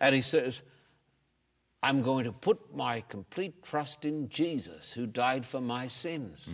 And 0.00 0.14
he 0.14 0.22
says, 0.22 0.62
I'm 1.82 2.00
going 2.02 2.24
to 2.24 2.32
put 2.32 2.74
my 2.74 3.02
complete 3.02 3.62
trust 3.62 4.06
in 4.06 4.30
Jesus 4.30 4.92
who 4.92 5.06
died 5.06 5.44
for 5.44 5.60
my 5.60 5.86
sins. 5.88 6.48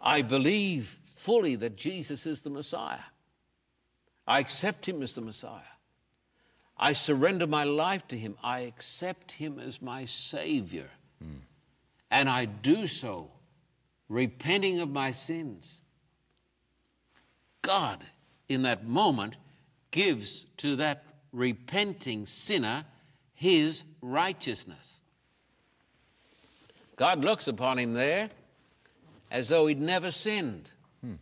I 0.00 0.22
believe 0.22 0.98
fully 1.14 1.56
that 1.56 1.76
Jesus 1.76 2.26
is 2.26 2.40
the 2.40 2.50
Messiah. 2.50 3.04
I 4.26 4.40
accept 4.40 4.88
him 4.88 5.02
as 5.02 5.14
the 5.14 5.20
Messiah. 5.20 5.71
I 6.82 6.94
surrender 6.94 7.46
my 7.46 7.62
life 7.62 8.08
to 8.08 8.18
him. 8.18 8.36
I 8.42 8.60
accept 8.60 9.30
him 9.30 9.60
as 9.60 9.80
my 9.80 10.04
Savior. 10.04 10.90
And 12.10 12.28
I 12.28 12.44
do 12.46 12.88
so 12.88 13.30
repenting 14.08 14.80
of 14.80 14.90
my 14.90 15.12
sins. 15.12 15.80
God, 17.62 18.04
in 18.48 18.62
that 18.62 18.84
moment, 18.84 19.36
gives 19.92 20.46
to 20.56 20.74
that 20.74 21.04
repenting 21.32 22.26
sinner 22.26 22.84
his 23.32 23.84
righteousness. 24.00 25.00
God 26.96 27.20
looks 27.20 27.46
upon 27.46 27.78
him 27.78 27.94
there 27.94 28.28
as 29.30 29.50
though 29.50 29.68
he'd 29.68 29.80
never 29.80 30.10
sinned. 30.10 30.72
Hmm. 31.00 31.14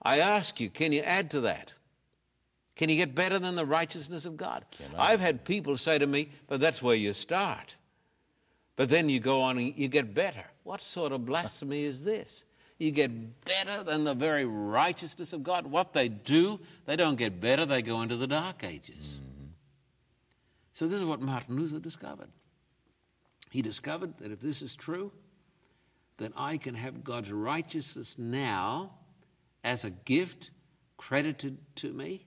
I 0.00 0.18
ask 0.18 0.60
you, 0.60 0.70
can 0.70 0.92
you 0.92 1.02
add 1.02 1.30
to 1.32 1.42
that? 1.42 1.74
Can 2.82 2.88
you 2.88 2.96
get 2.96 3.14
better 3.14 3.38
than 3.38 3.54
the 3.54 3.64
righteousness 3.64 4.26
of 4.26 4.36
God? 4.36 4.64
I've 4.98 5.20
had 5.20 5.44
people 5.44 5.76
say 5.76 5.98
to 5.98 6.06
me, 6.08 6.30
but 6.48 6.58
that's 6.58 6.82
where 6.82 6.96
you 6.96 7.12
start. 7.12 7.76
But 8.74 8.88
then 8.88 9.08
you 9.08 9.20
go 9.20 9.40
on 9.40 9.56
and 9.56 9.72
you 9.76 9.86
get 9.86 10.12
better. 10.12 10.42
What 10.64 10.82
sort 10.82 11.12
of 11.12 11.24
blasphemy 11.24 11.84
is 11.84 12.02
this? 12.02 12.44
You 12.78 12.90
get 12.90 13.44
better 13.44 13.84
than 13.84 14.02
the 14.02 14.14
very 14.14 14.44
righteousness 14.44 15.32
of 15.32 15.44
God. 15.44 15.68
What 15.68 15.92
they 15.92 16.08
do, 16.08 16.58
they 16.84 16.96
don't 16.96 17.14
get 17.14 17.40
better, 17.40 17.64
they 17.64 17.82
go 17.82 18.02
into 18.02 18.16
the 18.16 18.26
dark 18.26 18.64
ages. 18.64 19.20
Mm-hmm. 19.20 19.46
So, 20.72 20.88
this 20.88 20.98
is 20.98 21.04
what 21.04 21.20
Martin 21.20 21.54
Luther 21.54 21.78
discovered. 21.78 22.30
He 23.52 23.62
discovered 23.62 24.18
that 24.18 24.32
if 24.32 24.40
this 24.40 24.60
is 24.60 24.74
true, 24.74 25.12
then 26.16 26.32
I 26.36 26.56
can 26.56 26.74
have 26.74 27.04
God's 27.04 27.30
righteousness 27.30 28.18
now 28.18 28.94
as 29.62 29.84
a 29.84 29.90
gift 29.90 30.50
credited 30.96 31.58
to 31.76 31.92
me. 31.92 32.26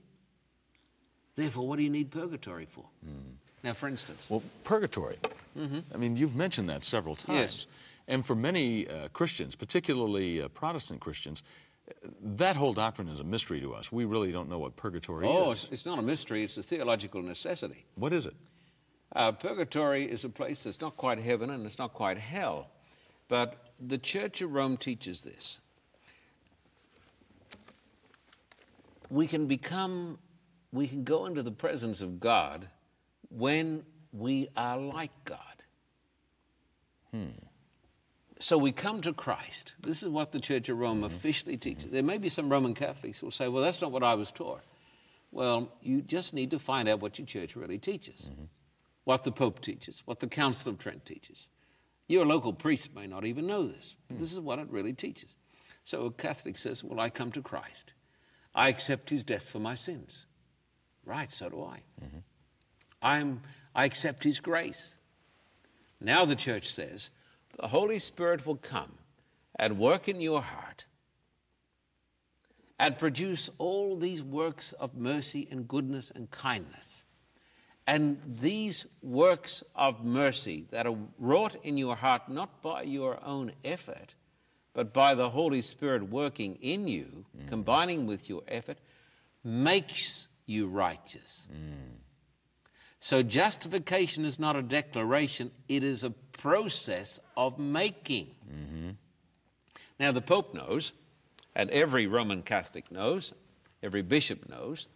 Therefore, 1.36 1.68
what 1.68 1.78
do 1.78 1.84
you 1.84 1.90
need 1.90 2.12
purgatory 2.12 2.66
for? 2.66 2.86
Mm. 3.06 3.36
Now, 3.64 3.74
for 3.74 3.88
instance. 3.88 4.26
Well, 4.30 4.44
purgatory. 4.64 5.18
Mm-hmm. 5.58 5.80
I 5.94 5.98
mean, 5.98 6.16
you've 6.16 6.36
mentioned 6.36 6.70
that 6.70 6.84
several 6.84 7.16
times. 7.16 7.38
Yes. 7.38 7.68
And 8.08 8.26
for 8.26 8.36
many 8.36 8.88
uh, 8.88 9.08
Christians, 9.10 9.56
particularly 9.56 10.42
uh, 10.42 10.48
Protestant 10.50 11.02
Christians, 11.02 11.42
that 12.22 12.56
whole 12.56 12.74
doctrine 12.74 13.08
is 13.10 13.20
a 13.20 13.24
mystery 13.24 13.60
to 13.62 13.74
us. 13.74 13.92
We 13.92 14.06
really 14.06 14.32
don't 14.32 14.50
know 14.50 14.60
what 14.60 14.76
purgatory 14.76 15.26
oh, 15.28 15.52
is. 15.52 15.68
Oh, 15.70 15.74
it's 15.74 15.86
not 15.86 16.00
a 16.00 16.02
mystery, 16.02 16.44
it's 16.44 16.58
a 16.58 16.64
theological 16.64 17.22
necessity. 17.22 17.86
What 17.96 18.14
is 18.14 18.26
it? 18.26 18.36
Uh, 19.16 19.32
purgatory 19.32 20.06
is 20.06 20.26
a 20.26 20.30
place 20.30 20.64
that's 20.64 20.82
not 20.82 20.98
quite 20.98 21.20
heaven 21.20 21.50
and 21.50 21.66
it's 21.66 21.78
not 21.78 21.94
quite 21.94 22.18
hell. 22.18 22.68
But 23.28 23.72
the 23.80 23.98
Church 23.98 24.42
of 24.42 24.52
Rome 24.52 24.78
teaches 24.78 25.22
this. 25.22 25.60
We 29.10 29.28
can 29.28 29.48
become, 29.48 30.18
we 30.72 30.88
can 30.88 31.04
go 31.04 31.26
into 31.26 31.44
the 31.44 31.52
presence 31.52 32.02
of 32.02 32.20
God 32.20 32.68
when 33.30 33.84
we 34.12 34.50
are 34.56 34.78
like 34.78 35.12
God. 35.26 35.40
Hmm. 37.12 37.30
So 38.40 38.58
we 38.58 38.72
come 38.72 39.02
to 39.02 39.14
Christ. 39.14 39.76
This 39.80 40.04
is 40.04 40.10
what 40.10 40.32
the 40.32 40.40
Church 40.40 40.68
of 40.70 40.78
Rome 40.78 40.98
mm-hmm. 40.98 41.06
officially 41.06 41.58
teaches. 41.58 41.92
There 41.92 42.04
may 42.04 42.18
be 42.18 42.30
some 42.30 42.50
Roman 42.50 42.74
Catholics 42.74 43.20
who 43.20 43.28
will 43.28 43.32
say, 43.32 43.48
well, 43.48 43.64
that's 43.64 43.82
not 43.82 43.92
what 43.92 44.04
I 44.04 44.16
was 44.16 44.32
taught. 44.32 44.62
Well, 45.32 45.72
you 45.82 46.02
just 46.02 46.34
need 46.34 46.52
to 46.52 46.60
find 46.60 46.88
out 46.88 47.00
what 47.00 47.18
your 47.18 47.26
church 47.26 47.56
really 47.56 47.78
teaches, 47.78 48.22
mm-hmm. 48.22 48.44
what 49.06 49.24
the 49.24 49.32
Pope 49.32 49.62
teaches, 49.62 50.02
what 50.06 50.20
the 50.20 50.28
Council 50.28 50.72
of 50.72 50.78
Trent 50.78 51.06
teaches. 51.06 51.48
Your 52.08 52.26
local 52.26 52.54
priest 52.54 52.94
may 52.94 53.08
not 53.08 53.26
even 53.26 53.48
know 53.48 53.68
this. 53.68 53.96
Hmm. 54.12 54.20
This 54.20 54.34
is 54.34 54.40
what 54.40 54.60
it 54.60 54.68
really 54.70 54.94
teaches. 54.94 55.36
So 55.84 56.06
a 56.06 56.12
Catholic 56.12 56.58
says, 56.58 56.84
Well, 56.84 57.00
I 57.00 57.10
come 57.10 57.32
to 57.34 57.42
Christ. 57.42 57.94
I 58.54 58.70
accept 58.70 59.10
his 59.10 59.24
death 59.24 59.50
for 59.50 59.60
my 59.60 59.76
sins. 59.76 60.25
Right, 61.06 61.32
so 61.32 61.50
do 61.50 61.64
I. 61.64 61.80
Mm-hmm. 62.04 62.18
I'm, 63.02 63.42
I 63.76 63.86
accept 63.86 64.24
his 64.24 64.40
grace. 64.40 64.96
Now 66.02 66.26
the 66.26 66.36
church 66.36 66.72
says, 66.72 67.12
the 67.60 67.68
Holy 67.68 68.00
Spirit 68.00 68.46
will 68.46 68.58
come 68.58 68.92
and 69.58 69.78
work 69.78 70.10
in 70.10 70.20
your 70.20 70.42
heart 70.42 70.86
and 72.78 72.98
produce 72.98 73.50
all 73.58 73.98
these 73.98 74.22
works 74.22 74.74
of 74.74 74.96
mercy 74.96 75.48
and 75.50 75.68
goodness 75.68 76.12
and 76.14 76.30
kindness 76.32 77.06
and 77.88 78.20
these 78.26 78.86
works 79.02 79.64
of 79.76 80.04
mercy 80.04 80.66
that 80.72 80.88
are 80.88 80.98
wrought 81.20 81.56
in 81.64 81.78
your 81.78 81.96
heart 81.96 82.28
not 82.28 82.62
by 82.62 82.82
your 82.82 83.24
own 83.24 83.52
effort, 83.64 84.16
but 84.74 84.94
by 84.94 85.14
the 85.14 85.30
Holy 85.30 85.62
Spirit 85.62 86.10
working 86.10 86.58
in 86.62 86.88
you, 86.88 87.26
mm. 87.38 87.48
combining 87.48 88.08
with 88.08 88.28
your 88.28 88.42
effort, 88.48 88.80
makes 89.44 90.28
you 90.46 90.68
righteous. 90.68 91.48
Mm. 91.52 92.00
So 93.00 93.22
justification 93.22 94.26
is 94.26 94.40
not 94.40 94.56
a 94.56 94.62
declaration, 94.62 95.52
it 95.68 95.84
is 95.84 96.04
a 96.04 96.10
process 96.10 97.20
of 97.38 97.60
making. 97.60 98.32
Mm-hmm. 98.52 98.90
Now, 100.00 100.12
the 100.12 100.22
Pope 100.22 100.54
knows, 100.54 100.92
and 101.56 101.70
every 101.70 102.08
Roman 102.08 102.42
Catholic 102.42 102.92
knows, 102.92 103.34
every 103.82 104.02
bishop 104.02 104.50
knows, 104.50 104.88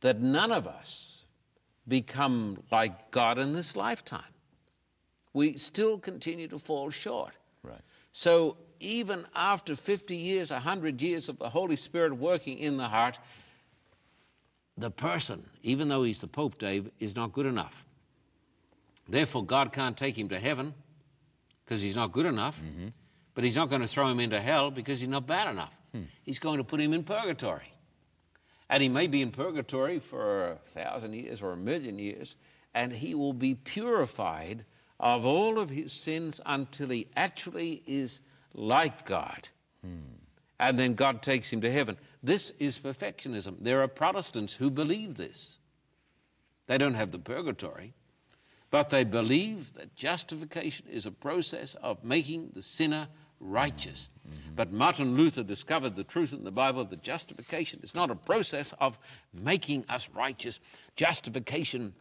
that 0.00 0.20
none 0.20 0.52
of 0.52 0.66
us 0.66 1.24
become 1.86 2.62
like 2.70 3.10
God 3.10 3.38
in 3.38 3.52
this 3.52 3.74
lifetime. 3.74 4.22
We 5.32 5.56
still 5.56 5.98
continue 5.98 6.48
to 6.48 6.58
fall 6.58 6.90
short. 6.90 7.34
Right. 7.62 7.80
So 8.12 8.56
even 8.80 9.26
after 9.34 9.74
50 9.74 10.16
years, 10.16 10.50
100 10.50 11.02
years 11.02 11.28
of 11.28 11.38
the 11.38 11.48
Holy 11.48 11.76
Spirit 11.76 12.16
working 12.16 12.58
in 12.58 12.76
the 12.76 12.88
heart, 12.88 13.18
the 14.78 14.90
person, 14.90 15.44
even 15.62 15.88
though 15.88 16.04
he's 16.04 16.20
the 16.20 16.26
Pope, 16.26 16.58
Dave, 16.58 16.90
is 17.00 17.16
not 17.16 17.32
good 17.32 17.46
enough. 17.46 17.84
Therefore, 19.08 19.44
God 19.44 19.72
can't 19.72 19.96
take 19.96 20.16
him 20.16 20.28
to 20.28 20.38
heaven 20.38 20.74
because 21.64 21.82
he's 21.82 21.96
not 21.96 22.12
good 22.12 22.26
enough, 22.26 22.56
mm-hmm. 22.56 22.88
but 23.34 23.44
he's 23.44 23.56
not 23.56 23.70
going 23.70 23.82
to 23.82 23.88
throw 23.88 24.08
him 24.08 24.20
into 24.20 24.40
hell 24.40 24.70
because 24.70 25.00
he's 25.00 25.08
not 25.08 25.26
bad 25.26 25.50
enough. 25.50 25.72
Hmm. 25.92 26.02
He's 26.22 26.38
going 26.38 26.58
to 26.58 26.64
put 26.64 26.80
him 26.80 26.92
in 26.92 27.02
purgatory. 27.02 27.72
And 28.70 28.82
he 28.82 28.88
may 28.88 29.06
be 29.06 29.22
in 29.22 29.30
purgatory 29.30 29.98
for 29.98 30.52
a 30.52 30.56
thousand 30.66 31.14
years 31.14 31.40
or 31.40 31.52
a 31.52 31.56
million 31.56 31.98
years, 31.98 32.36
and 32.74 32.92
he 32.92 33.14
will 33.14 33.32
be 33.32 33.54
purified 33.54 34.64
of 35.00 35.24
all 35.24 35.58
of 35.58 35.70
his 35.70 35.92
sins 35.92 36.40
until 36.44 36.90
he 36.90 37.08
actually 37.16 37.82
is 37.86 38.20
like 38.54 39.06
God. 39.06 39.48
Hmm. 39.82 40.17
And 40.60 40.78
then 40.78 40.94
God 40.94 41.22
takes 41.22 41.52
him 41.52 41.60
to 41.60 41.70
heaven. 41.70 41.96
This 42.22 42.52
is 42.58 42.78
perfectionism. 42.78 43.56
There 43.60 43.82
are 43.82 43.88
Protestants 43.88 44.54
who 44.54 44.70
believe 44.70 45.16
this. 45.16 45.58
They 46.66 46.78
don't 46.78 46.94
have 46.94 47.12
the 47.12 47.18
purgatory, 47.18 47.94
but 48.70 48.90
they 48.90 49.04
believe 49.04 49.72
that 49.74 49.94
justification 49.94 50.86
is 50.90 51.06
a 51.06 51.10
process 51.10 51.74
of 51.82 52.04
making 52.04 52.50
the 52.54 52.62
sinner 52.62 53.08
righteous. 53.40 54.08
Mm-hmm. 54.28 54.54
But 54.56 54.72
Martin 54.72 55.16
Luther 55.16 55.42
discovered 55.42 55.94
the 55.94 56.04
truth 56.04 56.32
in 56.32 56.44
the 56.44 56.50
Bible 56.50 56.84
that 56.84 57.02
justification 57.02 57.80
is 57.82 57.94
not 57.94 58.10
a 58.10 58.16
process 58.16 58.74
of 58.80 58.98
making 59.32 59.84
us 59.88 60.08
righteous. 60.14 60.60
Justification 60.96 61.94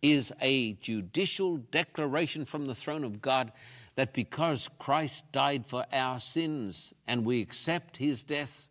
is 0.00 0.32
a 0.40 0.72
judicial 0.74 1.56
declaration 1.56 2.44
from 2.44 2.66
the 2.66 2.74
throne 2.74 3.04
of 3.04 3.20
God 3.20 3.52
that 3.96 4.12
because 4.12 4.68
Christ 4.78 5.30
died 5.32 5.66
for 5.66 5.86
our 5.92 6.18
sins 6.18 6.92
and 7.06 7.24
we 7.24 7.40
accept 7.40 7.96
his 7.96 8.22
death 8.22 8.68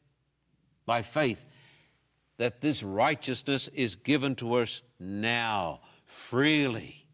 by 0.85 1.01
faith, 1.01 1.45
that 2.37 2.61
this 2.61 2.83
righteousness 2.83 3.69
is 3.73 3.95
given 3.95 4.35
to 4.35 4.55
us 4.55 4.81
now, 4.99 5.81
freely. 6.05 7.07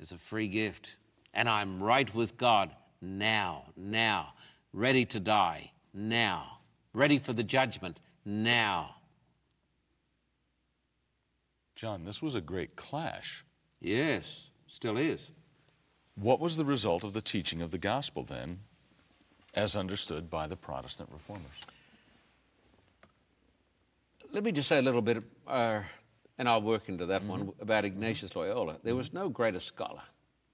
It's 0.00 0.12
a 0.12 0.18
free 0.18 0.48
gift. 0.48 0.96
And 1.32 1.48
I'm 1.48 1.82
right 1.82 2.12
with 2.14 2.36
God 2.36 2.74
now, 3.00 3.66
now, 3.76 4.32
ready 4.72 5.04
to 5.06 5.20
die, 5.20 5.70
now, 5.92 6.58
ready 6.92 7.18
for 7.18 7.32
the 7.32 7.44
judgment, 7.44 8.00
now. 8.24 8.96
John, 11.74 12.04
this 12.04 12.22
was 12.22 12.34
a 12.34 12.40
great 12.40 12.74
clash. 12.74 13.44
Yes, 13.80 14.50
still 14.66 14.96
is. 14.96 15.30
What 16.16 16.40
was 16.40 16.56
the 16.56 16.64
result 16.64 17.04
of 17.04 17.12
the 17.12 17.20
teaching 17.20 17.62
of 17.62 17.70
the 17.70 17.78
gospel 17.78 18.22
then, 18.22 18.60
as 19.54 19.76
understood 19.76 20.30
by 20.30 20.46
the 20.46 20.56
Protestant 20.56 21.10
reformers? 21.12 21.66
Let 24.32 24.42
me 24.42 24.52
just 24.52 24.68
say 24.68 24.78
a 24.78 24.82
little 24.82 25.02
bit, 25.02 25.22
uh, 25.46 25.82
and 26.38 26.48
I'll 26.48 26.62
work 26.62 26.88
into 26.88 27.06
that 27.06 27.20
mm-hmm. 27.20 27.30
one, 27.30 27.52
about 27.60 27.84
Ignatius 27.84 28.34
Loyola. 28.34 28.78
There 28.82 28.96
was 28.96 29.12
no 29.12 29.28
greater 29.28 29.60
scholar, 29.60 30.02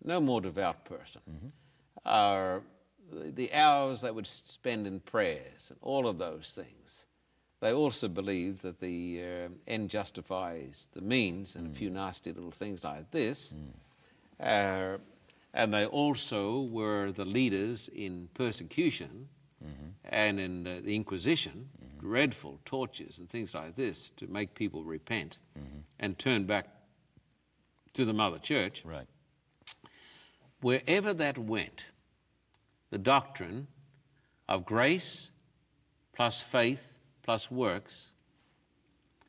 no 0.05 0.21
more 0.21 0.41
devout 0.41 0.85
person. 0.85 1.21
Mm-hmm 1.31 1.49
are 2.05 2.63
the 3.13 3.53
hours 3.53 4.01
they 4.01 4.11
would 4.11 4.27
spend 4.27 4.87
in 4.87 5.01
prayers 5.01 5.69
and 5.71 5.79
all 5.83 6.07
of 6.07 6.19
those 6.19 6.53
things. 6.55 7.07
They 7.61 7.73
also 7.73 8.09
believed 8.09 8.63
that 8.63 8.81
the 8.81 9.23
uh, 9.23 9.49
end 9.69 9.91
justifies 9.91 10.89
the 10.95 11.01
means 11.01 11.55
and 11.55 11.69
mm. 11.69 11.73
a 11.73 11.75
few 11.75 11.91
nasty 11.91 12.33
little 12.33 12.51
things 12.51 12.83
like 12.83 13.11
this. 13.13 13.53
Mm. 14.41 14.95
Uh, 14.95 14.99
and 15.55 15.73
they 15.73 15.87
also 15.87 16.63
were 16.63 17.13
the 17.13 17.25
leaders 17.25 17.91
in 17.95 18.29
persecution 18.35 19.29
mm-hmm. 19.63 19.91
and 20.05 20.41
in 20.41 20.67
uh, 20.67 20.81
the 20.83 20.95
Inquisition, 20.97 21.69
mm-hmm. 21.79 22.07
dreadful 22.07 22.61
tortures 22.65 23.19
and 23.19 23.29
things 23.29 23.55
like 23.55 23.77
this 23.77 24.11
to 24.17 24.27
make 24.27 24.55
people 24.55 24.85
repent 24.85 25.39
mm-hmm. 25.59 25.81
and 26.01 26.19
turn 26.19 26.45
back 26.45 26.69
to 27.95 28.05
the 28.05 28.15
Mother 28.15 28.39
Church. 28.39 28.85
Right. 28.85 29.07
Wherever 30.61 31.13
that 31.15 31.37
went, 31.39 31.87
the 32.91 32.99
doctrine 32.99 33.67
of 34.49 34.65
grace 34.65 35.33
plus 36.13 36.41
faith 36.41 36.99
plus 37.23 37.51
works, 37.51 38.13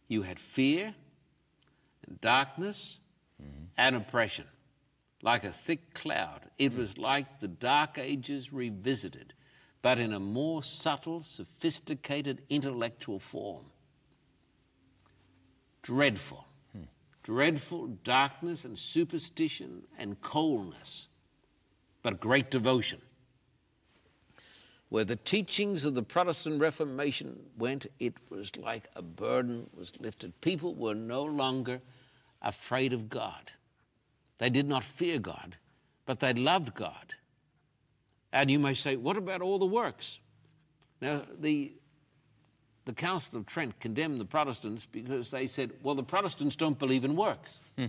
you 0.07 0.23
had 0.23 0.39
fear 0.39 0.95
and 2.07 2.21
darkness 2.21 2.99
mm-hmm. 3.41 3.65
and 3.77 3.95
oppression, 3.95 4.45
like 5.23 5.43
a 5.43 5.51
thick 5.51 5.95
cloud. 5.95 6.41
It 6.59 6.73
hmm. 6.73 6.77
was 6.77 6.99
like 6.99 7.39
the 7.39 7.47
Dark 7.47 7.97
Ages 7.97 8.53
revisited, 8.53 9.33
but 9.81 9.97
in 9.97 10.13
a 10.13 10.19
more 10.19 10.61
subtle, 10.61 11.21
sophisticated, 11.21 12.43
intellectual 12.49 13.19
form. 13.19 13.65
Dreadful. 15.81 16.45
Hmm. 16.73 16.83
Dreadful 17.23 17.87
darkness 18.03 18.65
and 18.65 18.77
superstition 18.77 19.81
and 19.97 20.21
coldness 20.21 21.07
but 22.03 22.19
great 22.19 22.51
devotion. 22.51 23.01
Where 24.89 25.05
the 25.05 25.15
teachings 25.15 25.85
of 25.85 25.95
the 25.95 26.03
Protestant 26.03 26.61
Reformation 26.61 27.39
went, 27.57 27.87
it 27.99 28.13
was 28.29 28.55
like 28.57 28.89
a 28.95 29.01
burden 29.01 29.67
was 29.75 29.93
lifted. 29.99 30.39
People 30.41 30.75
were 30.75 30.93
no 30.93 31.23
longer 31.23 31.81
afraid 32.43 32.93
of 32.93 33.09
God. 33.09 33.53
They 34.39 34.49
did 34.49 34.67
not 34.67 34.83
fear 34.83 35.19
God, 35.19 35.57
but 36.05 36.19
they 36.19 36.33
loved 36.33 36.73
God. 36.75 37.15
And 38.31 38.49
you 38.49 38.59
may 38.59 38.73
say, 38.73 38.95
what 38.95 39.15
about 39.15 39.41
all 39.41 39.59
the 39.59 39.65
works? 39.65 40.19
Now, 41.01 41.21
the, 41.39 41.73
the 42.85 42.93
Council 42.93 43.37
of 43.37 43.45
Trent 43.45 43.79
condemned 43.79 44.19
the 44.19 44.25
Protestants 44.25 44.85
because 44.85 45.29
they 45.29 45.47
said, 45.47 45.71
well, 45.83 45.95
the 45.95 46.03
Protestants 46.03 46.55
don't 46.55 46.79
believe 46.79 47.05
in 47.05 47.15
works. 47.15 47.59
Hmm. 47.77 47.85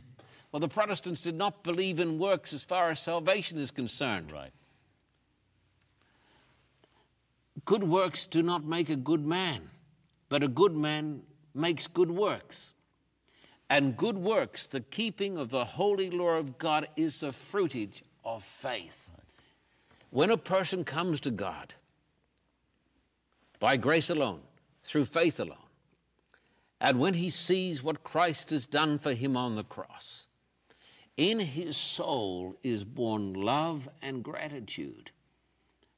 Well, 0.52 0.60
the 0.60 0.68
Protestants 0.68 1.22
did 1.22 1.34
not 1.34 1.64
believe 1.64 1.98
in 1.98 2.18
works 2.18 2.52
as 2.52 2.62
far 2.62 2.90
as 2.90 3.00
salvation 3.00 3.58
is 3.58 3.70
concerned. 3.70 4.30
Right. 4.30 4.52
Good 7.64 7.84
works 7.84 8.26
do 8.26 8.42
not 8.42 8.64
make 8.64 8.90
a 8.90 8.96
good 8.96 9.24
man, 9.24 9.62
but 10.28 10.42
a 10.42 10.48
good 10.48 10.76
man 10.76 11.22
makes 11.54 11.86
good 11.86 12.10
works. 12.10 12.73
And 13.70 13.96
good 13.96 14.18
works, 14.18 14.66
the 14.66 14.80
keeping 14.80 15.38
of 15.38 15.50
the 15.50 15.64
holy 15.64 16.10
law 16.10 16.36
of 16.36 16.58
God, 16.58 16.88
is 16.96 17.20
the 17.20 17.32
fruitage 17.32 18.02
of 18.24 18.44
faith. 18.44 19.10
When 20.10 20.30
a 20.30 20.36
person 20.36 20.84
comes 20.84 21.20
to 21.20 21.30
God, 21.30 21.74
by 23.58 23.76
grace 23.76 24.10
alone, 24.10 24.40
through 24.84 25.06
faith 25.06 25.40
alone. 25.40 25.56
And 26.80 27.00
when 27.00 27.14
he 27.14 27.30
sees 27.30 27.82
what 27.82 28.04
Christ 28.04 28.50
has 28.50 28.66
done 28.66 28.98
for 28.98 29.14
him 29.14 29.36
on 29.36 29.56
the 29.56 29.64
cross, 29.64 30.28
in 31.16 31.38
his 31.38 31.76
soul 31.76 32.56
is 32.62 32.84
born 32.84 33.32
love 33.32 33.88
and 34.02 34.22
gratitude. 34.22 35.10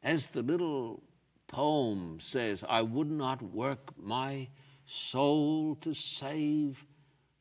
As 0.03 0.29
the 0.29 0.43
little 0.43 1.03
poem 1.49 2.19
says, 2.21 2.63
I 2.69 2.83
would 2.83 3.11
not 3.11 3.43
work 3.43 3.91
my 4.01 4.49
soul 4.85 5.75
to 5.81 5.95
save, 5.95 6.85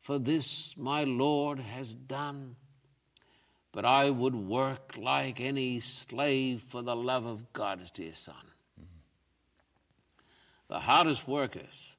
for 0.05 0.19
this 0.19 0.77
my 0.77 1.03
Lord 1.03 1.57
has 1.57 1.91
done. 1.91 2.57
But 3.71 3.85
I 3.85 4.11
would 4.11 4.35
work 4.35 4.93
like 4.99 5.41
any 5.41 5.79
slave 5.79 6.61
for 6.61 6.83
the 6.83 6.95
love 6.95 7.25
of 7.25 7.51
God's 7.53 7.89
dear 7.89 8.13
Son. 8.13 8.35
The 10.67 10.81
hardest 10.81 11.27
workers 11.27 11.95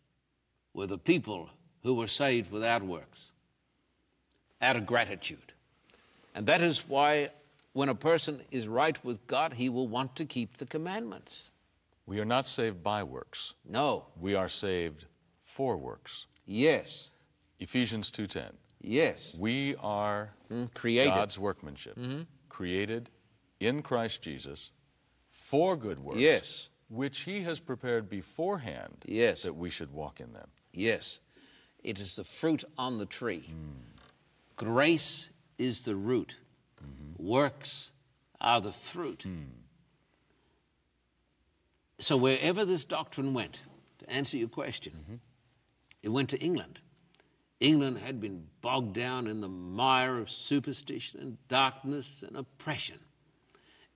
were 0.73 0.87
the 0.87 0.99
people 0.99 1.51
who 1.83 1.95
were 1.95 2.07
saved 2.07 2.53
without 2.53 2.85
works, 2.85 3.33
out 4.63 4.77
of 4.77 4.87
gratitude. 4.87 5.53
And 6.33 6.47
that 6.47 6.63
is 6.63 6.89
why 6.89 7.31
when 7.73 7.89
a 7.89 7.95
person 7.97 8.41
is 8.53 8.69
right 8.69 9.05
with 9.05 9.27
God, 9.27 9.55
he 9.55 9.69
will 9.69 9.89
want 9.89 10.15
to 10.15 10.25
keep 10.25 10.59
the 10.59 10.67
commandments. 10.67 11.51
We 12.07 12.21
are 12.21 12.25
not 12.25 12.47
saved 12.47 12.85
by 12.85 13.03
works. 13.03 13.55
No. 13.69 14.05
We 14.21 14.37
are 14.37 14.49
saved 14.49 15.07
for 15.43 15.77
works. 15.77 16.29
Yes. 16.47 17.11
Ephesians 17.61 18.11
2:10. 18.11 18.53
Yes. 18.81 19.35
We 19.39 19.75
are 19.81 20.31
mm, 20.51 20.73
created. 20.75 21.15
God's 21.15 21.39
workmanship, 21.39 21.99
mm-hmm. 21.99 22.23
created 22.49 23.11
in 23.59 23.83
Christ 23.83 24.23
Jesus 24.23 24.71
for 25.31 25.77
good 25.77 25.99
works. 25.99 26.19
Yes 26.19 26.69
which 26.89 27.21
he 27.21 27.43
has 27.43 27.61
prepared 27.61 28.09
beforehand 28.09 29.05
yes. 29.07 29.43
that 29.43 29.57
we 29.57 29.71
should 29.71 29.93
walk 29.93 30.21
in 30.21 30.33
them. 30.33 30.49
Yes. 30.73 31.21
It 31.83 31.99
is 31.99 32.17
the 32.17 32.25
fruit 32.25 32.65
on 32.79 32.99
the 32.99 33.07
tree. 33.07 33.51
Mm. 33.51 34.05
Grace 34.57 35.31
is 35.59 35.83
the 35.83 35.97
root. 35.97 36.37
Mm-hmm. 36.83 37.27
Works 37.27 37.91
are 38.41 38.61
the 38.61 38.73
fruit. 38.73 39.25
Mm. 39.27 39.47
So 41.99 42.17
wherever 42.17 42.65
this 42.65 42.85
doctrine 42.85 43.35
went, 43.35 43.63
to 43.99 44.11
answer 44.11 44.37
your 44.37 44.49
question, 44.49 44.93
mm-hmm. 44.93 45.15
it 46.03 46.11
went 46.11 46.31
to 46.31 46.39
England. 46.41 46.81
England 47.61 47.99
had 47.99 48.21
been 48.21 48.47
bogged 48.61 48.95
down 48.95 49.27
in 49.27 49.41
the 49.41 49.49
mire 49.49 50.19
of 50.19 50.31
superstition 50.31 51.21
and 51.21 51.49
darkness 51.49 52.23
and 52.27 52.37
oppression. 52.37 52.99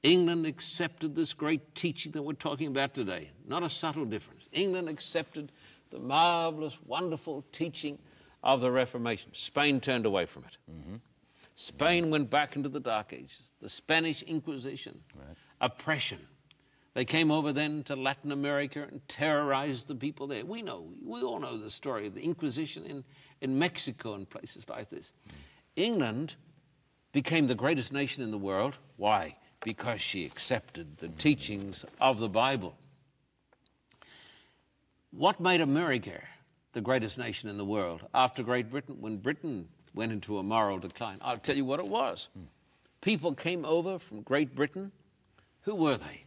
England 0.02 0.46
accepted 0.46 1.14
this 1.14 1.34
great 1.34 1.74
teaching 1.74 2.12
that 2.12 2.22
we're 2.22 2.32
talking 2.32 2.68
about 2.68 2.94
today. 2.94 3.30
Not 3.46 3.62
a 3.62 3.68
subtle 3.68 4.06
difference. 4.06 4.48
England 4.52 4.88
accepted 4.88 5.52
the 5.90 5.98
marvelous, 5.98 6.78
wonderful 6.86 7.44
teaching 7.52 7.98
of 8.42 8.62
the 8.62 8.70
Reformation. 8.70 9.30
Spain 9.34 9.80
turned 9.80 10.06
away 10.06 10.24
from 10.24 10.44
it. 10.44 10.56
Mm-hmm. 10.70 10.96
Spain 11.54 12.08
went 12.08 12.30
back 12.30 12.56
into 12.56 12.70
the 12.70 12.80
Dark 12.80 13.12
Ages, 13.12 13.52
the 13.60 13.68
Spanish 13.68 14.22
Inquisition, 14.22 15.00
right. 15.14 15.36
oppression. 15.60 16.18
They 16.94 17.04
came 17.04 17.30
over 17.30 17.52
then 17.52 17.84
to 17.84 17.94
Latin 17.94 18.32
America 18.32 18.86
and 18.90 19.06
terrorized 19.08 19.86
the 19.88 19.94
people 19.94 20.26
there. 20.26 20.44
We 20.44 20.62
know, 20.62 20.88
we 21.04 21.22
all 21.22 21.38
know 21.38 21.56
the 21.56 21.70
story 21.70 22.06
of 22.06 22.14
the 22.14 22.22
Inquisition 22.22 22.84
in, 22.84 23.04
in 23.40 23.58
Mexico 23.58 24.14
and 24.14 24.28
places 24.28 24.68
like 24.68 24.90
this. 24.90 25.12
England 25.76 26.34
became 27.12 27.46
the 27.46 27.54
greatest 27.54 27.92
nation 27.92 28.22
in 28.22 28.30
the 28.30 28.38
world. 28.38 28.76
Why? 28.96 29.36
because 29.62 30.00
she 30.00 30.24
accepted 30.24 30.98
the 30.98 31.08
teachings 31.08 31.84
of 32.00 32.18
the 32.18 32.28
Bible. 32.28 32.76
What 35.10 35.40
made 35.40 35.60
America 35.60 36.22
the 36.72 36.80
greatest 36.80 37.18
nation 37.18 37.48
in 37.48 37.58
the 37.58 37.64
world 37.64 38.06
after 38.14 38.42
Great 38.42 38.70
Britain? 38.70 38.96
When 39.00 39.18
Britain 39.18 39.68
went 39.92 40.12
into 40.12 40.38
a 40.38 40.42
moral 40.42 40.78
decline, 40.78 41.18
I'll 41.20 41.36
tell 41.36 41.56
you 41.56 41.64
what 41.64 41.80
it 41.80 41.86
was. 41.86 42.28
Hmm. 42.34 42.44
People 43.00 43.34
came 43.34 43.64
over 43.64 43.98
from 43.98 44.22
Great 44.22 44.54
Britain. 44.54 44.92
Who 45.62 45.74
were 45.74 45.96
they? 45.96 46.24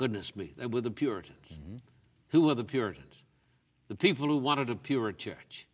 Goodness 0.00 0.34
me, 0.34 0.54
they 0.56 0.64
were 0.64 0.80
the 0.80 0.90
Puritans. 0.90 1.46
Mm-hmm. 1.52 1.76
Who 2.28 2.40
were 2.46 2.54
the 2.54 2.64
Puritans? 2.64 3.22
The 3.88 3.94
people 3.94 4.28
who 4.28 4.38
wanted 4.38 4.70
a 4.70 4.74
purer 4.74 5.12
church. 5.12 5.66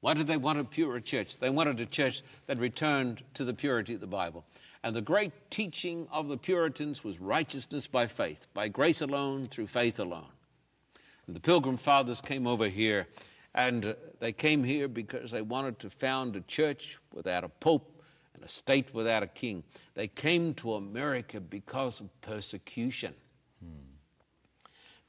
Why 0.00 0.14
did 0.14 0.26
they 0.26 0.38
want 0.38 0.58
a 0.58 0.64
purer 0.64 1.00
church? 1.00 1.36
They 1.36 1.50
wanted 1.50 1.78
a 1.80 1.84
church 1.84 2.22
that 2.46 2.58
returned 2.58 3.22
to 3.34 3.44
the 3.44 3.52
purity 3.52 3.92
of 3.92 4.00
the 4.00 4.06
Bible. 4.06 4.46
And 4.82 4.96
the 4.96 5.02
great 5.02 5.32
teaching 5.50 6.08
of 6.10 6.28
the 6.28 6.38
Puritans 6.38 7.04
was 7.04 7.20
righteousness 7.20 7.86
by 7.86 8.06
faith, 8.06 8.46
by 8.54 8.68
grace 8.68 9.02
alone, 9.02 9.48
through 9.48 9.66
faith 9.66 10.00
alone. 10.00 10.32
And 11.26 11.36
the 11.36 11.40
Pilgrim 11.40 11.76
Fathers 11.76 12.22
came 12.22 12.46
over 12.46 12.70
here, 12.70 13.06
and 13.54 13.94
they 14.18 14.32
came 14.32 14.64
here 14.64 14.88
because 14.88 15.30
they 15.30 15.42
wanted 15.42 15.78
to 15.80 15.90
found 15.90 16.36
a 16.36 16.40
church 16.40 16.96
without 17.12 17.44
a 17.44 17.50
pope 17.50 18.02
and 18.32 18.42
a 18.42 18.48
state 18.48 18.94
without 18.94 19.22
a 19.22 19.26
king. 19.26 19.62
They 19.92 20.08
came 20.08 20.54
to 20.54 20.72
America 20.72 21.38
because 21.38 22.00
of 22.00 22.08
persecution. 22.22 23.12
Hmm. 23.64 23.94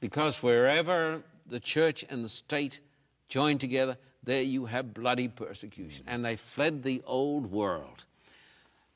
Because 0.00 0.42
wherever 0.42 1.22
the 1.46 1.60
church 1.60 2.04
and 2.08 2.24
the 2.24 2.28
state 2.28 2.80
join 3.28 3.58
together, 3.58 3.98
there 4.22 4.42
you 4.42 4.66
have 4.66 4.94
bloody 4.94 5.28
persecution. 5.28 6.04
And 6.08 6.24
they 6.24 6.36
fled 6.36 6.82
the 6.82 7.02
old 7.06 7.50
world 7.50 8.06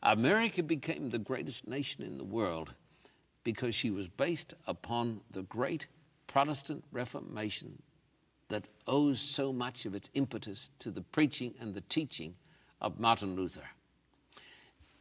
America 0.03 0.63
became 0.63 1.11
the 1.11 1.19
greatest 1.19 1.67
nation 1.69 2.03
in 2.03 2.17
the 2.17 2.25
world 2.25 2.73
because 3.45 3.75
she 3.75 3.91
was 3.91 4.09
based 4.09 4.55
upon 4.67 5.21
the 5.31 5.43
great 5.43 5.87
Protestant 6.27 6.85
Reformation 6.91 7.83
that 8.49 8.65
owes 8.87 9.21
so 9.21 9.53
much 9.53 9.85
of 9.85 9.95
its 9.95 10.11
impetus 10.15 10.71
to 10.79 10.91
the 10.91 11.03
preaching 11.03 11.55
and 11.61 11.75
the 11.75 11.83
teaching 11.83 12.35
of 12.81 12.99
Martin 12.99 13.37
Luther. 13.37 13.69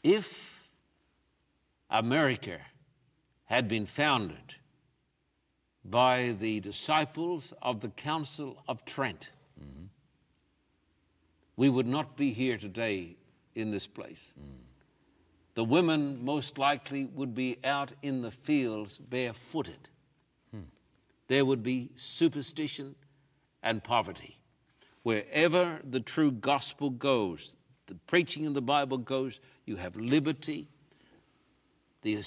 If 0.03 0.69
America 1.89 2.59
had 3.49 3.67
been 3.67 3.85
founded 3.85 4.55
by 5.83 6.35
the 6.39 6.59
disciples 6.59 7.53
of 7.61 7.79
the 7.81 7.89
Council 7.89 8.63
of 8.67 8.85
Trent, 8.85 9.31
mm-hmm. 9.59 9.85
we 11.55 11.69
would 11.69 11.87
not 11.87 12.15
be 12.15 12.31
here 12.33 12.57
today 12.57 13.15
in 13.55 13.71
this 13.71 13.87
place. 13.87 14.33
Mm 14.39 14.69
the 15.59 15.65
women 15.65 16.23
most 16.23 16.57
likely 16.57 17.03
would 17.07 17.35
be 17.35 17.57
out 17.65 17.91
in 18.01 18.21
the 18.21 18.31
fields 18.31 18.97
barefooted. 18.97 19.89
Hmm. 20.53 20.69
There 21.27 21.43
would 21.43 21.63
be 21.63 21.91
superstition 21.97 22.95
and 23.61 23.83
poverty. 23.83 24.39
Wherever 25.03 25.81
the 25.83 25.99
true 25.99 26.31
gospel 26.31 26.89
goes, 26.89 27.57
the 27.87 27.95
preaching 28.07 28.45
of 28.45 28.53
the 28.53 28.61
Bible 28.61 28.99
goes, 28.99 29.41
you 29.65 29.75
have 29.75 29.97
liberty, 29.97 30.69
the, 32.01 32.23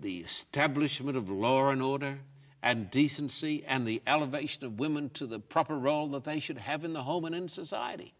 the 0.00 0.18
establishment 0.18 1.16
of 1.16 1.28
law 1.28 1.70
and 1.70 1.82
order, 1.82 2.18
and 2.62 2.90
decency, 2.90 3.64
and 3.66 3.86
the 3.86 4.02
elevation 4.06 4.64
of 4.64 4.78
women 4.78 5.10
to 5.10 5.26
the 5.26 5.38
proper 5.38 5.78
role 5.78 6.08
that 6.08 6.24
they 6.24 6.40
should 6.40 6.58
have 6.58 6.84
in 6.84 6.92
the 6.92 7.02
home 7.02 7.24
and 7.24 7.34
in 7.34 7.48
society. 7.48 8.14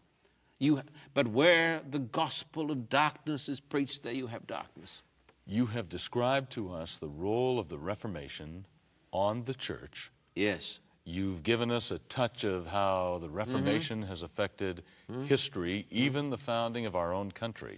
You, 0.59 0.81
but 1.13 1.27
where 1.27 1.81
the 1.89 1.99
gospel 1.99 2.71
of 2.71 2.89
darkness 2.89 3.49
is 3.49 3.59
preached, 3.59 4.03
there 4.03 4.13
you 4.13 4.27
have 4.27 4.45
darkness. 4.45 5.01
You 5.45 5.65
have 5.67 5.89
described 5.89 6.51
to 6.51 6.71
us 6.71 6.99
the 6.99 7.07
role 7.07 7.59
of 7.59 7.67
the 7.67 7.79
Reformation 7.79 8.65
on 9.11 9.43
the 9.43 9.53
church. 9.53 10.11
Yes. 10.35 10.79
You've 11.03 11.41
given 11.41 11.71
us 11.71 11.89
a 11.89 11.97
touch 11.97 12.43
of 12.43 12.67
how 12.67 13.17
the 13.21 13.29
Reformation 13.29 14.01
mm-hmm. 14.01 14.09
has 14.09 14.21
affected 14.21 14.83
mm-hmm. 15.11 15.23
history, 15.23 15.87
even 15.89 16.29
the 16.29 16.37
founding 16.37 16.85
of 16.85 16.95
our 16.95 17.11
own 17.11 17.31
country. 17.31 17.77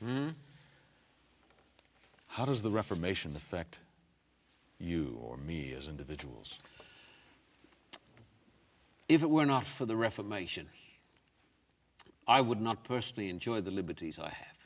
How 2.33 2.45
does 2.45 2.63
the 2.63 2.71
Reformation 2.71 3.35
affect 3.35 3.77
you 4.79 5.19
or 5.21 5.37
me 5.37 5.71
as 5.77 5.87
individuals? 5.87 6.57
If 9.07 9.21
it 9.21 9.29
were 9.29 9.45
not 9.45 9.67
for 9.67 9.85
the 9.85 9.95
Reformation, 9.95 10.67
I 12.27 12.41
would 12.41 12.59
not 12.59 12.85
personally 12.85 13.29
enjoy 13.29 13.61
the 13.61 13.69
liberties 13.69 14.17
I 14.17 14.29
have. 14.29 14.57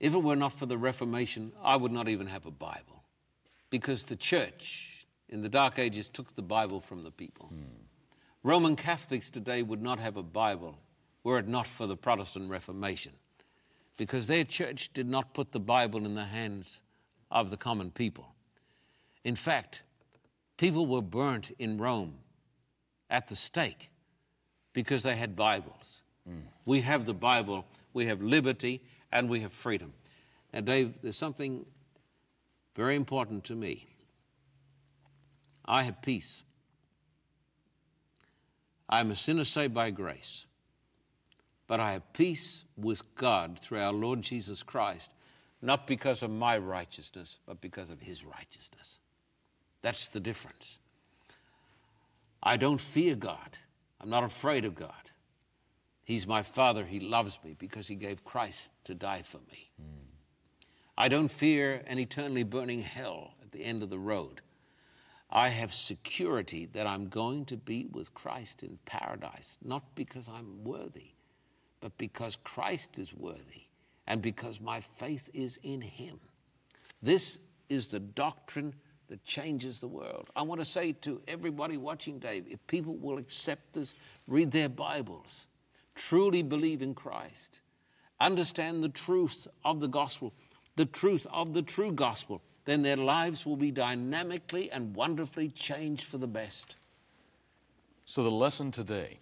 If 0.00 0.12
it 0.12 0.24
were 0.24 0.34
not 0.34 0.54
for 0.54 0.66
the 0.66 0.76
Reformation, 0.76 1.52
I 1.62 1.76
would 1.76 1.92
not 1.92 2.08
even 2.08 2.26
have 2.26 2.46
a 2.46 2.50
Bible 2.50 3.04
because 3.70 4.02
the 4.02 4.16
church 4.16 5.06
in 5.28 5.42
the 5.42 5.48
Dark 5.48 5.78
Ages 5.78 6.08
took 6.08 6.34
the 6.34 6.42
Bible 6.42 6.80
from 6.80 7.04
the 7.04 7.12
people. 7.12 7.46
Hmm. 7.46 7.84
Roman 8.42 8.74
Catholics 8.74 9.30
today 9.30 9.62
would 9.62 9.82
not 9.82 10.00
have 10.00 10.16
a 10.16 10.24
Bible 10.24 10.78
were 11.22 11.38
it 11.38 11.46
not 11.46 11.68
for 11.68 11.86
the 11.86 11.96
Protestant 11.96 12.50
Reformation 12.50 13.12
because 13.96 14.26
their 14.26 14.44
church 14.44 14.92
did 14.92 15.08
not 15.08 15.34
put 15.34 15.52
the 15.52 15.60
Bible 15.60 16.04
in 16.04 16.14
the 16.14 16.24
hands 16.24 16.82
of 17.30 17.50
the 17.50 17.56
common 17.56 17.90
people. 17.90 18.26
In 19.24 19.36
fact, 19.36 19.82
people 20.56 20.86
were 20.86 21.02
burnt 21.02 21.50
in 21.58 21.78
Rome 21.78 22.14
at 23.10 23.28
the 23.28 23.36
stake 23.36 23.90
because 24.72 25.02
they 25.02 25.16
had 25.16 25.34
Bibles. 25.34 26.02
Mm. 26.28 26.42
We 26.64 26.80
have 26.82 27.06
the 27.06 27.14
Bible, 27.14 27.64
we 27.92 28.06
have 28.06 28.22
liberty, 28.22 28.82
and 29.12 29.28
we 29.28 29.40
have 29.40 29.52
freedom. 29.52 29.92
And 30.52 30.66
Dave, 30.66 30.94
there's 31.02 31.16
something 31.16 31.64
very 32.74 32.96
important 32.96 33.44
to 33.44 33.54
me. 33.54 33.86
I 35.64 35.82
have 35.82 36.00
peace. 36.02 36.42
I'm 38.88 39.10
a 39.10 39.16
sinner 39.16 39.44
saved 39.44 39.74
by 39.74 39.90
grace, 39.90 40.45
but 41.66 41.80
I 41.80 41.92
have 41.92 42.12
peace 42.12 42.64
with 42.76 43.14
God 43.16 43.58
through 43.58 43.80
our 43.80 43.92
Lord 43.92 44.22
Jesus 44.22 44.62
Christ, 44.62 45.10
not 45.60 45.86
because 45.86 46.22
of 46.22 46.30
my 46.30 46.58
righteousness, 46.58 47.38
but 47.46 47.60
because 47.60 47.90
of 47.90 48.00
His 48.00 48.24
righteousness. 48.24 48.98
That's 49.82 50.08
the 50.08 50.20
difference. 50.20 50.78
I 52.42 52.56
don't 52.56 52.80
fear 52.80 53.14
God. 53.14 53.58
I'm 54.00 54.10
not 54.10 54.24
afraid 54.24 54.64
of 54.64 54.74
God. 54.74 55.10
He's 56.04 56.26
my 56.26 56.42
Father. 56.42 56.84
He 56.84 57.00
loves 57.00 57.38
me 57.44 57.56
because 57.58 57.88
He 57.88 57.96
gave 57.96 58.24
Christ 58.24 58.70
to 58.84 58.94
die 58.94 59.22
for 59.22 59.38
me. 59.50 59.70
Hmm. 59.76 60.06
I 60.96 61.08
don't 61.08 61.30
fear 61.30 61.82
an 61.86 61.98
eternally 61.98 62.44
burning 62.44 62.80
hell 62.80 63.34
at 63.42 63.52
the 63.52 63.64
end 63.64 63.82
of 63.82 63.90
the 63.90 63.98
road. 63.98 64.40
I 65.28 65.48
have 65.48 65.74
security 65.74 66.66
that 66.72 66.86
I'm 66.86 67.08
going 67.08 67.44
to 67.46 67.56
be 67.56 67.86
with 67.90 68.14
Christ 68.14 68.62
in 68.62 68.78
paradise, 68.86 69.58
not 69.62 69.82
because 69.96 70.28
I'm 70.28 70.62
worthy, 70.62 71.15
but 71.80 71.96
because 71.98 72.36
Christ 72.36 72.98
is 72.98 73.12
worthy 73.14 73.64
and 74.06 74.22
because 74.22 74.60
my 74.60 74.80
faith 74.80 75.28
is 75.34 75.58
in 75.62 75.80
Him. 75.80 76.20
This 77.02 77.38
is 77.68 77.86
the 77.86 78.00
doctrine 78.00 78.74
that 79.08 79.24
changes 79.24 79.80
the 79.80 79.88
world. 79.88 80.30
I 80.34 80.42
want 80.42 80.60
to 80.60 80.64
say 80.64 80.92
to 80.92 81.20
everybody 81.28 81.76
watching, 81.76 82.18
Dave, 82.18 82.46
if 82.48 82.64
people 82.66 82.96
will 82.96 83.18
accept 83.18 83.72
this, 83.74 83.94
read 84.26 84.50
their 84.50 84.68
Bibles, 84.68 85.46
truly 85.94 86.42
believe 86.42 86.82
in 86.82 86.94
Christ, 86.94 87.60
understand 88.20 88.82
the 88.82 88.88
truth 88.88 89.46
of 89.64 89.80
the 89.80 89.88
gospel, 89.88 90.32
the 90.76 90.86
truth 90.86 91.26
of 91.32 91.54
the 91.54 91.62
true 91.62 91.92
gospel, 91.92 92.42
then 92.64 92.82
their 92.82 92.96
lives 92.96 93.46
will 93.46 93.56
be 93.56 93.70
dynamically 93.70 94.70
and 94.72 94.94
wonderfully 94.94 95.48
changed 95.50 96.04
for 96.04 96.18
the 96.18 96.26
best. 96.26 96.74
So, 98.04 98.22
the 98.22 98.30
lesson 98.30 98.70
today, 98.70 99.18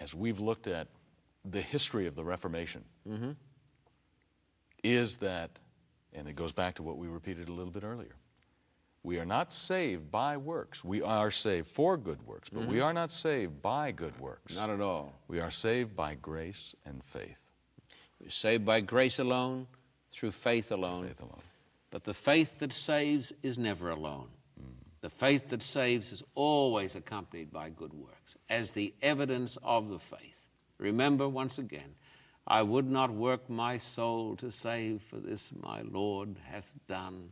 as 0.00 0.14
we've 0.14 0.40
looked 0.40 0.66
at 0.66 0.88
the 1.44 1.60
history 1.60 2.06
of 2.06 2.14
the 2.14 2.24
Reformation, 2.24 2.84
mm-hmm. 3.08 3.32
is 4.82 5.18
that, 5.18 5.50
and 6.12 6.28
it 6.28 6.36
goes 6.36 6.52
back 6.52 6.76
to 6.76 6.82
what 6.82 6.96
we 6.96 7.08
repeated 7.08 7.48
a 7.48 7.52
little 7.52 7.72
bit 7.72 7.84
earlier, 7.84 8.16
we 9.02 9.18
are 9.18 9.26
not 9.26 9.52
saved 9.52 10.10
by 10.10 10.38
works. 10.38 10.82
We 10.82 11.02
are 11.02 11.30
saved 11.30 11.68
for 11.68 11.98
good 11.98 12.26
works, 12.26 12.48
but 12.48 12.66
we 12.66 12.76
mm-hmm. 12.76 12.84
are 12.84 12.92
not 12.94 13.12
saved 13.12 13.60
by 13.60 13.92
good 13.92 14.18
works. 14.18 14.56
Not 14.56 14.70
at 14.70 14.80
all. 14.80 15.12
We 15.28 15.40
are 15.40 15.50
saved 15.50 15.94
by 15.94 16.14
grace 16.14 16.74
and 16.86 17.04
faith. 17.04 17.36
We're 18.18 18.30
saved 18.30 18.64
by 18.64 18.80
grace 18.80 19.18
alone, 19.18 19.66
through 20.10 20.30
faith 20.30 20.72
alone. 20.72 21.06
Faith 21.06 21.20
alone. 21.20 21.42
But 21.90 22.04
the 22.04 22.14
faith 22.14 22.58
that 22.60 22.72
saves 22.72 23.32
is 23.42 23.58
never 23.58 23.90
alone. 23.90 24.28
Mm. 24.58 24.72
The 25.02 25.10
faith 25.10 25.50
that 25.50 25.62
saves 25.62 26.10
is 26.10 26.22
always 26.34 26.96
accompanied 26.96 27.52
by 27.52 27.68
good 27.68 27.92
works 27.92 28.38
as 28.48 28.70
the 28.70 28.94
evidence 29.02 29.58
of 29.62 29.90
the 29.90 29.98
faith. 29.98 30.33
Remember 30.78 31.28
once 31.28 31.58
again, 31.58 31.94
I 32.46 32.62
would 32.62 32.90
not 32.90 33.10
work 33.10 33.48
my 33.48 33.78
soul 33.78 34.36
to 34.36 34.50
save, 34.50 35.02
for 35.02 35.16
this 35.16 35.50
my 35.62 35.82
Lord 35.82 36.36
hath 36.44 36.74
done, 36.86 37.30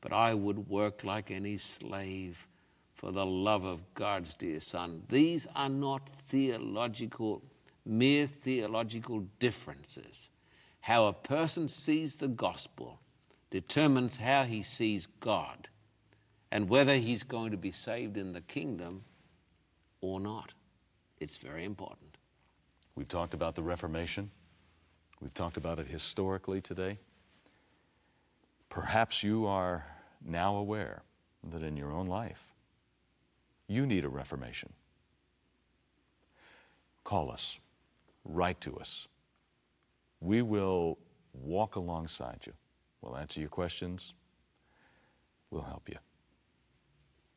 but 0.00 0.12
I 0.12 0.34
would 0.34 0.68
work 0.68 1.04
like 1.04 1.30
any 1.30 1.56
slave 1.56 2.46
for 2.94 3.12
the 3.12 3.26
love 3.26 3.64
of 3.64 3.82
God's 3.94 4.34
dear 4.34 4.60
Son. 4.60 5.02
These 5.08 5.46
are 5.54 5.68
not 5.68 6.08
theological, 6.26 7.42
mere 7.84 8.26
theological 8.26 9.26
differences. 9.38 10.30
How 10.80 11.06
a 11.06 11.12
person 11.12 11.68
sees 11.68 12.16
the 12.16 12.28
gospel 12.28 13.00
determines 13.50 14.16
how 14.16 14.44
he 14.44 14.62
sees 14.62 15.06
God 15.20 15.68
and 16.50 16.68
whether 16.68 16.96
he's 16.96 17.22
going 17.22 17.50
to 17.50 17.56
be 17.56 17.72
saved 17.72 18.16
in 18.16 18.32
the 18.32 18.40
kingdom 18.40 19.04
or 20.00 20.20
not. 20.20 20.52
It's 21.20 21.36
very 21.36 21.64
important. 21.64 22.03
We've 22.96 23.08
talked 23.08 23.34
about 23.34 23.54
the 23.54 23.62
Reformation. 23.62 24.30
We've 25.20 25.34
talked 25.34 25.56
about 25.56 25.78
it 25.78 25.88
historically 25.88 26.60
today. 26.60 26.98
Perhaps 28.68 29.22
you 29.22 29.46
are 29.46 29.86
now 30.24 30.56
aware 30.56 31.02
that 31.50 31.62
in 31.62 31.76
your 31.76 31.92
own 31.92 32.06
life, 32.06 32.52
you 33.66 33.86
need 33.86 34.04
a 34.04 34.08
Reformation. 34.08 34.72
Call 37.04 37.30
us, 37.30 37.58
write 38.24 38.60
to 38.62 38.76
us. 38.78 39.08
We 40.20 40.42
will 40.42 40.98
walk 41.32 41.76
alongside 41.76 42.40
you. 42.46 42.52
We'll 43.02 43.16
answer 43.16 43.40
your 43.40 43.50
questions. 43.50 44.14
We'll 45.50 45.62
help 45.62 45.88
you. 45.88 45.98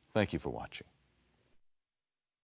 Thank 0.10 0.34
you 0.34 0.40
for 0.40 0.50
watching. 0.50 0.88